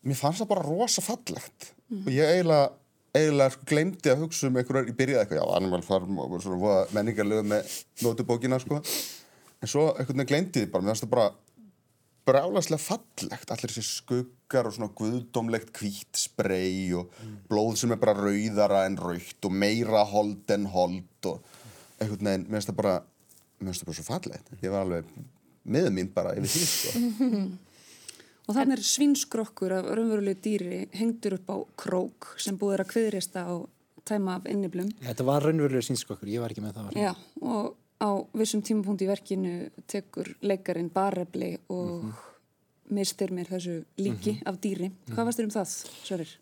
mér 0.06 0.18
fannst 0.18 0.42
það 0.42 0.52
bara 0.54 0.66
rosa 0.66 1.02
fallegt 1.04 1.72
og 1.92 2.08
ég 2.10 2.30
eiginlega 2.30 2.70
eiginlega 3.12 3.52
sko 3.52 3.66
glemdi 3.68 4.12
að 4.12 4.22
hugsa 4.24 4.48
um 4.48 4.56
einhverjar 4.56 4.88
í 4.88 4.94
byrjað 4.96 5.22
eitthvað, 5.22 5.40
já, 5.42 5.56
Animal 5.58 5.82
Farm 5.84 6.20
og 6.22 6.36
svona 6.40 6.60
voða 6.62 6.84
menningarlegu 6.96 7.44
með 7.44 7.74
notubókina 8.06 8.58
sko. 8.62 8.78
En 9.62 9.70
svo 9.70 9.90
einhvern 9.92 10.22
veginn 10.22 10.30
glemdi 10.30 10.62
því 10.62 10.70
bara, 10.72 10.86
mér 10.86 10.94
fannst 10.94 11.04
það 11.04 11.12
bara 11.12 11.26
brjálaslega 12.28 12.80
fallegt. 12.80 13.52
Allir 13.52 13.74
þessi 13.74 13.84
skuggar 13.84 14.70
og 14.70 14.76
svona 14.76 14.94
guðdómlegt 14.96 15.74
hvít 15.76 16.22
sprey 16.22 16.88
og 16.96 17.12
blóð 17.50 17.82
sem 17.82 17.92
er 17.92 18.00
bara 18.00 18.16
rauðara 18.16 18.86
en 18.88 18.96
raukt 19.00 19.48
og 19.48 19.56
meira 19.60 20.06
hold 20.08 20.56
en 20.56 20.68
hold 20.72 21.28
og 21.34 21.58
einhvern 22.00 22.30
veginn, 22.30 22.46
mér 22.48 22.62
finnst 22.62 22.72
það 22.72 22.80
bara 22.80 22.96
mér 23.62 23.72
finnst 23.72 23.84
það 23.84 23.90
bara 23.90 23.98
svo 23.98 24.08
fallegt 24.08 24.54
ég 24.58 24.74
var 24.74 24.86
alveg 24.86 25.12
miður 25.62 25.94
mín 25.94 26.10
bara 26.14 26.34
yfir 26.38 26.50
því 26.52 26.64
sko. 26.70 27.42
Og 28.50 28.56
þannig 28.56 28.74
er 28.74 28.82
svinskrokkur 28.82 29.72
af 29.76 29.86
raunverulegu 29.94 30.40
dýri 30.42 30.80
hengdur 30.98 31.36
upp 31.38 31.52
á 31.54 31.56
krók 31.78 32.32
sem 32.42 32.56
búið 32.58 32.74
er 32.74 32.82
að 32.82 32.90
kviðrista 32.90 33.44
á 33.46 33.54
tæma 34.08 34.40
af 34.40 34.48
inniblum. 34.50 34.88
Þetta 35.02 35.26
var 35.28 35.46
raunverulega 35.46 35.86
sínskokkur, 35.86 36.30
ég 36.30 36.42
var 36.42 36.50
ekki 36.50 36.64
með 36.64 36.80
það. 36.80 36.96
Já, 36.98 37.12
og 37.46 37.76
á 38.02 38.10
vissum 38.34 38.64
tímapunkt 38.66 39.04
í 39.04 39.08
verkinu 39.10 39.54
tekur 39.90 40.32
leikarin 40.42 40.90
barefli 40.90 41.54
og 41.70 42.08
mistir 42.92 43.30
mér 43.34 43.52
þessu 43.52 43.78
líki 44.02 44.40
af 44.48 44.58
dýri. 44.62 44.90
Hvað 45.12 45.28
varst 45.28 45.40
þér 45.40 45.48
um 45.48 45.54
það, 45.54 45.76
Sörir? 46.02 46.34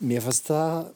Mér 0.00 0.24
fannst 0.24 0.46
það 0.48 0.92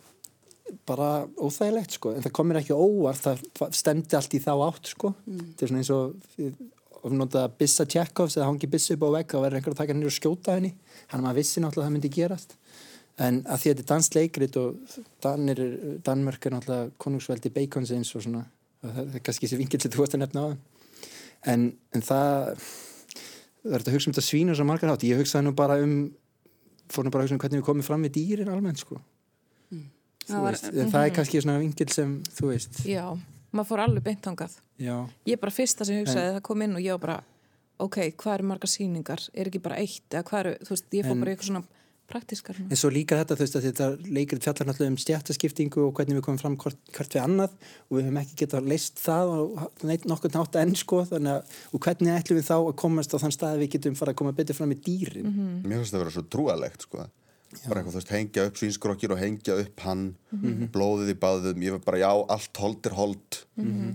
bara 0.88 1.08
óþægilegt 1.36 1.98
sko, 1.98 2.14
en 2.14 2.24
það 2.24 2.34
komir 2.38 2.60
ekki 2.60 2.76
óvart, 2.76 3.26
það 3.56 3.76
stemdi 3.76 4.16
allt 4.18 4.36
í 4.36 4.40
þá 4.42 4.52
átt 4.54 4.90
sko. 4.94 5.12
Þetta 5.26 5.66
er 5.66 5.72
svona 5.72 5.82
eins 5.82 5.92
og 5.94 6.14
við 6.38 7.18
notaði 7.18 7.42
að 7.44 7.56
bissa 7.60 7.84
Tjekovs 7.84 8.38
eða 8.38 8.48
hangi 8.48 8.70
bissu 8.72 8.96
upp 8.96 9.04
á 9.04 9.14
vegg 9.18 9.34
og 9.36 9.44
verður 9.44 9.60
einhver 9.60 9.74
að 9.74 9.80
taka 9.82 9.92
henni 9.92 10.08
og 10.08 10.16
skjóta 10.16 10.56
henni. 10.56 10.72
Hann 11.12 11.24
maður 11.24 11.40
vissi 11.42 11.60
náttúrulega 11.60 11.84
að 11.84 11.90
það 11.90 11.96
myndi 11.98 12.12
gerast. 12.14 12.56
En 13.24 13.42
að 13.44 13.60
því 13.60 13.70
að 13.70 13.74
þetta 13.74 13.84
er 13.84 13.90
danst 13.92 14.16
leikrit 14.16 14.56
og 14.58 14.94
Danir, 15.22 15.60
Danmörk 16.06 16.48
er 16.48 16.56
náttúrulega 16.56 16.94
konungsveldi 17.04 17.52
Baconsins 17.54 18.14
og 18.16 18.24
svona 18.24 18.42
og 18.84 18.90
það 18.96 19.14
er 19.18 19.24
kannski 19.24 19.46
þessi 19.46 19.60
vingil 19.60 19.80
sem 19.80 19.92
þú 19.92 20.02
varst 20.02 20.16
að 20.16 20.24
nefna 20.24 20.42
á 20.44 20.48
en, 21.52 21.70
en 21.94 22.04
það 22.04 22.34
er 23.64 23.78
þetta 23.78 23.90
að 23.90 23.96
hugsa 23.96 24.10
um 24.10 24.16
þetta 24.16 24.26
svínu 24.26 24.56
sem 24.56 24.68
margar 24.68 24.92
hátt. 24.92 25.06
Ég 25.08 25.20
hugsaði 25.20 25.46
nú 25.46 25.54
bara 25.56 25.78
um 25.82 25.96
fór 26.92 27.06
nú 27.06 27.12
bara 27.12 27.24
að 27.24 27.28
hugsa 27.28 27.38
um 27.38 27.42
hvernig 27.44 27.62
við 27.62 27.68
komum 27.68 27.86
fram 27.86 28.04
með 28.04 28.16
dýrin 28.18 28.52
almennt 28.52 28.82
sko. 28.82 28.98
mm. 28.98 29.13
Það 30.26 30.42
var- 30.42 30.52
veist, 30.56 30.64
en 30.72 30.90
það 30.92 31.06
er 31.06 31.14
kannski 31.18 31.42
svona 31.44 31.58
vingil 31.60 31.88
sem 31.92 32.16
þú 32.38 32.50
veist 32.52 32.82
Já, 32.88 33.04
maður 33.52 33.68
fór 33.70 33.84
alveg 33.84 34.02
beint 34.04 34.22
hangað. 34.30 34.56
já, 34.80 34.96
Ég 35.26 35.40
bara 35.40 35.52
fyrsta 35.52 35.84
sem 35.84 35.96
ég 35.96 36.06
hugsaði, 36.06 36.34
það 36.38 36.42
kom 36.42 36.62
inn 36.62 36.74
og 36.76 36.80
ég 36.82 36.90
var 36.96 36.98
bara, 37.06 37.24
ok, 37.80 37.96
hvað 38.16 38.34
eru 38.38 38.44
margar 38.48 38.68
sýningar? 38.70 39.28
Er 39.34 39.46
ekki 39.50 39.60
bara 39.62 39.76
eitt? 39.76 40.08
Eða 40.10 40.24
hvað 40.24 40.40
eru, 40.44 40.54
þú 40.64 40.68
veist, 40.76 40.84
ég 40.92 41.04
fór 41.04 41.10
En- 41.12 41.20
bara 41.20 41.30
í 41.30 41.34
eitthvað 41.36 41.50
svona 41.52 41.64
praktískar. 42.06 42.56
En 42.60 42.76
svo 42.76 42.90
líka 42.92 43.16
þetta, 43.16 43.34
þú 43.34 43.40
veist, 43.40 43.54
að 43.56 43.64
þetta 43.64 43.86
leikir 44.12 44.38
fjallar 44.44 44.66
náttúrulega 44.68 44.92
um 44.92 44.96
stjættaskiptingu 45.00 45.86
og 45.86 45.94
hvernig 45.96 46.18
við 46.18 46.24
komum 46.26 46.38
fram 46.40 46.56
hvort, 46.60 46.76
hvert 46.92 47.14
við 47.16 47.22
annað 47.24 47.50
og 47.88 47.96
við 47.96 48.04
höfum 48.04 48.18
ekki 48.20 48.36
getað 48.44 48.68
leist 48.68 48.96
það 49.00 49.32
og 49.38 49.84
neitt 49.88 50.04
nokkur 50.04 50.30
nátt 50.36 50.54
enn 50.60 50.74
sko, 50.76 51.00
þannig 51.08 51.32
að 51.32 51.44
og 51.72 51.80
hvernig 51.80 52.12
ætlum 52.20 52.36
við 52.38 52.44
þá 52.50 52.56
að 52.60 52.76
komast 52.76 53.14
á 53.14 53.16
þann 53.24 53.32
stað 53.32 53.54
að 53.56 53.62
við 53.64 53.70
getum 53.78 53.96
fara 53.96 54.12
að 54.12 54.16
koma 54.20 54.32
betur 54.36 54.54
fram 54.54 54.72
í 54.72 54.76
dýrin. 54.84 55.62
mér 55.64 55.78
finnst 55.80 55.92
það 55.94 56.00
að 56.00 56.04
vera 56.04 56.10
svo 56.18 56.24
trúalegt 56.28 56.82
sko. 56.82 57.08
Bara 57.68 57.80
eitthvað, 57.80 57.94
þú 57.94 58.00
veist, 58.00 58.12
hengja 58.14 58.44
upp 58.48 58.58
svínskrokkin 58.60 59.14
og 59.14 59.20
hengja 59.20 59.56
upp 59.62 59.84
hann 59.86 60.02
blóðið 60.74 61.12
í 61.14 61.16
báðum, 61.22 61.62
ég 61.66 61.76
var 61.76 61.82
bara, 61.86 62.00
já, 62.02 62.10
allt 62.36 62.60
hold 62.62 62.88
er 62.90 62.96
hold 62.98 63.38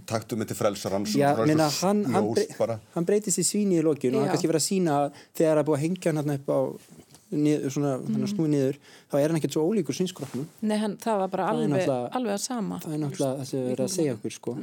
taktu 0.10 0.38
mig 0.40 0.48
til 0.50 0.58
frelsarans 0.60 1.16
Já, 1.20 1.34
og 1.36 1.46
minna, 1.50 1.68
hann, 1.82 2.06
hann, 2.14 2.30
ljós 2.32 2.56
brey, 2.58 2.80
hann 2.96 3.08
breytist 3.10 3.42
í 3.42 3.46
svíni 3.48 3.80
í 3.80 3.84
lokinu 3.86 4.18
og 4.18 4.24
hann 4.24 4.30
Já. 4.30 4.34
kannski 4.38 4.52
verið 4.52 4.64
að 4.64 4.68
sína 4.70 4.98
að 5.04 5.22
þegar 5.36 5.54
það 5.54 5.62
er 5.64 5.70
búið 5.70 5.80
að 5.80 5.86
hengja 5.86 6.12
hann 6.14 6.22
þarna 6.22 6.38
upp 6.40 6.50
á 6.50 6.60
niður, 7.30 7.74
svona, 7.76 7.92
þannig 8.06 8.26
að 8.26 8.32
snúi 8.34 8.50
niður 8.54 8.78
þá 9.12 9.18
er 9.20 9.26
hann 9.30 9.40
ekkert 9.40 9.58
svo 9.58 9.66
ólíkur 9.70 9.98
svínskroknum 10.00 10.48
Nei, 10.66 10.78
hann, 10.82 10.96
það 11.02 11.20
var 11.24 11.34
bara 11.36 11.50
alveg, 11.54 11.90
alveg 11.90 12.34
að 12.34 12.42
sama. 12.46 12.80
það 12.86 12.96
er 12.96 13.04
náttúrulega 13.04 13.42
það 13.42 13.50
sem 13.52 13.66
við 13.66 13.74
erum 13.76 13.90
að 13.90 13.94
segja 13.98 14.16
okkur 14.16 14.36
sko. 14.38 14.56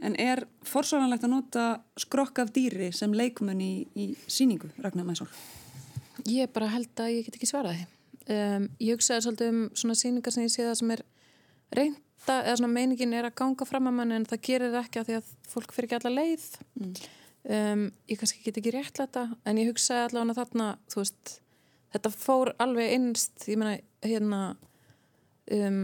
En 0.00 0.14
er 0.16 0.44
forsvaranlegt 0.64 1.24
að 1.26 1.32
nota 1.34 1.64
skrokk 2.00 2.38
af 2.40 2.52
dýri 2.56 2.90
sem 2.96 3.12
leikmenn 3.12 3.60
í, 3.60 3.72
í 3.92 4.06
síningu, 4.32 4.70
Ragnar 4.80 5.04
Mæsól? 5.08 5.28
Ég 6.28 6.48
bara 6.52 6.70
held 6.72 7.00
að 7.00 7.14
ég 7.18 7.26
get 7.28 7.36
ekki 7.36 7.48
svarað 7.48 7.76
því. 7.76 7.88
Um, 8.30 8.66
ég 8.78 8.94
hugsaði 8.94 9.24
svolítið 9.24 9.48
um 9.50 9.60
svona 9.74 9.96
sýningar 9.98 10.34
sem 10.34 10.44
ég 10.44 10.52
sé 10.54 10.62
það 10.66 10.76
sem 10.78 10.90
er 10.94 11.00
reynda, 11.74 12.34
eða 12.44 12.56
svona 12.60 12.72
meiningin 12.76 13.14
er 13.16 13.26
að 13.26 13.34
ganga 13.40 13.66
fram 13.66 13.88
að 13.90 13.96
mann 13.96 14.12
en 14.14 14.26
það 14.30 14.42
gerir 14.46 14.76
ekki 14.78 15.00
að 15.00 15.08
því 15.08 15.16
að 15.18 15.30
fólk 15.50 15.72
fyrir 15.74 15.88
ekki 15.88 15.98
alla 15.98 16.12
leið. 16.20 16.44
Um, 17.50 17.86
ég 18.12 18.20
kannski 18.20 18.42
get 18.44 18.58
ekki 18.60 18.74
rétt 18.76 19.00
þetta, 19.00 19.24
en 19.48 19.58
ég 19.58 19.70
hugsaði 19.72 20.04
allavega 20.10 20.36
þarna, 20.44 20.66
veist, 20.94 21.32
þetta 21.94 22.12
fór 22.12 22.52
alveg 22.60 22.92
innst, 22.98 23.46
ég 23.48 23.58
meina, 23.58 23.78
hérna, 24.04 24.40
um, 25.56 25.80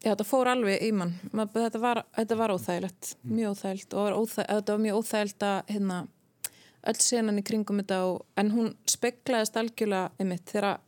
já, 0.00 0.10
þetta 0.14 0.26
fór 0.26 0.50
alveg 0.54 0.82
í 0.88 0.90
mann. 0.96 1.12
Ma- 1.36 1.46
Þetta 1.52 1.82
var, 1.82 2.02
þetta 2.16 2.38
var 2.40 2.54
óþægilegt, 2.56 3.12
mjög 3.28 3.54
óþægilegt 3.58 3.94
og 3.94 4.08
var 4.08 4.18
óþæg, 4.22 4.48
þetta 4.54 4.72
var 4.76 4.82
mjög 4.88 4.98
óþægilegt 5.02 5.46
að, 5.52 5.60
hérna, 5.76 6.00
öll 6.86 6.98
senan 7.02 7.38
í 7.38 7.46
kringum 7.46 7.80
þetta 7.84 8.00
og, 8.08 8.24
en 8.40 8.50
hún 8.54 8.74
speklaðist 8.88 9.56
algjörlega 9.60 10.10
einmitt 10.22 10.48
þegar 10.52 10.80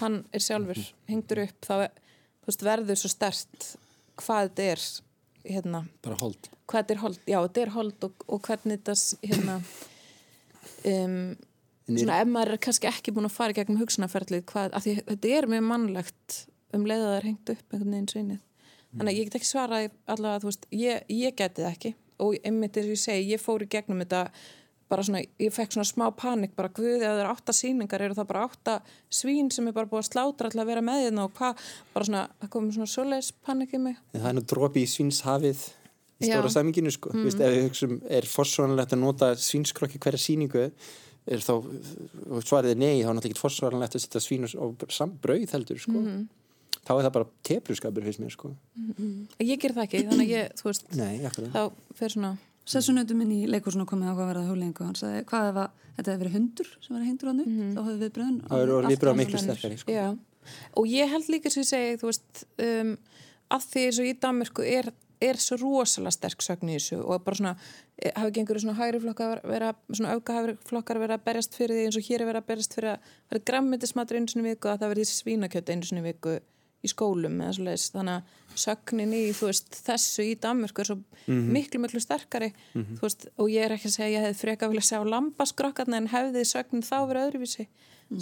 hann 0.00 0.20
er 0.32 0.42
sjálfur 0.44 0.80
hengdur 1.10 1.42
upp 1.46 1.66
þá 1.68 1.74
veist, 2.46 2.64
verður 2.66 2.98
svo 3.00 3.10
stert 3.12 3.68
hvað 4.22 4.48
þetta 4.50 4.66
er 4.72 4.84
hérna, 5.52 5.84
bara 6.04 6.16
hold. 6.20 6.48
Hvað 6.70 6.82
þetta 6.84 6.94
er 6.94 7.00
hold 7.02 7.18
já, 7.26 7.38
þetta 7.46 7.62
er 7.66 7.72
hold 7.76 8.06
og, 8.08 8.24
og 8.28 8.42
hvernig 8.46 8.80
þetta 8.82 8.94
hérna 9.26 9.56
um, 10.86 11.16
er- 11.88 11.98
svona 11.98 12.20
ef 12.22 12.30
maður 12.30 12.54
er 12.56 12.62
kannski 12.68 12.88
ekki 12.90 13.14
búin 13.16 13.28
að 13.28 13.34
fara 13.36 13.56
gegnum 13.56 13.80
hugsunarferðlið 13.82 14.44
hvað, 14.52 14.76
því 14.84 14.94
þetta 15.10 15.32
er 15.38 15.48
mjög 15.50 15.66
mannlegt 15.68 16.38
um 16.72 16.86
leið 16.88 17.02
að 17.04 17.10
það 17.10 17.18
er 17.20 17.28
hengt 17.28 17.52
upp 17.56 17.74
einhvern 17.74 17.94
veginn 17.96 18.10
sveinið 18.12 18.40
þannig 18.92 19.10
að 19.12 19.18
ég 19.18 19.28
get 19.28 19.36
ekki 19.40 19.48
svarað 19.48 19.90
allavega, 20.14 20.46
veist, 20.46 20.66
ég, 20.76 21.04
ég 21.08 21.36
geti 21.38 21.62
það 21.64 21.70
ekki. 21.72 21.90
Og 22.22 22.34
einmitt 22.44 22.76
eins 22.76 22.86
og 22.90 22.92
ég 22.92 23.00
segi, 23.00 23.30
ég 23.32 23.40
fór 23.40 23.62
í 23.64 23.68
gegnum 23.72 24.02
þetta 24.02 24.18
bara 24.92 25.04
svona, 25.06 25.22
ég 25.40 25.52
fekk 25.54 25.74
svona 25.76 25.88
smá 25.88 26.06
panik 26.16 26.54
bara 26.58 26.70
guði 26.76 27.00
að 27.00 27.06
það 27.08 27.20
eru 27.24 27.32
átta 27.32 27.54
sýningar 27.56 28.04
eru 28.06 28.16
það 28.18 28.30
bara 28.32 28.46
átta 28.48 28.78
svín 29.12 29.48
sem 29.54 29.68
er 29.70 29.76
bara 29.76 29.88
búið 29.90 30.02
að 30.04 30.10
slátra 30.10 30.50
alltaf 30.50 30.64
að 30.66 30.72
vera 30.72 30.84
með 30.84 31.06
hérna 31.06 31.26
og 31.28 31.36
hvað, 31.38 31.62
bara 31.94 32.08
svona 32.08 32.24
það 32.42 32.50
komið 32.56 32.76
svona 32.78 32.92
svoleiðis 32.94 33.30
panik 33.46 33.72
í 33.72 33.80
mig 33.82 33.96
En 34.12 34.20
það 34.20 34.28
er 34.32 34.36
nú 34.38 34.44
dropi 34.52 34.84
í 34.84 34.90
svínshafið 34.92 35.62
í 36.22 36.28
Já. 36.28 36.36
stóra 36.36 36.52
saminginu 36.54 36.92
sko. 36.94 37.10
Mm. 37.14 37.24
Vist, 37.26 37.40
ef 37.42 37.54
við 37.56 37.64
hugsaum, 37.66 37.96
er 38.18 38.28
forsvaranlegt 38.30 38.94
að 38.94 39.02
nota 39.02 39.32
svínskrokki 39.38 39.98
hverja 40.02 40.20
sýningu 40.22 40.68
er 41.32 41.42
þá, 41.42 41.52
svarið 42.42 42.74
er 42.74 42.78
nei 42.82 42.94
þá 43.00 43.08
er 43.08 43.16
náttúrulega 43.16 43.32
ekki 43.32 43.42
forsvaranlegt 43.42 43.98
að 43.98 44.04
setja 44.04 44.22
svín 44.22 44.46
og 44.58 44.86
sam- 44.90 45.16
brauð 45.22 45.54
heldur 45.54 45.78
sko. 45.82 46.02
þá 46.82 46.92
er 46.96 47.04
það 47.06 47.12
bara 47.12 47.28
mér 48.22 48.30
sko. 48.34 48.54
ég 49.38 49.60
ger 49.62 49.74
það 49.76 49.84
ekki, 49.86 50.06
þannig 50.08 50.26
að 50.26 50.34
ég, 50.34 50.56
veist 50.70 50.96
Nei, 50.98 51.20
Sessunautum 52.62 53.18
minn 53.18 53.32
í 53.34 53.40
leikursuna 53.50 53.86
komið 53.88 54.12
á 54.12 54.14
hvað 54.14 54.28
verða 54.30 54.48
huglengu 54.48 54.84
hann 54.86 54.98
sagði 54.98 55.22
hvað 55.26 55.48
ef 55.50 55.56
að 55.62 55.70
þetta 55.96 56.12
hefði 56.12 56.22
verið 56.22 56.36
hundur 56.36 56.68
sem 56.78 56.94
verið 56.94 57.08
hengdur 57.10 57.30
hann 57.30 57.40
upp 57.42 57.54
þá 57.58 57.80
hefði 57.82 58.02
viðbröðun 58.04 58.36
Það 58.48 58.62
eru 58.62 58.76
annað 58.78 59.16
miklu 59.18 59.40
sterkari 59.42 59.78
sko. 59.80 59.94
Já, 59.96 60.06
og 60.78 60.92
ég 60.92 61.10
held 61.12 61.30
líka 61.32 61.52
sem 61.52 61.64
ég 61.64 61.70
segi, 61.72 61.96
þú 62.00 62.10
veist, 62.12 62.44
um, 62.68 62.92
að 63.52 63.66
því 63.72 63.86
eins 63.88 63.98
og 64.02 64.08
í 64.08 64.14
Danmörku 64.22 64.66
er, 64.66 64.92
er 65.22 65.42
svo 65.42 65.58
rosalega 65.60 66.14
sterk 66.14 66.46
sögn 66.46 66.70
í 66.70 66.78
þessu 66.78 67.00
og 67.02 67.26
bara 67.26 67.40
svona, 67.40 67.52
eh, 67.98 68.14
hafi 68.14 68.30
ekki 68.30 68.44
einhverju 68.44 68.64
svona 68.64 68.78
hægri 68.78 69.02
flokkar 69.02 69.42
vera, 69.46 69.74
svona 69.90 70.14
auka 70.14 70.38
hægri 70.38 70.56
flokkar 70.70 71.02
vera 71.02 71.18
að 71.18 71.26
berjast 71.26 71.58
fyrir 71.58 71.78
því 71.78 71.88
eins 71.88 71.98
og 71.98 72.06
hér 72.08 72.22
er 72.22 72.30
verið 72.30 72.42
að 72.44 72.48
berjast 72.52 72.78
fyrir 72.78 72.94
að 72.94 73.12
vera 73.30 73.44
grammetismatur 73.50 74.18
einu 74.18 74.32
sinni 74.32 74.46
í 74.46 74.54
viku 74.54 74.70
að 74.70 74.80
það 74.82 74.94
verði 74.94 75.10
svínakjöt 75.12 75.74
einu 75.74 75.90
sinni 75.90 76.02
í 76.02 76.08
viku 76.12 76.38
í 76.82 76.90
skólum 76.90 77.40
eða 77.42 77.52
svo 77.56 77.64
leiðis, 77.68 77.88
þannig 77.94 78.16
að 78.18 78.56
sögnin 78.62 79.12
í, 79.16 79.20
veist, 79.38 79.76
þessu 79.86 80.24
í 80.28 80.32
Danmörku 80.42 80.82
er 80.82 80.90
svo 80.90 80.96
miklu, 81.28 81.80
miklu 81.80 82.00
sterkari 82.02 82.50
þú 82.74 83.00
veist, 83.04 83.28
og 83.40 83.48
ég 83.52 83.64
er 83.68 83.76
ekki 83.76 83.88
að 83.88 83.94
segja 83.96 84.08
að 84.08 84.16
ég 84.16 84.26
hefði 84.26 84.40
freka 84.42 84.68
vilja 84.72 84.88
sjá 84.90 84.98
lambaskrokkarna 85.08 86.00
en 86.02 86.10
hefði 86.12 86.42
sögnin 86.50 86.82
þá 86.84 86.96
verið 87.08 87.28
öðruvísi 87.30 87.68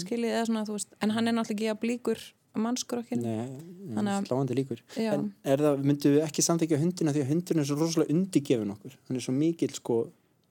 skiljið 0.05 0.37
eða 0.37 0.45
svona, 0.51 0.67
veist, 0.69 0.93
en 1.03 1.11
hann 1.17 1.27
er 1.27 1.35
náttúrulega 1.35 1.57
ekki 1.57 1.73
að 1.75 1.81
blíkur 1.87 2.21
mannskrokkinu 2.61 3.23
Nei, 3.23 3.51
Þannig 3.95 4.13
að- 4.13 4.25
sláandi 4.27 4.55
líkur. 4.59 4.81
Já. 4.99 5.13
En 5.15 5.29
er 5.47 5.59
það, 5.63 5.83
myndum 5.87 6.15
við 6.17 6.25
ekki 6.27 6.43
samþykja 6.43 6.79
hundina 6.83 7.13
því 7.15 7.21
að 7.25 7.29
hundin 7.31 7.59
er 7.63 7.67
svo 7.69 7.77
rosalega 7.79 8.15
undirgefin 8.15 8.73
okkur? 8.75 8.97
Hann 9.09 9.17
er 9.17 9.23
svo 9.23 9.35
mikil 9.35 9.71
sko 9.75 9.99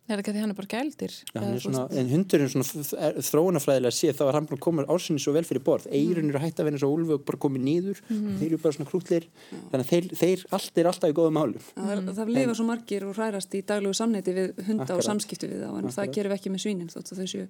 Er 0.09 0.17
það 0.17 0.21
ekki 0.23 0.31
því 0.33 0.41
hann 0.41 0.49
er 0.53 0.57
bara 0.57 0.69
gældir? 0.73 1.11
Já, 1.29 1.39
hann 1.43 1.53
er 1.53 1.61
svona, 1.61 1.81
en 2.01 2.07
hundurinn 2.09 2.49
svona 2.49 2.65
f- 2.65 2.95
er- 2.97 3.19
þróunarfræðilega 3.29 3.93
sé 3.93 4.09
þá 4.17 4.23
er 4.25 4.37
hann 4.39 4.47
búin 4.49 4.57
að 4.57 4.63
koma 4.65 4.85
ársinni 4.89 5.21
svo 5.21 5.33
vel 5.35 5.43
fyrir 5.45 5.61
borð. 5.67 5.85
Eirun 5.93 6.31
eru 6.31 6.41
hætt 6.41 6.57
að 6.57 6.65
vera 6.69 6.79
eins 6.79 6.85
og 6.87 6.95
úlfi 6.97 7.13
og 7.13 7.25
bara 7.29 7.41
komið 7.45 7.65
nýður 7.67 7.99
þeir 8.09 8.47
eru 8.49 8.57
bara 8.63 8.73
svona 8.73 8.89
krútlir 8.89 9.27
þannig 9.69 9.83
að 9.85 9.91
þeir, 9.91 10.07
þeir 10.23 10.45
allt 10.57 10.81
er 10.81 10.89
alltaf 10.89 11.13
í 11.13 11.17
góðum 11.19 11.37
málum. 11.37 11.67
Það, 11.75 11.91
er, 11.93 12.01
það 12.21 12.31
lifa 12.39 12.55
svo 12.57 12.65
margir 12.71 13.05
og 13.05 13.13
hrærast 13.19 13.53
í 13.53 13.61
daglegu 13.69 13.93
samneiti 14.01 14.33
við 14.33 14.49
hunda 14.65 14.87
og 14.87 14.89
Akkurat. 14.97 15.09
samskipti 15.11 15.51
við 15.53 15.61
þá 15.61 15.69
en 15.69 15.77
það 15.77 15.93
Akkurat. 15.93 16.15
gerum 16.17 16.33
við 16.33 16.39
ekki 16.41 16.53
með 16.57 16.65
svínin 16.65 16.89
þótt 16.89 17.13
að 17.13 17.21
þau 17.21 17.29
séu 17.35 17.47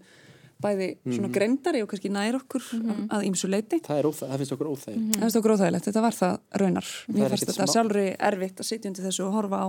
bæði 0.60 0.88
svona 1.08 1.30
greindari 1.32 1.80
og 1.86 1.88
kannski 1.88 2.10
nær 2.12 2.36
okkur 2.42 2.66
að 3.16 3.22
ýmsu 3.30 3.48
leiti. 3.48 3.78
það, 3.80 4.02
er 4.02 4.08
það 4.20 4.38
finnst 4.42 4.52
okkur 4.58 4.72
óþæg 4.74 4.98
Það 5.00 5.22
finnst 5.24 5.38
okkur 5.40 5.54
óþægilegt, 5.56 5.86
þetta 5.88 6.02
var 6.04 6.18
það 6.20 6.34
raunar. 6.60 6.90
Mér 7.16 7.26
ekkert 7.32 7.46
þetta 7.48 7.56
smá- 7.64 7.72
sjálfri 7.78 8.04
erfitt 8.20 8.60
að 8.60 8.68
sitja 8.68 8.92
undir 8.92 9.06
þessu 9.08 9.24
og 9.30 9.38
horfa 9.40 9.62
á 9.64 9.68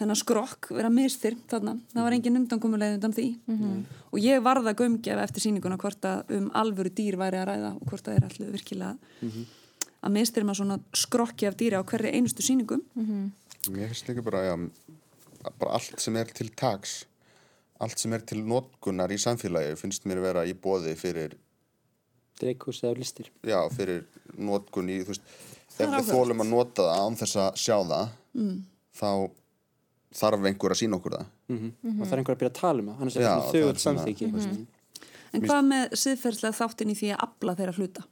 þennan 0.00 0.18
skrokk, 0.18 0.70
vera 0.72 0.90
mistir 0.92 1.36
þarna. 1.50 1.76
Það 1.92 2.06
var 2.06 2.16
engin 2.16 2.40
undankomuleið 2.40 2.96
undan 2.96 3.14
því. 3.16 3.28
Og 4.10 4.20
ég 4.24 4.42
varða 4.44 4.74
gömgefa 4.78 5.24
eftir 5.26 5.44
sýninguna 5.44 5.78
hvort 5.80 6.06
að 6.08 6.32
um 6.38 6.50
alvöru 6.56 6.90
dýr 6.90 7.18
væri 7.20 7.40
að 7.40 7.50
ræða 7.52 7.72
og 7.76 7.90
hvort 7.90 8.08
að 8.08 8.16
þeir 8.16 8.28
allir 8.30 8.54
virkilega 8.56 8.96
að 10.00 10.14
mistir 10.16 10.46
maður 10.48 10.62
svona 10.62 10.78
skrokki 10.96 11.48
af 11.48 11.58
dýri 11.60 11.76
á 11.76 11.84
hverri 11.84 12.14
einustu 12.16 12.44
sýningum. 12.44 12.82
Mér 13.68 13.92
finnst 13.92 14.08
líka 14.08 14.24
bara, 14.24 14.42
já, 14.48 14.54
bara 15.60 15.76
allt 15.76 16.00
sem 16.00 16.16
er 16.16 16.32
til 16.32 16.48
tags, 16.56 17.04
allt 17.80 18.00
sem 18.00 18.12
er 18.16 18.24
til 18.24 18.40
notkunar 18.48 19.12
í 19.12 19.18
samfélagi 19.20 19.76
finnst 19.76 20.08
mér 20.08 20.22
vera 20.24 20.46
í 20.48 20.54
bóði 20.56 20.94
fyrir, 20.96 21.36
dreikhús 22.40 22.80
eða 22.84 22.96
listir 22.96 23.28
já, 23.44 23.60
fyrir 23.74 24.06
notkun 24.40 24.88
í, 24.88 25.02
þú 25.04 25.12
veist, 25.12 25.34
Það 25.70 25.84
er 25.86 25.98
ef 25.98 26.08
við 26.08 26.16
þólum 26.16 26.42
að 26.44 26.50
nota 26.50 26.86
það 26.88 27.04
án 27.04 27.18
þess 27.20 27.40
að 27.40 27.60
sjá 27.60 27.76
það, 27.92 28.14
mm. 28.40 28.56
þá 29.00 29.10
þarf 30.16 30.46
einhver 30.50 30.74
að 30.74 30.80
sína 30.80 30.98
okkur 30.98 31.16
það. 31.16 31.26
og 31.54 32.04
það 32.04 32.12
er 32.12 32.20
einhver 32.22 32.34
að 32.36 32.40
byrja 32.40 32.50
að 32.50 32.60
tala 32.60 32.82
um 32.82 32.92
það 32.94 33.16
er 33.16 33.22
Já, 33.22 33.34
það 33.40 33.58
er 33.60 33.62
svona- 33.62 33.82
samþykki. 33.86 34.30
Mm 34.34 34.66
En 35.30 35.44
hvað 35.46 35.66
með 35.68 35.92
siðferðslega 36.00 36.56
þáttin 36.58 36.90
í 36.90 36.96
því 36.98 37.10
að 37.14 37.20
afla 37.26 37.52
þeirra 37.58 37.74
hluta 37.76 38.02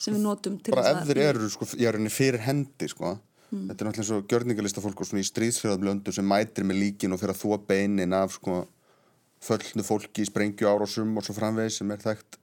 sem 0.00 0.14
við 0.16 0.22
notum 0.24 0.54
til 0.64 0.72
Bara 0.72 0.86
þess 0.86 0.94
ef 0.94 1.02
að... 1.02 1.10
þeir 1.10 1.22
eru, 1.26 1.48
sko, 1.52 1.66
ég 1.76 1.88
er 1.90 1.98
henni 1.98 2.12
fyrir 2.14 2.40
hendi, 2.46 2.88
sko, 2.88 3.10
þetta 3.50 3.60
er 3.60 3.88
náttúrulega 3.90 4.00
eins 4.00 4.12
og 4.16 4.28
gjörningalista 4.32 4.84
fólk 4.84 5.02
og 5.04 5.10
svona 5.10 5.20
í 5.20 5.28
stríðsfjörðablöndu 5.28 6.14
sem 6.16 6.24
mætir 6.32 6.64
með 6.64 6.80
líkin 6.80 7.12
og 7.12 7.20
fyrir 7.20 7.34
að 7.34 7.42
þvó 7.42 7.58
beinin 7.68 8.16
af, 8.16 8.38
sko, 8.38 8.62
föllnu 9.44 9.84
fólki 9.84 10.24
í 10.24 10.28
sprengju 10.30 10.68
árásum 10.70 11.12
og 11.20 11.26
svo 11.26 11.36
framvegis 11.36 11.80
sem 11.82 11.92
er 11.92 12.00
þekkt, 12.00 12.40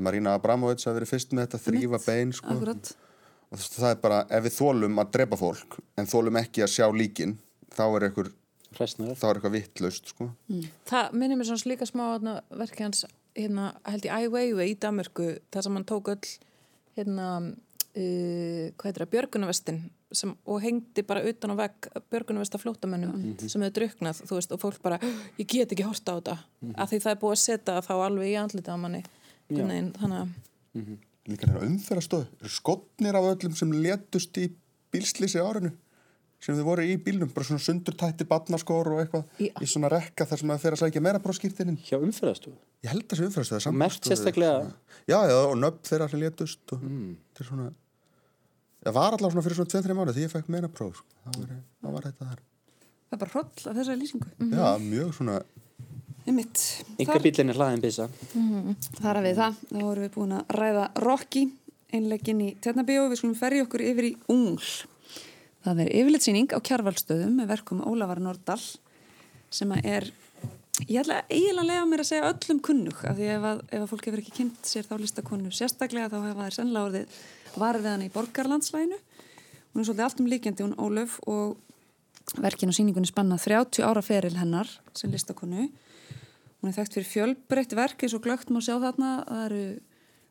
Marina 0.00 0.38
Abramovic 0.38 0.80
hafi 0.80 0.96
verið 0.96 1.12
fyrst 1.12 1.36
með 1.36 1.44
þetta, 1.44 1.62
þrýfa 1.66 2.00
bein, 2.06 2.32
sko. 2.32 2.54
Akkurat. 2.56 2.94
og 3.52 3.60
það 3.60 3.90
er 3.90 3.98
bara, 4.00 4.22
ef 4.32 4.46
við 4.48 4.56
þólum 4.56 5.02
að 5.04 5.10
drepa 5.18 5.36
fólk 5.36 5.76
en 6.00 6.08
þólum 6.08 6.40
ekki 6.40 6.64
að 6.64 6.72
sjá 6.72 6.86
líkin 6.88 7.36
þá 7.74 7.84
er 7.86 8.06
eitthvað, 8.08 8.30
hræstnar 8.74 9.18
þá 9.18 9.26
er 9.28 9.38
eitthvað 9.38 9.56
vittlaust 9.58 10.14
sko. 10.14 10.30
Það 10.90 11.18
minnir 11.20 11.40
mér 11.40 11.50
svona 11.50 11.70
líka 11.72 11.88
smá 11.88 12.04
hérna, 12.06 12.38
verki 12.62 12.86
hans 12.86 13.04
hérna, 13.34 13.72
held 13.88 14.08
í 14.08 14.12
Ai 14.14 14.24
Weiwei 14.30 14.70
í 14.72 14.78
Danmörku 14.80 15.28
þar 15.54 15.66
sem 15.66 15.78
hann 15.78 15.88
tók 15.88 16.10
öll 16.14 16.32
hérna, 16.98 17.28
uh, 17.50 18.64
hvað 18.78 18.88
heitir 18.88 19.04
það, 19.04 19.12
björgunavestin 19.16 19.82
sem, 20.14 20.30
og 20.46 20.60
hengdi 20.62 21.02
bara 21.06 21.24
utan 21.26 21.54
á 21.54 21.56
vegg 21.58 21.88
björgunavesta 22.12 22.60
flótamönnum 22.62 23.34
sem 23.42 23.64
hefur 23.64 23.74
druknað 23.80 24.20
veist, 24.30 24.54
og 24.54 24.62
fólk 24.62 24.78
bara, 24.84 25.00
ég 25.40 25.48
get 25.50 25.74
ekki 25.74 25.86
horta 25.86 26.14
á 26.14 26.18
þetta. 26.20 26.36
Af 26.78 26.92
því 26.92 27.00
það 27.02 27.14
er 27.14 27.20
búið 27.24 27.34
að 27.34 27.42
setja 27.42 27.80
þá 27.82 27.94
alveg 27.96 28.30
í 28.30 28.36
andlita 28.38 28.76
á 28.76 28.78
manni 28.78 29.02
Veginn, 29.50 29.90
þannig 29.98 30.20
að 30.22 30.94
líka 31.28 31.48
þeirra 31.48 31.66
umferðastöð 31.66 32.24
eru 32.40 32.52
skotnir 32.52 33.16
af 33.18 33.26
öllum 33.32 33.56
sem 33.56 33.72
letust 33.72 34.38
í 34.40 34.48
bílslýsi 34.94 35.40
árinu 35.42 35.72
sem 36.44 36.56
þið 36.58 36.66
voru 36.66 36.82
í 36.84 36.96
bílnum, 37.00 37.30
bara 37.32 37.46
svona 37.48 37.62
sundurtætti 37.64 38.26
barnaskor 38.28 38.90
og 38.92 38.98
eitthvað 39.00 39.24
Já. 39.40 39.52
í 39.64 39.68
svona 39.70 39.88
rekka 39.92 40.26
þar 40.28 40.40
sem 40.42 40.50
það 40.52 40.60
fer 40.64 40.76
að 40.76 40.82
sækja 40.82 41.02
meira 41.06 41.20
bróskýrtinin 41.24 41.78
hjá 41.80 41.96
umferðastofu 41.98 42.58
ég 42.84 42.90
held 42.92 43.06
að 43.06 43.14
þessi 43.14 43.28
umferðastöð 43.30 43.70
er 43.72 43.78
Merkt 43.84 44.10
sérstaklega- 44.10 44.72
já, 45.08 45.18
já, 45.30 45.38
og 45.48 45.56
nöfn 45.62 45.80
þeirra 45.88 46.10
sem 46.12 46.20
letust 46.20 46.74
og 46.76 46.84
þetta 46.84 47.40
er 47.40 47.48
svona 47.48 47.70
það 48.84 48.92
var 48.98 49.16
allavega 49.16 49.32
svona 49.32 49.46
fyrir 49.46 49.58
svona 49.62 49.72
2-3 49.72 49.96
mánu 49.96 50.12
því 50.18 50.26
ég 50.26 50.34
fekk 50.34 50.48
meira 50.52 50.68
próf 50.68 50.98
sko. 51.00 51.06
þá 51.24 51.38
var, 51.40 51.54
þá 51.80 51.88
var 51.96 52.02
þetta 52.10 52.28
þar 52.30 52.42
Það 53.04 53.16
er 53.16 53.20
bara 53.24 53.32
hroll 53.32 53.70
af 53.70 53.76
þessari 53.78 54.00
lýsingu. 54.00 54.28
já, 54.52 54.68
mjög 54.84 55.12
svona 55.16 55.38
Einmitt. 56.26 56.60
enga 56.98 57.18
bílinn 57.20 57.50
er 57.52 57.58
hlaðin 57.58 57.82
byssa 57.84 58.06
Þar 59.00 59.18
að 59.20 59.26
við 59.28 59.36
það, 59.40 59.58
þá 59.72 59.80
vorum 59.84 60.04
við 60.04 60.12
búin 60.14 60.32
að 60.38 60.54
ræða 60.58 60.84
Rocky, 61.04 61.42
einlegginn 61.94 62.40
í 62.44 62.48
Tjarnabíó, 62.64 63.08
við 63.12 63.20
skulum 63.20 63.36
ferja 63.38 63.64
okkur 63.66 63.84
yfir 63.84 64.08
í 64.08 64.14
Ungl. 64.32 64.68
Það 65.64 65.80
er 65.80 65.92
yfirlitsýning 65.96 66.52
á 66.52 66.60
kjarvalstöðum 66.60 67.38
með 67.40 67.50
verkum 67.54 67.80
Ólafar 67.88 68.20
Nordal 68.20 68.60
sem 69.54 69.70
er, 69.80 70.10
ég 70.84 70.98
ætla 71.00 71.22
eiginlega 71.30 71.62
að 71.62 71.70
lega 71.70 71.86
mér 71.88 72.02
að 72.02 72.08
segja 72.10 72.28
öllum 72.28 72.60
kunnug 72.66 73.00
af 73.08 73.16
því 73.16 73.30
ef 73.32 73.46
að, 73.48 73.62
ef 73.70 73.80
að 73.80 73.90
fólk 73.94 74.08
hefur 74.10 74.20
ekki 74.20 74.34
kynnt 74.42 74.68
sér 74.68 74.88
þá 74.90 74.94
listakonu 75.00 75.52
sérstaklega 75.54 76.10
þá 76.12 76.18
hefa 76.26 76.48
þær 76.48 76.56
sennilega 76.58 76.90
orðið 76.90 77.18
varfið 77.62 77.90
hann 77.94 78.04
í 78.04 78.10
borgarlandslæginu. 78.12 79.00
Hún 79.72 79.80
er 79.80 79.88
svolítið 79.88 80.06
allt 80.08 80.20
um 80.20 80.30
líkjandi 80.34 80.66
hún 80.66 80.76
Ólöf 80.84 81.16
og 81.32 81.56
verkin 82.44 82.72
og 82.72 82.76
sýningunni 82.76 83.08
spanna 83.08 83.40
30 83.40 83.88
ára 83.88 84.04
feril 84.04 84.36
hennar 84.36 84.68
sem 84.92 85.12
listakonu. 85.12 85.70
Hún 86.60 86.70
er 86.70 86.76
þekkt 86.76 86.98
fyrir 86.98 87.10
fjölbreytt 87.10 87.76
verk 87.76 88.04
eins 88.04 88.16
og 88.16 88.24
glögt 88.26 88.52
má 88.52 88.60
sjá 88.60 88.76
þarna. 88.82 89.16
Það 89.28 89.44
eru, 89.48 89.66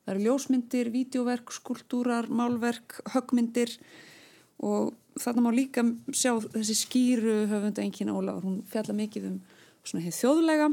það 0.04 0.14
eru 0.14 0.26
ljósmyndir, 0.28 0.94
vídeoverk, 0.94 1.54
skultúrar, 1.58 2.30
málverk, 2.30 3.00
höggmyndir 3.16 3.74
og 4.64 4.94
þarna 5.20 5.46
má 5.46 5.52
líka 5.54 5.84
sjá 6.16 6.32
þessi 6.42 6.78
skýru 6.78 7.36
höfunda 7.52 7.84
engin 7.84 8.12
Ólafur. 8.14 8.48
Hún 8.48 8.58
fjalla 8.70 8.96
mikið 8.98 9.30
um 9.30 9.38
svona 9.84 10.04
heið 10.06 10.18
þjóðlega 10.22 10.70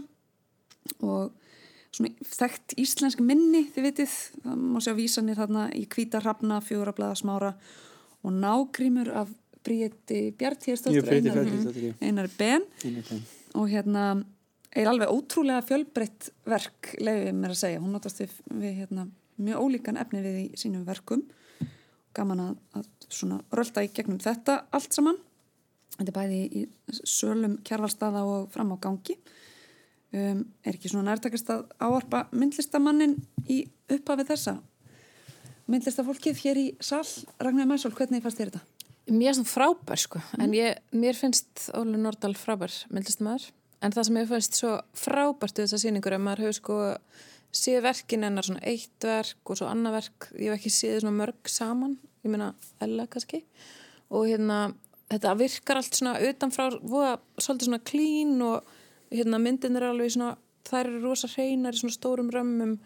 og 1.06 1.36
svona 1.90 2.30
þekkt 2.30 2.76
íslensk 2.80 3.22
minni, 3.24 3.66
þið 3.74 3.86
vitið. 3.88 4.16
Það 4.44 4.64
má 4.72 4.80
sjá 4.84 4.94
vísanir 4.96 5.38
þarna 5.40 5.68
í 5.76 5.84
hvíta 5.90 6.22
hrafna, 6.22 6.60
fjórablaða 6.64 7.20
smára 7.20 7.54
og 8.24 8.34
nágrímur 8.36 9.12
af 9.16 9.30
Bjartíðarsdóttur, 9.60 11.04
Bríeti 11.04 11.28
Einar, 11.28 11.48
jú. 11.76 11.90
Einar 12.00 12.28
Ben 12.38 12.62
og 13.52 13.66
hérna 13.68 14.04
er 14.72 14.88
alveg 14.88 15.10
ótrúlega 15.12 15.60
fjölbreytt 15.66 16.30
verk 16.48 16.94
leiðið 16.96 17.34
mér 17.36 17.52
að 17.52 17.60
segja, 17.60 17.82
hún 17.82 17.92
notast 17.92 18.22
við, 18.22 18.38
við 18.48 18.78
hérna, 18.78 19.04
mjög 19.36 19.66
ólíkan 19.66 20.00
efni 20.00 20.22
við 20.24 20.38
í 20.40 20.46
sínum 20.60 20.86
verkum 20.88 21.26
gaman 22.16 22.42
að, 22.44 22.54
að 22.78 22.88
svona 23.10 23.40
rölda 23.54 23.84
í 23.84 23.90
gegnum 23.94 24.20
þetta 24.22 24.64
allt 24.74 24.96
saman. 24.96 25.20
Þetta 25.96 26.10
er 26.10 26.16
bæði 26.16 26.40
í 26.46 26.64
sölum 27.04 27.58
kjarvalstaða 27.66 28.24
og 28.26 28.50
fram 28.54 28.72
á 28.74 28.76
gangi. 28.82 29.18
Um, 30.10 30.42
er 30.66 30.74
ekki 30.74 30.90
svona 30.90 31.12
nærtakast 31.12 31.50
að 31.54 31.68
áarpa 31.78 32.24
myndlistamannin 32.34 33.14
í 33.46 33.62
upphafið 33.94 34.32
þessa? 34.32 34.56
Myndlistafólkið 35.70 36.40
hér 36.42 36.58
í 36.58 36.66
sal 36.82 37.04
Ragnar 37.38 37.68
Mæsól, 37.70 37.92
hvernig 37.94 38.24
fannst 38.24 38.40
þér 38.40 38.50
þetta? 38.50 38.62
Mér 39.10 39.36
finnst 39.36 39.44
það 39.44 39.52
frábær 39.52 40.02
sko, 40.02 40.22
en 40.42 40.54
ég, 40.54 40.80
mér 40.94 41.18
finnst 41.18 41.68
Óli 41.78 41.98
Nordal 41.98 42.32
frábær 42.38 42.74
myndlistamæður, 42.90 43.46
en 43.82 43.94
það 43.94 44.08
sem 44.08 44.18
ég 44.18 44.28
finnst 44.32 44.58
svo 44.58 44.72
frábært 44.98 45.60
við 45.60 45.68
þessa 45.68 45.80
sýningur 45.84 46.14
er 46.14 46.18
að 46.18 46.26
maður 46.26 46.44
hefur 46.44 46.58
sko 46.58 46.80
séð 47.54 47.82
verkin 47.88 48.26
hennar 48.26 48.46
svona 48.46 48.62
eitt 48.66 49.06
verk 49.06 49.50
og 49.50 49.58
svo 49.58 49.70
annað 49.70 49.96
verk, 49.98 50.28
ég 50.38 50.52
hef 50.52 50.60
ekki 50.60 50.72
séð 50.74 51.00
svona 51.02 51.16
mörg 51.18 51.50
saman, 51.50 51.96
ég 52.24 52.32
meina 52.32 52.52
Ella 52.82 53.08
kannski, 53.10 53.42
og 54.10 54.28
hérna 54.30 54.70
þetta 55.10 55.34
virkar 55.38 55.80
allt 55.80 55.98
svona 55.98 56.18
utanfrá 56.22 56.68
voða, 56.82 57.16
svolítið 57.38 57.70
svona 57.70 57.82
klín 57.90 58.36
og 58.46 58.70
hérna 59.10 59.40
myndin 59.42 59.78
er 59.78 59.88
alveg 59.90 60.14
svona 60.14 60.34
þær 60.70 60.90
eru 60.90 61.04
rosa 61.04 61.30
hreinar 61.30 61.76
í 61.76 61.80
svona 61.82 61.96
stórum 61.96 62.30
römmum. 62.32 62.76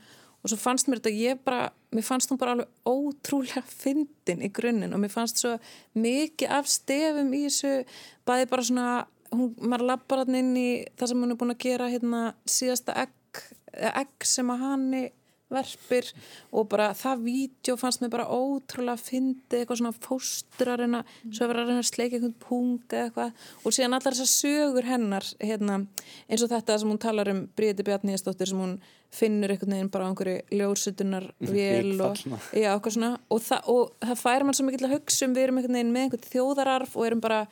Og 0.45 0.53
svo 0.53 0.59
fannst 0.61 0.91
mér 0.91 1.01
þetta 1.01 1.12
ég 1.17 1.41
bara, 1.45 1.71
mér 1.95 2.05
fannst 2.05 2.33
hún 2.33 2.41
bara 2.41 2.53
alveg 2.57 2.69
ótrúlega 2.89 3.62
fyndin 3.83 4.45
í 4.45 4.51
grunninn. 4.53 4.93
Og 4.93 5.01
mér 5.01 5.12
fannst 5.12 5.41
svo 5.41 5.55
mikið 5.97 6.53
af 6.59 6.69
stefum 6.71 7.33
í 7.33 7.45
þessu, 7.47 7.75
bæði 8.29 8.49
bara 8.53 8.67
svona 8.69 8.89
hún, 9.33 9.55
maður 9.61 9.89
lappar 9.93 10.25
hann 10.25 10.41
inn 10.41 10.55
í 10.61 10.69
það 10.99 11.12
sem 11.12 11.25
hún 11.25 11.35
er 11.35 11.41
búin 11.41 11.55
að 11.55 11.62
gera 11.65 11.91
hérna 11.93 12.25
síðasta 12.49 12.97
egg, 13.05 13.15
egg 13.75 14.27
sem 14.29 14.51
að 14.55 14.66
hanni 14.68 15.05
verpir 15.53 16.09
og 16.55 16.68
bara 16.72 16.89
það 16.97 17.25
vídeo 17.27 17.77
fannst 17.79 18.03
mér 18.03 18.12
bara 18.14 18.27
ótrúlega 18.33 19.01
fyndið 19.01 19.61
eitthvað 19.61 19.81
svona 19.81 19.95
fóstur 20.07 20.72
að 20.72 20.83
reyna 20.83 21.03
svo 21.29 21.45
að 21.45 21.53
vera 21.53 21.64
að 21.64 21.70
reyna 21.70 21.85
að 21.85 21.91
sleika 21.91 22.18
einhvern 22.18 22.37
punkt 22.43 22.97
eða 22.97 23.09
eitthvað. 23.09 23.47
Og 23.62 23.77
síðan 23.77 23.99
allar 23.99 24.16
þessar 24.16 24.33
sögur 24.33 24.89
hennar 24.89 25.31
hérna, 25.43 25.81
eins 26.29 26.45
og 26.45 26.53
þetta 26.53 26.79
sem 26.81 26.93
hún 26.95 27.03
talar 27.03 27.33
um 27.35 27.47
Bríði 27.57 27.87
Bjarníðastóttir 27.87 28.51
sem 28.51 28.62
hún 28.64 28.79
finnur 29.14 29.53
einhvern 29.53 29.77
veginn 29.77 29.91
bara 29.95 30.09
á 30.09 30.11
einhverju 30.11 30.59
ljósutunar 30.59 31.29
vél 31.39 32.01
og, 32.03 32.18
já, 32.51 32.72
svona. 32.89 33.12
Og, 33.31 33.43
það, 33.45 33.68
og 33.70 33.93
það 34.03 34.22
fær 34.25 34.47
mann 34.47 34.59
svo 34.59 34.66
mikill 34.66 34.89
að 34.89 34.97
hugsa 34.97 35.29
um 35.29 35.37
við 35.37 35.47
erum 35.47 35.61
einhvern 35.61 35.79
veginn 35.79 35.93
með 35.95 36.07
einhvern 36.09 36.31
þjóðararf 36.33 36.97
og 36.99 37.07
erum 37.07 37.22
bara 37.22 37.45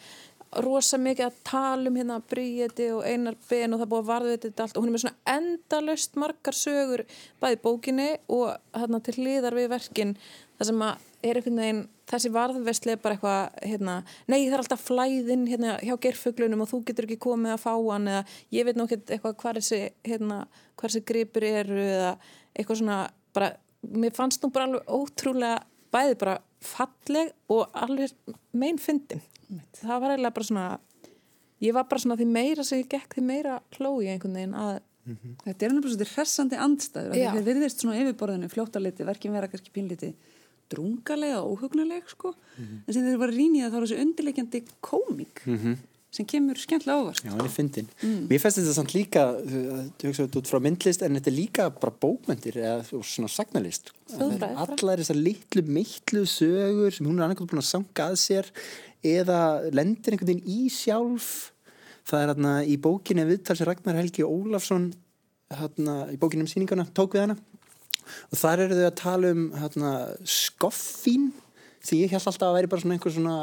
rosa 0.65 0.99
mikið 1.01 1.27
að 1.29 1.39
tala 1.49 1.89
um 1.89 1.97
hérna 1.97 2.19
Bríði 2.29 2.91
og 2.97 3.07
Einar 3.09 3.39
Ben 3.49 3.73
og 3.73 3.81
það 3.81 3.93
búið 3.93 4.03
að 4.03 4.11
varðu 4.11 4.35
þetta 4.43 4.67
allt. 4.67 4.77
Og 4.77 4.85
hún 4.85 4.91
er 4.91 4.97
með 4.97 5.05
svona 5.05 5.37
endalust 5.37 6.19
margar 6.21 6.59
sögur 6.59 7.05
bæði 7.41 7.61
bókinni 7.65 8.11
og 8.29 8.53
hérna 8.77 9.01
til 9.07 9.17
hliðar 9.17 9.57
við 9.57 9.73
verkin 9.73 10.15
það 10.59 10.71
sem 10.71 10.85
að 10.87 11.09
er 11.23 11.39
einhvern 11.39 11.61
veginn 11.63 11.83
þessi 12.11 12.31
varðvesli 12.35 12.93
er 12.93 13.01
bara 13.03 13.17
eitthvað 13.17 13.67
hérna, 13.71 13.97
nei 14.29 14.39
það 14.43 14.55
er 14.57 14.63
alltaf 14.65 14.85
flæðin 14.89 15.45
hérna, 15.49 15.75
hjá 15.81 15.95
gerfuglunum 16.03 16.65
og 16.65 16.71
þú 16.73 16.81
getur 16.89 17.07
ekki 17.07 17.21
komið 17.23 17.55
að 17.55 17.63
fá 17.63 17.73
hann 17.73 18.09
eða 18.11 18.23
ég 18.53 18.67
veit 18.69 18.79
nú 18.79 18.87
ekki 18.89 18.99
eitthvað 19.07 19.37
hvað 19.43 19.61
þessi, 19.61 19.81
hérna, 20.09 20.41
hvað 20.77 20.89
þessi 20.91 21.05
gripur 21.09 21.47
eru 21.47 21.79
eða 21.85 22.15
eitthvað 22.53 22.81
svona 22.83 22.99
bara, 23.37 23.53
mér 24.03 24.17
fannst 24.17 24.43
nú 24.43 24.51
bara 24.53 24.69
alveg 24.69 24.93
ótrúlega 24.99 25.63
bæði 25.93 26.16
bara 26.20 26.38
falleg 26.62 27.32
og 27.53 27.68
alveg 27.74 28.14
mein 28.53 28.78
fyndin. 28.80 29.22
Það 29.80 30.01
var 30.01 30.14
eiginlega 30.14 30.36
bara 30.38 30.49
svona 30.49 30.66
ég 31.62 31.74
var 31.76 31.84
bara 31.90 32.03
svona 32.03 32.16
því 32.18 32.26
meira 32.32 32.64
sem 32.66 32.82
ég 32.82 32.88
gekk 32.90 33.18
því 33.18 33.26
meira 33.28 33.61
hlói 33.76 34.09
einhvern 34.12 34.38
veginn 34.38 34.57
að 34.59 34.80
Þetta 35.03 35.64
er 35.66 35.72
náttúrulega 35.72 35.90
svolítið 35.90 36.11
hressandi 36.14 36.59
andstæður. 36.62 37.14
Þeir 37.34 37.47
virðist 37.49 37.80
svona 37.82 37.97
yfirborðinu 37.99 38.49
fljóttaliti, 38.53 39.03
verkin 39.09 39.32
vera 39.34 39.49
kannski 39.51 39.72
pínliti 39.74 40.12
drungalega 40.70 41.40
og 41.43 41.57
óhugnaleg, 41.57 42.07
sko. 42.07 42.30
En 42.86 42.95
sem 42.95 43.03
þeir 43.03 43.18
voru 43.18 43.34
rínið 43.34 43.66
að 43.66 43.72
þá 43.74 43.78
er 43.80 43.86
þessu 43.88 43.99
undirleikjandi 44.05 44.61
komik 44.80 45.43
sem 46.13 46.27
kemur 46.29 46.59
skemmtilega 46.61 46.99
ávart. 47.01 47.23
Já, 47.25 47.31
hann 47.33 47.47
er 47.47 47.53
fyndin. 47.53 47.87
Mér 48.29 48.43
finnst 48.43 48.59
þetta 48.61 48.75
samt 48.77 48.93
líka, 48.93 49.23
þú 49.41 50.11
hugsaðu 50.11 50.41
út 50.43 50.51
frá 50.51 50.61
myndlist, 50.61 51.05
en 51.07 51.17
þetta 51.17 51.31
er 51.33 51.37
líka 51.39 51.69
bara 51.73 51.95
bókmyndir 52.05 52.59
eða 52.61 53.01
svona 53.01 53.31
sagnalist. 53.33 53.93
Allar 54.13 55.01
þessar 55.01 55.17
litlu, 55.17 55.65
meitlu 55.65 56.27
sögur 56.29 56.93
sem 56.93 57.09
hún 57.09 57.17
er 57.17 57.29
annarkoð 57.29 57.55
búin 57.55 57.63
að 57.63 57.71
sanga 57.71 58.11
að 58.11 58.19
sér 58.21 58.51
eða 59.03 59.39
lendir 59.73 60.15
einhvern 60.15 60.35
veginn 60.35 60.53
í 60.53 60.69
sjálf. 60.73 61.31
Það 62.09 62.21
er 62.21 62.33
hérna 62.33 62.53
í 62.67 62.77
bókinni 62.83 63.25
viðtal 63.29 63.57
sem 63.57 63.69
Ragnar 63.71 63.99
Helgi 64.01 64.27
Ólafsson 64.27 64.91
hérna, 65.55 65.97
í 66.13 66.19
bókinni 66.21 66.45
um 66.45 66.51
sýningana 66.51 66.87
tók 66.93 67.17
við 67.17 67.27
hana 67.27 67.39
og 68.33 68.39
þar 68.41 68.65
eru 68.65 68.79
þau 68.79 68.87
að 68.89 68.97
tala 68.99 69.33
um 69.33 69.43
hérna, 69.55 69.93
skoffín 70.27 71.31
sem 71.83 72.01
ég 72.03 72.13
held 72.13 72.27
alltaf 72.27 72.49
að 72.49 72.57
væri 72.59 72.71
bara 72.73 72.83
svona 72.83 72.97
einhver 72.97 73.15
svona 73.15 73.37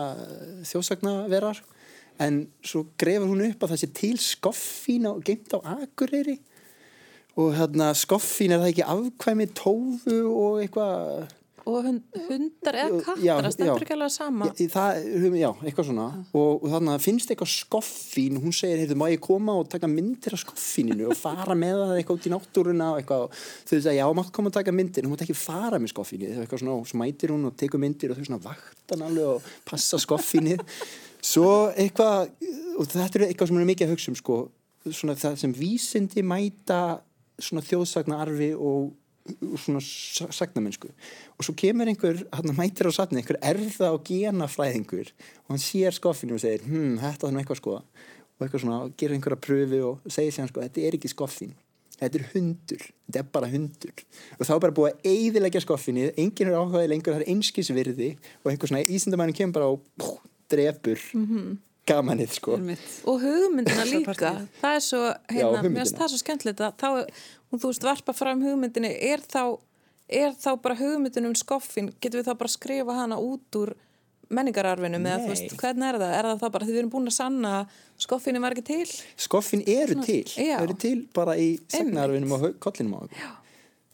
þjóðsagnaverar 0.68 1.62
en 2.20 2.44
svo 2.66 2.86
grefur 3.00 3.32
hún 3.32 3.48
upp 3.48 3.64
að 3.64 3.74
það 3.74 3.82
sé 3.84 3.92
til 4.02 4.16
skoffín 4.22 5.08
á, 5.08 5.14
geimt 5.24 5.56
á 5.56 5.60
Akureyri. 5.80 6.40
Og 7.40 7.54
hérna 7.56 7.94
skoffín 7.96 8.52
er 8.52 8.64
það 8.64 8.72
ekki 8.74 8.88
afkvæmi 8.94 9.52
tófu 9.56 10.22
og 10.28 10.64
eitthvað? 10.64 11.30
Og 11.70 11.84
hund, 11.86 12.00
hundar 12.26 12.78
eða 12.82 13.00
kattar 13.04 13.44
það 13.46 13.54
stendur 13.54 13.84
ekki 13.86 13.94
alveg 13.94 14.12
sama. 14.12 14.48
Já, 14.50 14.70
það, 14.74 15.00
já, 15.38 15.50
eitthvað 15.68 15.88
svona. 15.90 16.06
Og, 16.34 16.64
og 16.64 16.68
þannig 16.74 16.94
að 16.96 17.04
finnst 17.06 17.34
eitthvað 17.34 17.52
skoffín 17.54 18.40
hún 18.42 18.56
segir, 18.56 18.82
heyrðu, 18.82 18.98
má 19.00 19.06
ég 19.12 19.22
koma 19.24 19.56
og 19.60 19.70
taka 19.72 19.90
myndir 19.92 20.36
af 20.36 20.42
skoffíninu 20.42 21.12
og 21.12 21.20
fara 21.20 21.56
með 21.60 21.84
það 21.84 22.00
eitthvað 22.00 22.20
út 22.20 22.30
í 22.30 22.34
náttúruna 22.34 22.88
og 22.94 23.02
eitthvað, 23.04 23.28
og 23.28 23.44
þau 23.70 23.76
segja, 23.76 23.98
já, 24.00 24.06
máttu 24.18 24.36
koma 24.40 24.52
og 24.52 24.58
taka 24.58 24.76
myndir. 24.76 25.06
Hún 25.06 25.14
mátt 25.14 25.28
ekki 25.28 25.38
fara 25.38 25.80
með 25.80 25.94
skoffínu 25.94 26.32
eitthvað 26.40 26.64
svona, 26.64 26.80
og 26.80 26.90
svo 26.90 27.04
mætir 27.04 27.36
hún 27.36 27.52
og 27.52 27.60
tekur 27.60 27.84
myndir 27.84 28.16
og 28.16 28.20
þau 28.20 28.32
svona 28.32 28.42
vaktan 28.50 29.06
alveg 29.06 29.36
og 29.36 29.54
passa 29.70 30.02
skoffínið 30.02 30.66
svo 31.26 31.70
eitthvað 31.76 32.30
og 32.80 32.88
þetta 32.88 33.20
er 33.20 33.28
eitthvað 33.28 33.50
sem 33.50 33.58
hún 33.58 33.66
er 33.66 33.70
mikið 33.72 33.88
að 33.88 33.94
hugsa 33.96 34.12
um 34.12 34.18
sko, 34.20 34.40
svona 34.88 35.18
það 35.20 35.38
sem 35.42 35.54
vísindi 35.56 36.24
mæta 36.26 36.82
svona 37.40 37.66
þjóðsagnarfi 37.66 38.54
og 38.56 38.96
og 39.30 39.60
svona 39.62 39.78
sa- 39.86 40.32
sagnamennsku 40.34 40.88
og 40.90 41.46
svo 41.46 41.54
kemur 41.54 41.86
einhver, 41.86 42.24
hann 42.34 42.56
mætir 42.58 42.90
á 42.90 42.92
satni 42.96 43.22
einhver 43.22 43.38
erða 43.46 43.92
og 43.94 44.02
genafræðingur 44.08 45.12
og 45.46 45.52
hann 45.54 45.62
sér 45.62 45.94
skoffinu 45.94 46.34
og 46.40 46.42
segir 46.42 46.66
hm, 46.66 46.98
þetta 46.98 47.28
er 47.28 47.36
nú 47.36 47.44
eitthvað 47.44 47.62
sko. 47.62 47.76
Og 48.40 48.46
eitthvað 48.48 48.64
svona, 48.64 48.80
gerir 48.98 49.18
einhverja 49.20 49.44
pröfu 49.44 49.82
og 49.86 50.10
segir 50.10 50.34
sér 50.34 50.50
sko, 50.50 50.64
þetta 50.66 50.82
er 50.82 50.98
ekki 50.98 51.12
skoffin 51.12 51.54
þetta 52.00 52.20
er 52.20 52.26
hundur, 52.34 52.84
þetta 53.08 53.22
er 53.22 53.30
bara 53.34 53.52
hundur. 53.52 54.04
Og 54.38 54.48
þá 54.48 54.54
er 54.56 54.62
bara 54.64 54.76
búið 54.78 54.94
að 54.94 55.10
eyðileggja 55.12 55.62
skoffinni 55.66 56.06
enginn 56.16 56.52
er 56.52 56.58
áhugaði 56.60 56.92
lengur, 56.94 57.16
það 57.16 57.26
er 57.26 57.34
einskisvirði. 57.34 58.10
Og 58.44 58.52
einhver 58.54 58.72
svona 58.72 58.86
ísindamænin 58.88 59.36
kemur 59.36 59.58
bara 59.58 59.72
og 59.74 60.20
pú, 60.50 60.56
drepur 60.56 61.04
gamanið 61.90 62.36
sko. 62.38 62.58
Og 63.10 63.24
hugmyndina 63.24 63.86
líka. 63.90 64.34
það 64.62 64.76
er 64.76 64.86
svo, 64.86 65.02
hérna, 65.32 65.64
mér 65.66 65.82
finnst 65.82 65.98
það 65.98 66.12
svo 66.14 66.22
skemmtilegt 66.22 66.64
að 66.66 66.78
þá, 66.78 66.90
hún 67.50 67.62
þú 67.64 67.72
veist, 67.72 67.86
varpa 67.88 68.14
fram 68.14 68.44
hugmyndinni. 68.46 68.92
Er 69.10 69.24
þá, 69.26 69.58
er 70.10 70.36
þá 70.38 70.52
bara 70.62 70.78
hugmyndin 70.80 71.30
um 71.30 71.38
skoffin, 71.38 71.94
getum 72.02 72.22
við 72.22 72.30
þá 72.30 72.36
bara 72.44 72.54
skrifa 72.54 72.98
hana 73.00 73.18
út 73.18 73.60
úr 73.62 73.74
menningararfinum 74.30 75.06
eða 75.10 75.24
þú 75.24 75.26
Nei. 75.26 75.34
veist, 75.34 75.56
hvernig 75.58 75.88
er 75.90 75.98
það? 75.98 76.12
Er 76.20 76.28
það 76.30 76.42
þá 76.44 76.52
bara 76.54 76.66
því 76.68 76.74
við 76.76 76.82
erum 76.84 76.92
búin 76.94 77.10
að 77.10 77.16
sanna 77.16 77.54
að 77.60 77.78
skoffinni 78.06 78.42
var 78.44 78.54
ekki 78.54 78.66
til? 78.68 78.98
skoffin 79.18 79.64
eru 79.66 79.96
til, 80.06 80.24
já. 80.38 80.60
eru 80.60 80.76
til 80.78 80.98
bara 81.18 81.34
í 81.34 81.48
sagnarfinum 81.74 82.36
og 82.38 82.46
kollinum 82.62 82.94
á 82.94 83.00
okkur. 83.08 83.32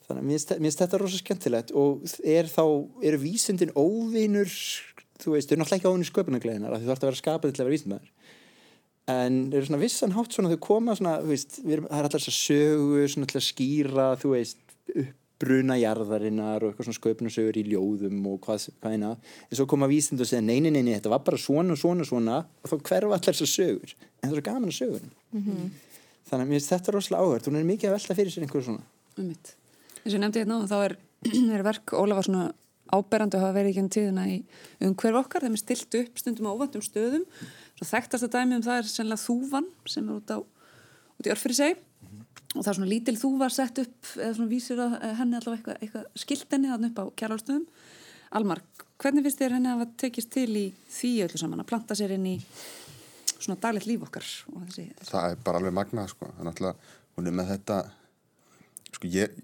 Þannig 0.06 0.22
að 0.22 0.28
mér 0.28 0.44
finnst- 0.60 0.82
þetta 0.84 1.00
rosa 1.02 1.22
skemmtilegt 1.22 1.72
og 1.74 2.04
er 2.22 2.52
þá, 2.52 2.66
eru 3.02 3.22
vísindin 3.24 3.72
óvinur 3.80 4.52
þú 5.22 5.36
veist, 5.36 5.50
þau 5.50 5.56
eru 5.56 5.62
náttúrulega 5.62 5.80
ekki 5.82 5.92
óvinur 5.92 6.10
sköpunargleðinar 6.12 6.76
þú 6.76 6.90
þarf 6.90 7.04
að 7.04 7.10
vera 7.10 7.22
skapað 7.22 7.54
til 7.54 7.62
að 7.62 7.66
vera 7.66 7.76
vísindmaður 7.76 8.14
en 9.16 9.38
eru 9.54 9.68
svona 9.68 9.82
vissan 9.84 10.16
hátt 10.16 10.34
svona 10.34 10.52
þau 10.54 10.62
koma 10.66 10.96
svona, 10.98 11.20
þú 11.22 11.32
veist, 11.34 11.60
erum, 11.62 11.88
það 11.92 12.00
er 12.00 12.08
allar 12.10 12.16
þessar 12.16 12.38
sögur 12.40 13.14
svona 13.14 13.30
til 13.30 13.40
að 13.40 13.46
skýra, 13.46 14.08
þú 14.22 14.32
veist 14.34 14.62
uppbruna 15.36 15.78
jarðarinnar 15.78 16.64
og 16.64 16.72
eitthvað 16.72 16.90
svona 16.90 17.00
sköpunarsögur 17.00 17.60
í 17.60 17.66
ljóðum 17.70 18.26
og 18.32 18.40
hvað, 18.46 18.70
hvað 18.82 18.96
eina. 18.96 19.12
En 19.50 19.60
svo 19.60 19.68
koma 19.70 19.90
vísind 19.92 20.24
og 20.24 20.30
segja, 20.30 20.42
nei, 20.46 20.58
nei, 20.64 20.72
nei, 20.74 20.96
þetta 20.96 21.12
var 21.14 21.22
bara 21.28 21.40
svona, 21.42 21.78
svona, 21.78 22.08
svona 22.08 22.42
og 22.64 22.72
þá 22.72 22.76
hverfa 22.80 23.20
allar 23.20 23.28
þessar 23.28 23.52
sögur. 23.52 23.96
En 24.24 24.32
það 24.32 24.40
er 24.40 24.48
gaman 24.50 24.72
að 24.72 24.80
sögur 24.80 25.06
þannig 26.26 26.42
að 26.42 26.50
mér 26.50 26.58
finnst 26.58 26.72
þetta 26.74 26.94
rosalega 26.96 27.26
áhört 27.26 27.48
hún 27.50 27.60
er 27.60 27.68
mikið 27.68 27.90
að 27.90 27.96
velta 28.00 28.18
fyrir 28.18 28.34
sér 28.34 28.46
einhverju 28.46 28.66
svona. 28.66 28.86
Einmitt. 29.20 29.52
áberandi 32.94 33.38
að 33.38 33.46
hafa 33.46 33.58
verið 33.58 33.72
ekki 33.72 33.84
en 33.84 33.94
tíðina 33.96 34.26
í 34.30 34.36
umhverf 34.86 35.22
okkar, 35.24 35.46
þeim 35.46 35.58
er 35.58 35.62
stilt 35.62 35.98
upp 36.02 36.20
stundum 36.22 36.50
á 36.50 36.54
óvandum 36.54 36.84
stöðum. 36.86 37.24
Svo 37.80 37.88
þekktasta 37.90 38.30
dæmi 38.32 38.60
um 38.60 38.66
það 38.66 38.82
er 38.82 38.92
sennilega 38.92 39.26
þúfan 39.26 39.72
sem 39.90 40.06
er 40.06 40.20
út 40.20 40.34
á 40.36 40.38
út 41.16 41.28
í 41.28 41.34
örfyrir 41.34 41.58
seg 41.58 41.84
og 42.56 42.62
það 42.64 42.70
er 42.70 42.78
svona 42.78 42.92
lítil 42.92 43.16
þúfa 43.20 43.50
sett 43.54 43.82
upp 43.84 44.10
eða 44.16 44.32
svona 44.38 44.52
vísir 44.52 44.82
að 44.82 44.96
henni 45.20 45.38
allavega 45.40 45.76
eitthvað, 45.76 45.78
eitthvað 45.82 46.24
skilt 46.24 46.56
henni 46.56 46.72
þarna 46.72 46.90
upp 46.92 47.02
á 47.02 47.06
kjærálstöðum 47.22 47.68
Almar, 48.36 48.62
hvernig 49.00 49.24
finnst 49.26 49.40
þér 49.40 49.56
henni 49.58 49.72
að 49.72 49.86
tekist 50.02 50.32
til 50.34 50.50
í 50.60 50.66
því 50.92 51.12
öllu 51.28 51.40
saman 51.40 51.64
að 51.64 51.70
planta 51.72 51.96
sér 51.98 52.16
inn 52.16 52.26
í 52.28 52.36
svona 53.36 53.60
daglegt 53.62 53.88
líf 53.90 54.08
okkar 54.08 54.28
það 55.04 55.30
er 55.30 55.40
bara 55.46 55.62
alveg 55.62 55.76
magnað 55.76 56.12
sko. 56.12 56.32
er 56.32 56.48
náttúrulega, 56.48 56.92
hún 57.16 57.30
er 57.30 57.38
með 57.38 57.52
þetta 57.54 57.80
sko 58.96 59.12
ég 59.12 59.36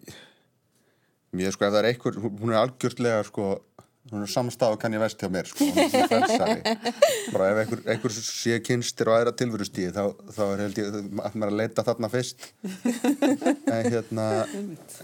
mér 1.36 1.56
sko 1.56 1.68
ef 1.68 1.74
það 1.74 1.82
er 1.82 1.90
einhver, 1.92 2.20
hún 2.26 2.54
er 2.54 2.60
algjörlega 2.62 3.26
sko, 3.28 3.50
hún 4.12 4.26
er 4.26 4.32
samstað 4.32 4.76
og 4.76 4.82
kann 4.82 4.96
ég 4.96 5.04
vest 5.04 5.22
hjá 5.22 5.30
mér 5.32 5.50
sko, 5.50 5.68
hún 5.68 5.82
er 5.84 5.92
svona 5.94 6.10
frelsari. 6.12 6.78
Bara 7.34 7.50
ef 7.52 7.62
einhver, 7.64 7.84
einhver 7.96 8.16
sé 8.18 8.62
kynstir 8.66 9.12
og 9.12 9.18
aðra 9.18 9.36
tilverustíði 9.40 9.94
þá, 9.96 10.32
þá 10.38 10.42
er 10.48 10.64
held 10.66 10.82
ég 10.82 10.90
að 10.90 11.12
maður 11.20 11.52
að 11.52 11.60
leita 11.62 11.86
þarna 11.88 12.12
fyrst. 12.12 12.50
En 12.64 13.92
hérna 13.92 14.32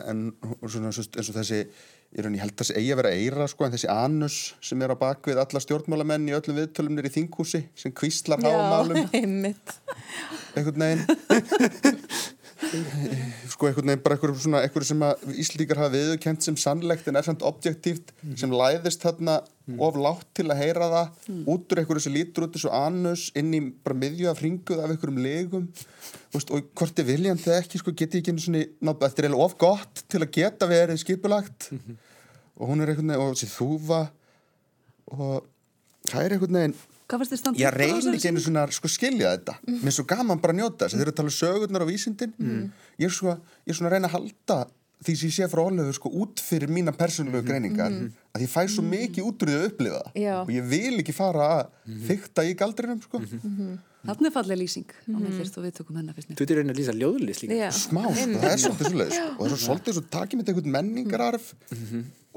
en 0.07 0.25
svona 0.65 0.91
eins 0.91 1.29
og 1.29 1.37
þessi 1.37 1.61
ég 2.15 2.23
held 2.23 2.53
að 2.53 2.61
þessi 2.61 2.75
eigi 2.79 2.91
að 2.93 2.99
vera 3.01 3.09
eira 3.13 3.47
sko 3.51 3.65
en 3.65 3.73
þessi 3.73 3.89
anus 3.91 4.37
sem 4.63 4.81
er 4.81 4.93
á 4.95 4.97
bakvið 4.97 5.41
alla 5.41 5.61
stjórnmálamenn 5.61 6.29
í 6.29 6.35
öllum 6.37 6.57
viðtölum 6.61 6.95
nýri 6.95 7.11
þinghúsi 7.11 7.65
sem 7.75 7.91
kvíslar 7.91 8.39
hámálum 8.41 9.09
einhvern 10.55 10.85
veginn 10.85 11.03
sko 13.51 13.67
einhvern 13.69 13.91
veginn 13.91 14.03
bara 14.03 14.17
einhver 14.17 14.33
svona 14.37 14.61
einhver 14.65 14.85
sem 14.87 15.03
að 15.05 15.27
Íslíkar 15.43 15.79
hafa 15.81 15.93
viðurkent 15.93 16.45
sem 16.45 16.57
sannlegt 16.59 17.07
en 17.07 17.19
er 17.19 17.25
samt 17.27 17.45
objektíft 17.47 18.13
sem 18.39 18.53
læðist 18.53 19.05
þarna 19.05 19.39
of 19.83 19.97
látt 19.99 20.27
til 20.37 20.47
að 20.47 20.61
heyra 20.61 20.87
það 20.93 21.29
út 21.53 21.73
úr 21.73 21.81
einhverju 21.81 22.03
sem 22.05 22.15
lítur 22.15 22.47
út 22.47 22.55
þessu 22.55 22.71
anus 22.73 23.27
inn 23.39 23.53
í 23.55 23.61
bara 23.83 23.97
miðju 23.99 24.29
af 24.31 24.41
ringuð 24.43 24.83
af 24.83 24.93
einhverjum 24.93 25.21
legum. 25.23 25.65
Veist, 26.33 26.51
og 26.51 26.69
hvort 26.77 27.01
er 27.01 27.07
viljandi 27.07 27.51
ekki 27.55 27.81
sko 27.81 27.93
geti 27.97 28.21
ekki 28.21 28.35
einu 28.35 28.43
svona 28.43 28.63
ná, 28.63 28.93
þetta 28.93 29.23
er 29.23 29.27
eiginlega 29.27 29.47
of 29.47 29.57
gott 29.59 30.03
til 30.07 30.23
að 30.23 30.33
geta 30.39 30.69
verið 30.71 31.01
skipulagt. 31.03 31.71
Og 32.57 32.71
hún 32.71 32.83
er 32.83 32.93
einhvern 32.93 33.11
veginn 33.11 33.25
og 33.25 33.35
þessi 33.35 33.51
þúfa 33.53 34.01
og 35.17 35.49
það 36.07 36.23
er 36.23 36.37
einhvern 36.37 36.61
veginn 36.61 36.79
Hvað 37.07 37.21
fannst 37.21 37.31
þér 37.33 37.39
standa 37.39 37.61
ég 37.61 37.75
reyni 37.77 38.15
ekki 38.17 38.31
einu 38.33 38.41
svona 38.43 38.65
sko 38.75 38.89
skilja 38.91 39.29
þetta. 39.37 39.53
Mér 39.69 39.91
er 39.91 39.95
svo 39.95 40.03
gaman 40.09 40.41
bara 40.43 40.51
að 40.55 40.59
njóta 40.59 40.81
þess 40.85 40.93
að 40.95 40.99
þeir 40.99 41.05
eru 41.07 41.13
að 41.13 41.19
tala 41.21 41.31
um 41.31 41.37
sögurnar 41.37 41.85
á 41.85 41.87
vísindin. 41.87 42.33
Ég, 42.99 43.07
er 43.07 43.13
svo, 43.15 43.37
ég 43.63 43.71
er 43.71 43.77
svona 43.79 43.89
að 43.91 43.95
reyna 43.95 44.09
að 44.11 44.15
halda 44.17 44.57
því 45.05 45.13
sem 45.13 45.29
ég 45.29 45.35
sé 45.37 45.47
frá 45.51 45.61
Ólefur 45.61 45.93
sko 45.93 46.09
út 46.23 46.41
fyrir 46.41 46.71
mína 46.73 46.91
persónulegu 46.97 47.45
greiningar 47.47 47.93
að 48.33 48.43
ég 48.43 48.49
fæ 48.49 48.63
svo 48.73 48.81
mikið 48.83 49.27
út 49.29 49.43
úr 49.45 49.51
því 49.51 49.57
að 49.59 49.67
upplifa 49.69 49.99
það. 50.01 50.09
Og 50.41 50.51
ég 50.55 50.63
vil 50.73 50.95
ekki 51.03 51.13
fara 51.15 51.43
að 51.59 51.63
þykta 52.09 52.47
í 52.49 52.55
galdrinum 52.57 52.99
sko. 53.05 53.21
Þannig 54.07 54.29
er 54.29 54.33
falleg 54.33 54.57
lýsing 54.61 54.87
á 54.87 55.17
millist 55.19 55.57
og 55.59 55.63
við 55.67 55.73
tökum 55.79 55.97
hennar 55.99 56.15
fyrst 56.15 56.29
mér. 56.29 56.37
þú 56.39 56.43
ert 56.45 56.51
í 56.53 56.57
raunin 56.57 56.71
að 56.73 56.77
lýsa 56.79 56.93
ljóðlist 56.95 57.41
líka 57.43 57.57
Já. 57.57 57.69
smá, 57.75 58.03
sko, 58.15 58.37
það 58.39 58.51
er 58.53 58.59
svolítið 58.63 59.93
svo 59.97 60.03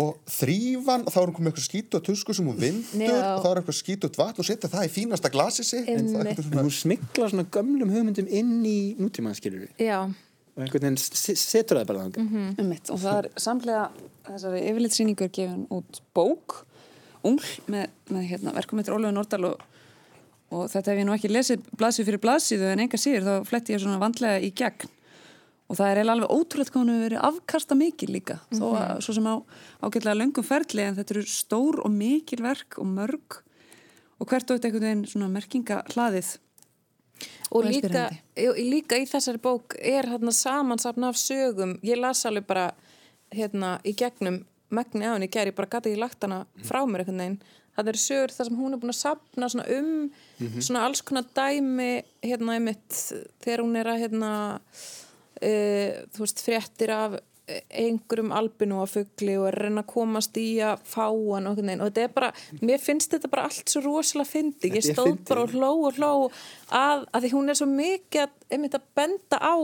og 0.01 0.17
þrýfan 0.33 1.03
og 1.05 1.13
þá 1.13 1.19
er 1.21 1.27
hún 1.29 1.35
komið 1.37 1.51
eitthvað 1.51 1.67
skítu 1.67 1.99
á 1.99 2.07
tusku 2.07 2.35
sem 2.37 2.47
hún 2.49 2.57
vindur 2.61 3.05
Já. 3.05 3.19
og 3.37 3.43
þá 3.45 3.49
er 3.51 3.61
eitthvað 3.61 3.79
skítu 3.81 4.09
á 4.09 4.19
vatn 4.23 4.41
og 4.43 4.47
setja 4.49 4.71
það 4.73 4.87
í 4.87 4.93
fínasta 4.95 5.31
glasi 5.35 5.65
er 5.77 5.91
eitthvað 5.93 6.31
en 6.31 6.37
svona- 6.45 6.65
hún 6.65 6.75
smiklar 6.79 7.33
svona 7.35 7.47
gömlum 7.57 7.93
hugmyndum 7.95 8.29
inn 8.41 8.55
í 8.65 8.79
nútímanskilur 9.01 9.69
já, 9.79 9.99
og 10.07 10.63
einhvern 10.65 10.87
veginn 10.87 10.97
se- 10.99 11.37
setur 11.37 11.81
það 11.81 11.87
bara 11.91 12.05
þangað. 12.07 12.59
Einmitt, 12.59 12.91
og 12.91 12.99
það 13.03 13.19
er 13.25 13.29
samlega 13.37 13.85
þessari 14.31 14.63
yfirlitsýningur 14.71 15.31
gefin 15.37 15.67
út 15.71 16.01
bók 16.17 16.61
ungl 17.25 17.45
með, 17.69 17.89
með 18.11 18.25
hérna, 18.31 18.55
verkum 18.57 18.81
eftir 18.81 18.95
Ólfur 18.97 19.13
Nordal 19.13 19.45
og, 19.51 19.61
og 20.51 20.65
þetta 20.73 20.95
hef 20.95 20.99
ég 21.03 21.07
nú 21.09 21.13
ekki 21.17 21.29
lesið 21.31 21.67
blaðsíð 21.77 22.09
fyrir 22.09 22.23
blaðsíðu 22.25 22.71
en 22.73 22.81
enga 22.87 22.99
síður 23.01 23.27
þá 23.29 23.35
fletti 23.51 23.75
ég 23.77 23.83
svona 23.85 24.01
vandlega 24.01 24.41
í 24.41 24.51
gegn 24.57 24.89
og 25.71 25.79
það 25.79 25.87
er 25.87 26.01
eiginlega 26.01 26.17
alveg 26.17 26.35
ótrúlega 26.35 26.81
hefur 26.81 27.05
verið 27.05 27.25
afkasta 27.31 27.77
mikil 27.79 28.11
líka. 28.11 28.35
Mm 28.35 28.43
-hmm. 28.51 28.61
þó 28.61 28.67
að 28.81 29.01
svo 29.05 29.15
sem 29.15 29.27
á 29.31 29.37
ágætlega 29.87 30.21
löngum 30.21 30.45
ferli 30.45 30.83
en 30.83 30.97
þetta 30.97 31.15
eru 31.15 31.23
stór 31.23 31.81
og 31.85 31.91
mikil 31.91 32.43
verk 32.43 32.79
og 32.79 32.87
mörg. 32.87 33.43
Og 34.21 34.27
hvert 34.29 34.51
og 34.51 34.57
eitt 34.57 34.65
einhvern 34.65 34.83
veginn 34.83 35.07
svona 35.07 35.29
merkinga 35.29 35.83
hlaðið 35.95 36.39
og 37.51 37.67
líka, 37.67 38.09
líka 38.37 38.99
í 39.01 39.07
þessari 39.09 39.41
bók 39.43 39.75
er 39.79 40.09
hérna 40.11 40.33
samansapna 40.35 41.11
af 41.11 41.19
sögum. 41.19 41.79
Ég 41.83 41.99
las 42.01 42.25
alveg 42.29 42.47
bara 42.47 42.71
hérna 43.35 43.79
í 43.85 43.95
gegnum 43.97 44.45
megni 44.71 45.07
á 45.07 45.15
henni 45.15 45.31
geri, 45.31 45.55
bara 45.55 45.71
gæti 45.71 45.95
ég 45.95 45.99
lagt 46.01 46.23
hana 46.23 46.45
frá 46.67 46.85
mér 46.87 47.03
einhvern 47.03 47.23
veginn. 47.25 47.41
Það 47.77 47.91
eru 47.93 48.03
sögur 48.03 48.35
þar 48.35 48.49
sem 48.49 48.61
hún 48.61 48.75
er 48.75 48.81
búin 48.83 48.93
að 48.93 49.01
sapna 49.01 49.49
svona 49.49 49.67
um 49.79 49.85
mm 49.85 50.11
-hmm. 50.39 50.61
svona 50.61 50.85
alls 50.85 51.03
konar 51.03 51.25
dæmi 51.35 52.03
hérna 52.23 52.55
einmitt 52.55 52.93
þegar 53.43 53.61
hún 53.65 53.77
er 53.77 53.87
að 53.87 54.01
hérna 54.03 54.61
e, 55.41 55.53
þú 56.15 56.25
veist 56.25 56.45
fréttir 56.45 56.95
af 56.95 57.19
einhverjum 57.51 58.33
albinu 58.35 58.81
á 58.83 58.87
fuggli 58.87 59.35
og 59.41 59.51
reyna 59.55 59.83
að 59.83 59.91
komast 59.91 60.37
í 60.39 60.61
að 60.65 60.83
fá 60.87 61.07
hann 61.09 61.49
og, 61.51 61.59
þetta 61.59 62.05
er 62.05 62.13
bara, 62.15 62.31
mér 62.63 62.83
finnst 62.83 63.15
þetta 63.15 63.31
bara 63.33 63.47
allt 63.49 63.73
svo 63.73 63.83
rosalega 63.87 64.31
fyndi, 64.31 64.73
ég 64.77 64.87
stóð 64.87 65.17
bara 65.29 65.47
og 65.47 65.55
hló 65.57 65.71
og 65.89 65.99
hló 65.99 66.13
að, 66.69 67.07
að 67.11 67.25
því 67.25 67.33
hún 67.35 67.51
er 67.51 67.59
svo 67.59 67.69
mikið 67.71 68.27
að, 68.27 68.69
að 68.71 68.87
benda 69.01 69.41
á 69.43 69.55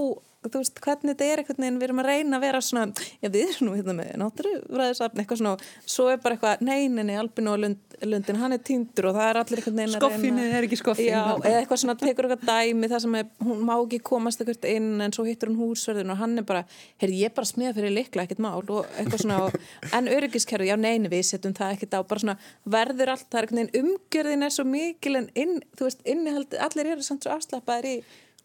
þú 0.52 0.62
veist, 0.62 0.80
hvernig 0.84 1.12
þetta 1.12 1.26
er 1.26 1.42
eitthvað 1.42 1.64
en 1.66 1.78
við 1.80 1.86
erum 1.86 2.00
að 2.02 2.08
reyna 2.10 2.38
að 2.38 2.44
vera 2.46 2.60
svona, 2.64 3.06
já 3.22 3.28
við 3.28 3.52
erum 3.52 3.68
nú 3.68 3.76
hérna 3.76 3.94
með 3.96 4.10
náttúruræðisafn, 4.22 5.20
eitthvað 5.22 5.40
svona 5.40 5.54
svo 5.94 6.06
er 6.12 6.20
bara 6.22 6.36
eitthvað, 6.36 6.64
neyninni, 6.66 7.16
albinu 7.20 7.52
og 7.52 7.62
lund, 7.62 7.96
lundin 8.06 8.40
hann 8.40 8.56
er 8.56 8.62
týndur 8.66 9.08
og 9.10 9.16
það 9.16 9.30
er 9.30 9.40
allir 9.42 9.62
eitthvað 9.62 9.78
neina 9.80 10.00
skoffinu 10.00 10.46
er 10.46 10.66
ekki 10.66 10.80
skoffinu 10.80 11.08
já, 11.08 11.22
eða 11.36 11.60
eitthvað 11.62 11.82
svona, 11.82 11.96
tekur 12.02 12.28
eitthvað 12.28 12.46
dæmi 12.50 12.90
það 12.92 13.04
sem 13.06 13.16
er, 13.20 13.30
hún 13.46 13.64
má 13.68 13.74
ekki 13.76 14.02
komast 14.10 14.42
eitthvað 14.42 14.68
inn 14.72 15.06
en 15.06 15.16
svo 15.16 15.26
hittur 15.28 15.52
hún 15.52 15.60
húsverðin 15.62 16.12
og 16.12 16.20
hann 16.20 16.36
er 16.42 16.46
bara 16.48 16.64
heyrði 17.02 17.22
ég 17.22 17.36
bara 17.36 17.48
smiða 17.48 17.76
fyrir 17.78 17.96
likla, 17.96 18.26
ekkert 18.26 18.42
mál 18.44 18.60
og 18.60 18.84
eitthvað 18.98 19.24
svona, 19.24 19.40
og, 19.46 19.56
en 19.96 20.12
öryggiskerfi 20.12 20.70
já 20.70 20.76
neini 20.80 21.10
við 21.12 21.24
setjum 21.30 21.56
það 21.56 21.76
ekkert 21.78 21.96
á, 21.96 22.00
bara 22.04 22.24
svona 22.24 22.38
verður 22.76 23.14
allt, 23.14 23.26
það 23.30 23.40
er 23.40 23.48
eitthvað 23.48 23.62
neina 23.62 23.82
umgjörðin 23.82 24.46
er 24.46 24.56
svo 24.56 24.68
mikil 24.68 25.16
en 25.22 25.28
inn, 25.38 25.58
þú 25.78 25.88
veist, 25.88 26.04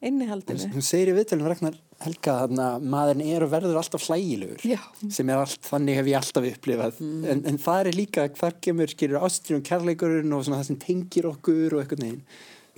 innihaldinu. 0.01 0.69
Hún 0.73 0.85
segir 0.85 1.11
í 1.11 1.15
viðtælum 1.15 1.49
Ragnar 1.49 1.77
Helga 2.01 2.37
að 2.41 2.85
maðurinn 2.89 3.25
er 3.29 3.45
og 3.45 3.51
verður 3.53 3.79
alltaf 3.81 4.05
hlægilegur 4.07 4.63
Já. 4.65 4.79
sem 5.13 5.29
er 5.29 5.41
allt, 5.41 5.59
þannig 5.67 5.99
hef 5.99 6.09
ég 6.09 6.19
alltaf 6.19 6.47
upplifað 6.49 7.01
mm. 7.03 7.25
en, 7.33 7.43
en 7.51 7.59
það 7.61 7.89
er 7.91 7.99
líka 7.99 8.27
hvar 8.39 8.57
kemur 8.65 8.93
skilur 8.93 9.25
ástyrjum 9.27 9.61
og 9.61 9.67
kærleikurinn 9.69 10.37
og 10.37 10.47
það 10.49 10.63
sem 10.69 10.79
tengir 10.81 11.29
okkur 11.29 11.75
og 11.77 11.83
eitthvað 11.83 12.05
neginn 12.05 12.23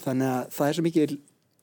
þannig 0.04 0.34
að 0.34 0.52
það 0.58 0.68
er 0.68 0.78
svo 0.78 0.86
mikið 0.90 1.16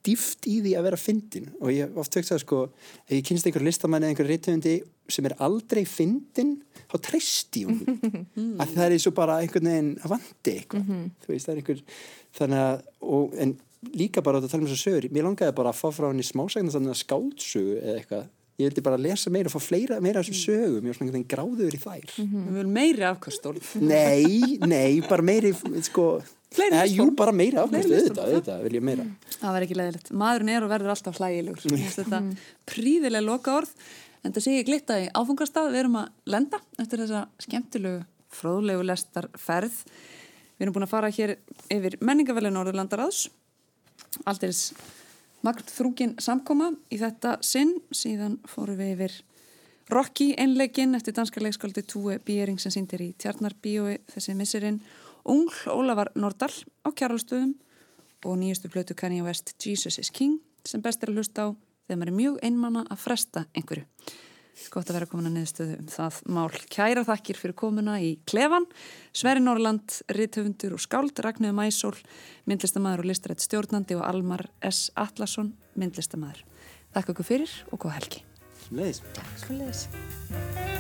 dýft 0.07 0.49
í 0.49 0.57
því 0.65 0.75
að 0.79 0.87
vera 0.89 1.01
fyndin 1.01 1.51
og 1.61 1.73
ég 1.75 1.99
oft 2.01 2.17
höfst 2.17 2.33
að 2.33 2.43
sko 2.47 2.61
ef 3.05 3.15
ég 3.19 3.25
kynst 3.29 3.49
einhver 3.49 3.67
listamann 3.67 4.07
eða 4.07 4.15
einhver 4.15 4.31
reytöfundi 4.31 4.77
sem 5.13 5.27
er 5.29 5.35
aldrei 5.45 5.83
fyndin 5.89 6.55
þá 6.89 6.97
treyst 7.05 7.59
hún 7.61 7.83
mm. 7.85 8.55
að 8.63 8.71
það 8.77 8.85
er 8.87 8.95
eins 8.97 9.09
og 9.11 9.17
bara 9.19 9.41
einhvern 9.43 9.69
veginn 9.69 9.91
að 10.01 10.15
vandi 10.15 10.55
eitthvað 10.55 10.87
mm 10.87 10.95
-hmm. 10.95 11.11
veist 11.29 11.51
er 11.51 11.61
einhver 11.61 11.83
þannig 12.39 12.63
að 12.65 12.81
og, 13.01 13.37
en 13.37 13.59
líka 13.89 14.23
bara 14.25 14.41
að 14.41 14.51
tala 14.51 14.65
um 14.65 14.69
þessu 14.69 14.91
sögur 14.91 15.09
mér 15.15 15.27
langaði 15.29 15.57
bara 15.57 15.73
að 15.73 15.81
fá 15.81 15.89
frá 15.95 16.11
henni 16.11 16.27
smásækna 16.27 16.75
þannig 16.75 16.93
að 16.95 17.01
skáldsögu 17.01 17.79
eða 17.81 17.97
eitthvað. 18.01 18.29
Ég 18.61 18.69
vildi 18.69 18.83
bara 18.85 18.99
lesa 19.01 19.31
meira 19.33 19.49
og 19.49 19.55
fá 19.55 19.63
fleira, 19.65 19.97
meira 20.05 20.21
af 20.21 20.29
þessu 20.29 20.51
sögum 20.51 20.85
ég 20.85 20.91
var 20.91 20.99
svona 20.99 21.07
einhvern 21.07 21.17
veginn 21.17 21.31
gráður 21.33 21.77
í 21.77 21.81
þær. 21.81 22.11
Mm 22.11 22.27
-hmm. 22.27 22.43
Við 22.45 22.59
viljum 22.59 22.75
meiri 22.77 23.07
afkastól 23.09 23.55
Nei, 23.81 24.59
nei, 24.67 25.01
bara 25.09 25.25
meiri 25.25 25.55
sko, 25.87 26.05
eða, 26.67 26.85
jú, 26.91 27.09
bara 27.17 27.33
meiri 27.33 27.57
afkastól 27.57 27.97
auðvitað, 27.97 28.27
auðvitað 28.27 28.63
vil 28.67 28.75
ég 28.75 28.85
meira. 28.85 29.09
Það 29.39 29.55
verður 29.55 29.67
ekki 29.67 29.81
leðilegt, 29.81 30.13
maðurinn 30.13 30.53
er 30.53 30.63
og 30.63 30.71
verður 30.75 30.93
alltaf 30.93 31.17
hlægilegur. 31.17 31.81
Þetta 31.97 32.23
príðilega 32.69 33.25
loka 33.25 33.57
orð 33.63 33.75
en 34.25 34.33
það 34.33 34.45
sé 34.45 34.57
ég 34.59 34.69
glitta 34.69 35.01
í 35.01 35.09
áfungastað 35.09 35.73
við 35.73 35.81
erum 35.81 35.97
að 35.97 36.09
lenda 36.27 36.61
eftir 36.77 37.01
þessa 37.01 37.29
skemmtilegu 37.41 38.05
fróðlegu 38.29 38.85
lestarferð. 38.85 39.85
Við 40.59 40.67
erum 40.67 40.75
búin 40.77 40.85
að 40.85 40.93
fara 40.93 41.09
hér 41.09 41.39
yfir 41.73 41.97
menningavelin 42.05 42.53
Norðurlandaraðs 42.53 43.31
aldeiris 44.29 44.73
magn 45.47 45.67
þrúkin 45.71 46.17
samkoma 46.21 46.73
í 46.93 46.99
þetta 47.01 47.39
sinn. 47.45 47.77
Síðan 47.93 48.39
fórum 48.49 48.81
við 48.81 48.95
yfir 48.97 49.19
Rocky 49.91 50.35
einlegin 50.39 50.95
eftir 50.95 51.17
danska 51.17 51.43
leikskóldi 51.43 51.83
Túi 51.83 52.19
Bíering 52.23 52.61
sem 52.63 52.71
síndir 52.75 53.03
í 53.03 53.11
Tjarnarbíói 53.19 53.97
þessi 54.13 54.37
missurinn 54.39 54.79
Ungl 55.25 55.57
Ólafar 55.73 56.13
Nordal 56.15 56.53
á 56.87 56.89
kjáralstöðum 56.95 57.57
og 58.25 58.39
nýjustu 58.39 58.71
blötu 58.71 58.95
Kanye 58.95 59.25
West 59.27 59.57
Jesus 59.59 59.99
is 59.99 60.13
King 60.15 60.39
sem 60.65 60.83
best 60.85 61.03
er 61.03 61.11
að 61.11 61.21
hlusta 61.21 61.49
á 61.49 61.49
þegar 61.89 61.99
maður 61.99 62.13
er 62.13 62.19
mjög 62.21 62.39
einmanna 62.47 62.85
að 62.87 63.03
fresta 63.03 63.47
einhverju 63.57 63.87
Gott 64.71 64.91
að 64.91 64.99
vera 64.99 65.09
komin 65.09 65.31
að 65.31 65.37
neðstöðu 65.39 65.77
um 65.81 65.89
það 65.91 66.19
mál. 66.37 66.49
Kæra 66.71 67.05
þakkir 67.09 67.41
fyrir 67.41 67.57
komuna 67.59 67.97
í 68.03 68.11
Klefan, 68.29 68.67
Sverri 69.17 69.43
Norrland, 69.45 69.97
Ritthöfundur 70.13 70.77
og 70.77 70.83
Skáld, 70.85 71.23
Ragnöðu 71.25 71.57
Mæsól, 71.57 71.95
myndlistamæður 72.51 73.05
og 73.05 73.11
listarætt 73.11 73.47
stjórnandi 73.47 73.97
og 73.99 74.05
Almar 74.09 74.47
S. 74.67 74.91
Atlasson, 75.01 75.55
myndlistamæður. 75.81 76.45
Þakka 76.93 77.17
okkur 77.17 77.31
fyrir 77.33 77.57
og 77.71 77.85
góð 77.87 77.97
helgi. 78.01 78.27
Leðis. 78.71 79.03
Takk 79.17 79.35
svo 79.45 79.59
leðis. 79.63 80.80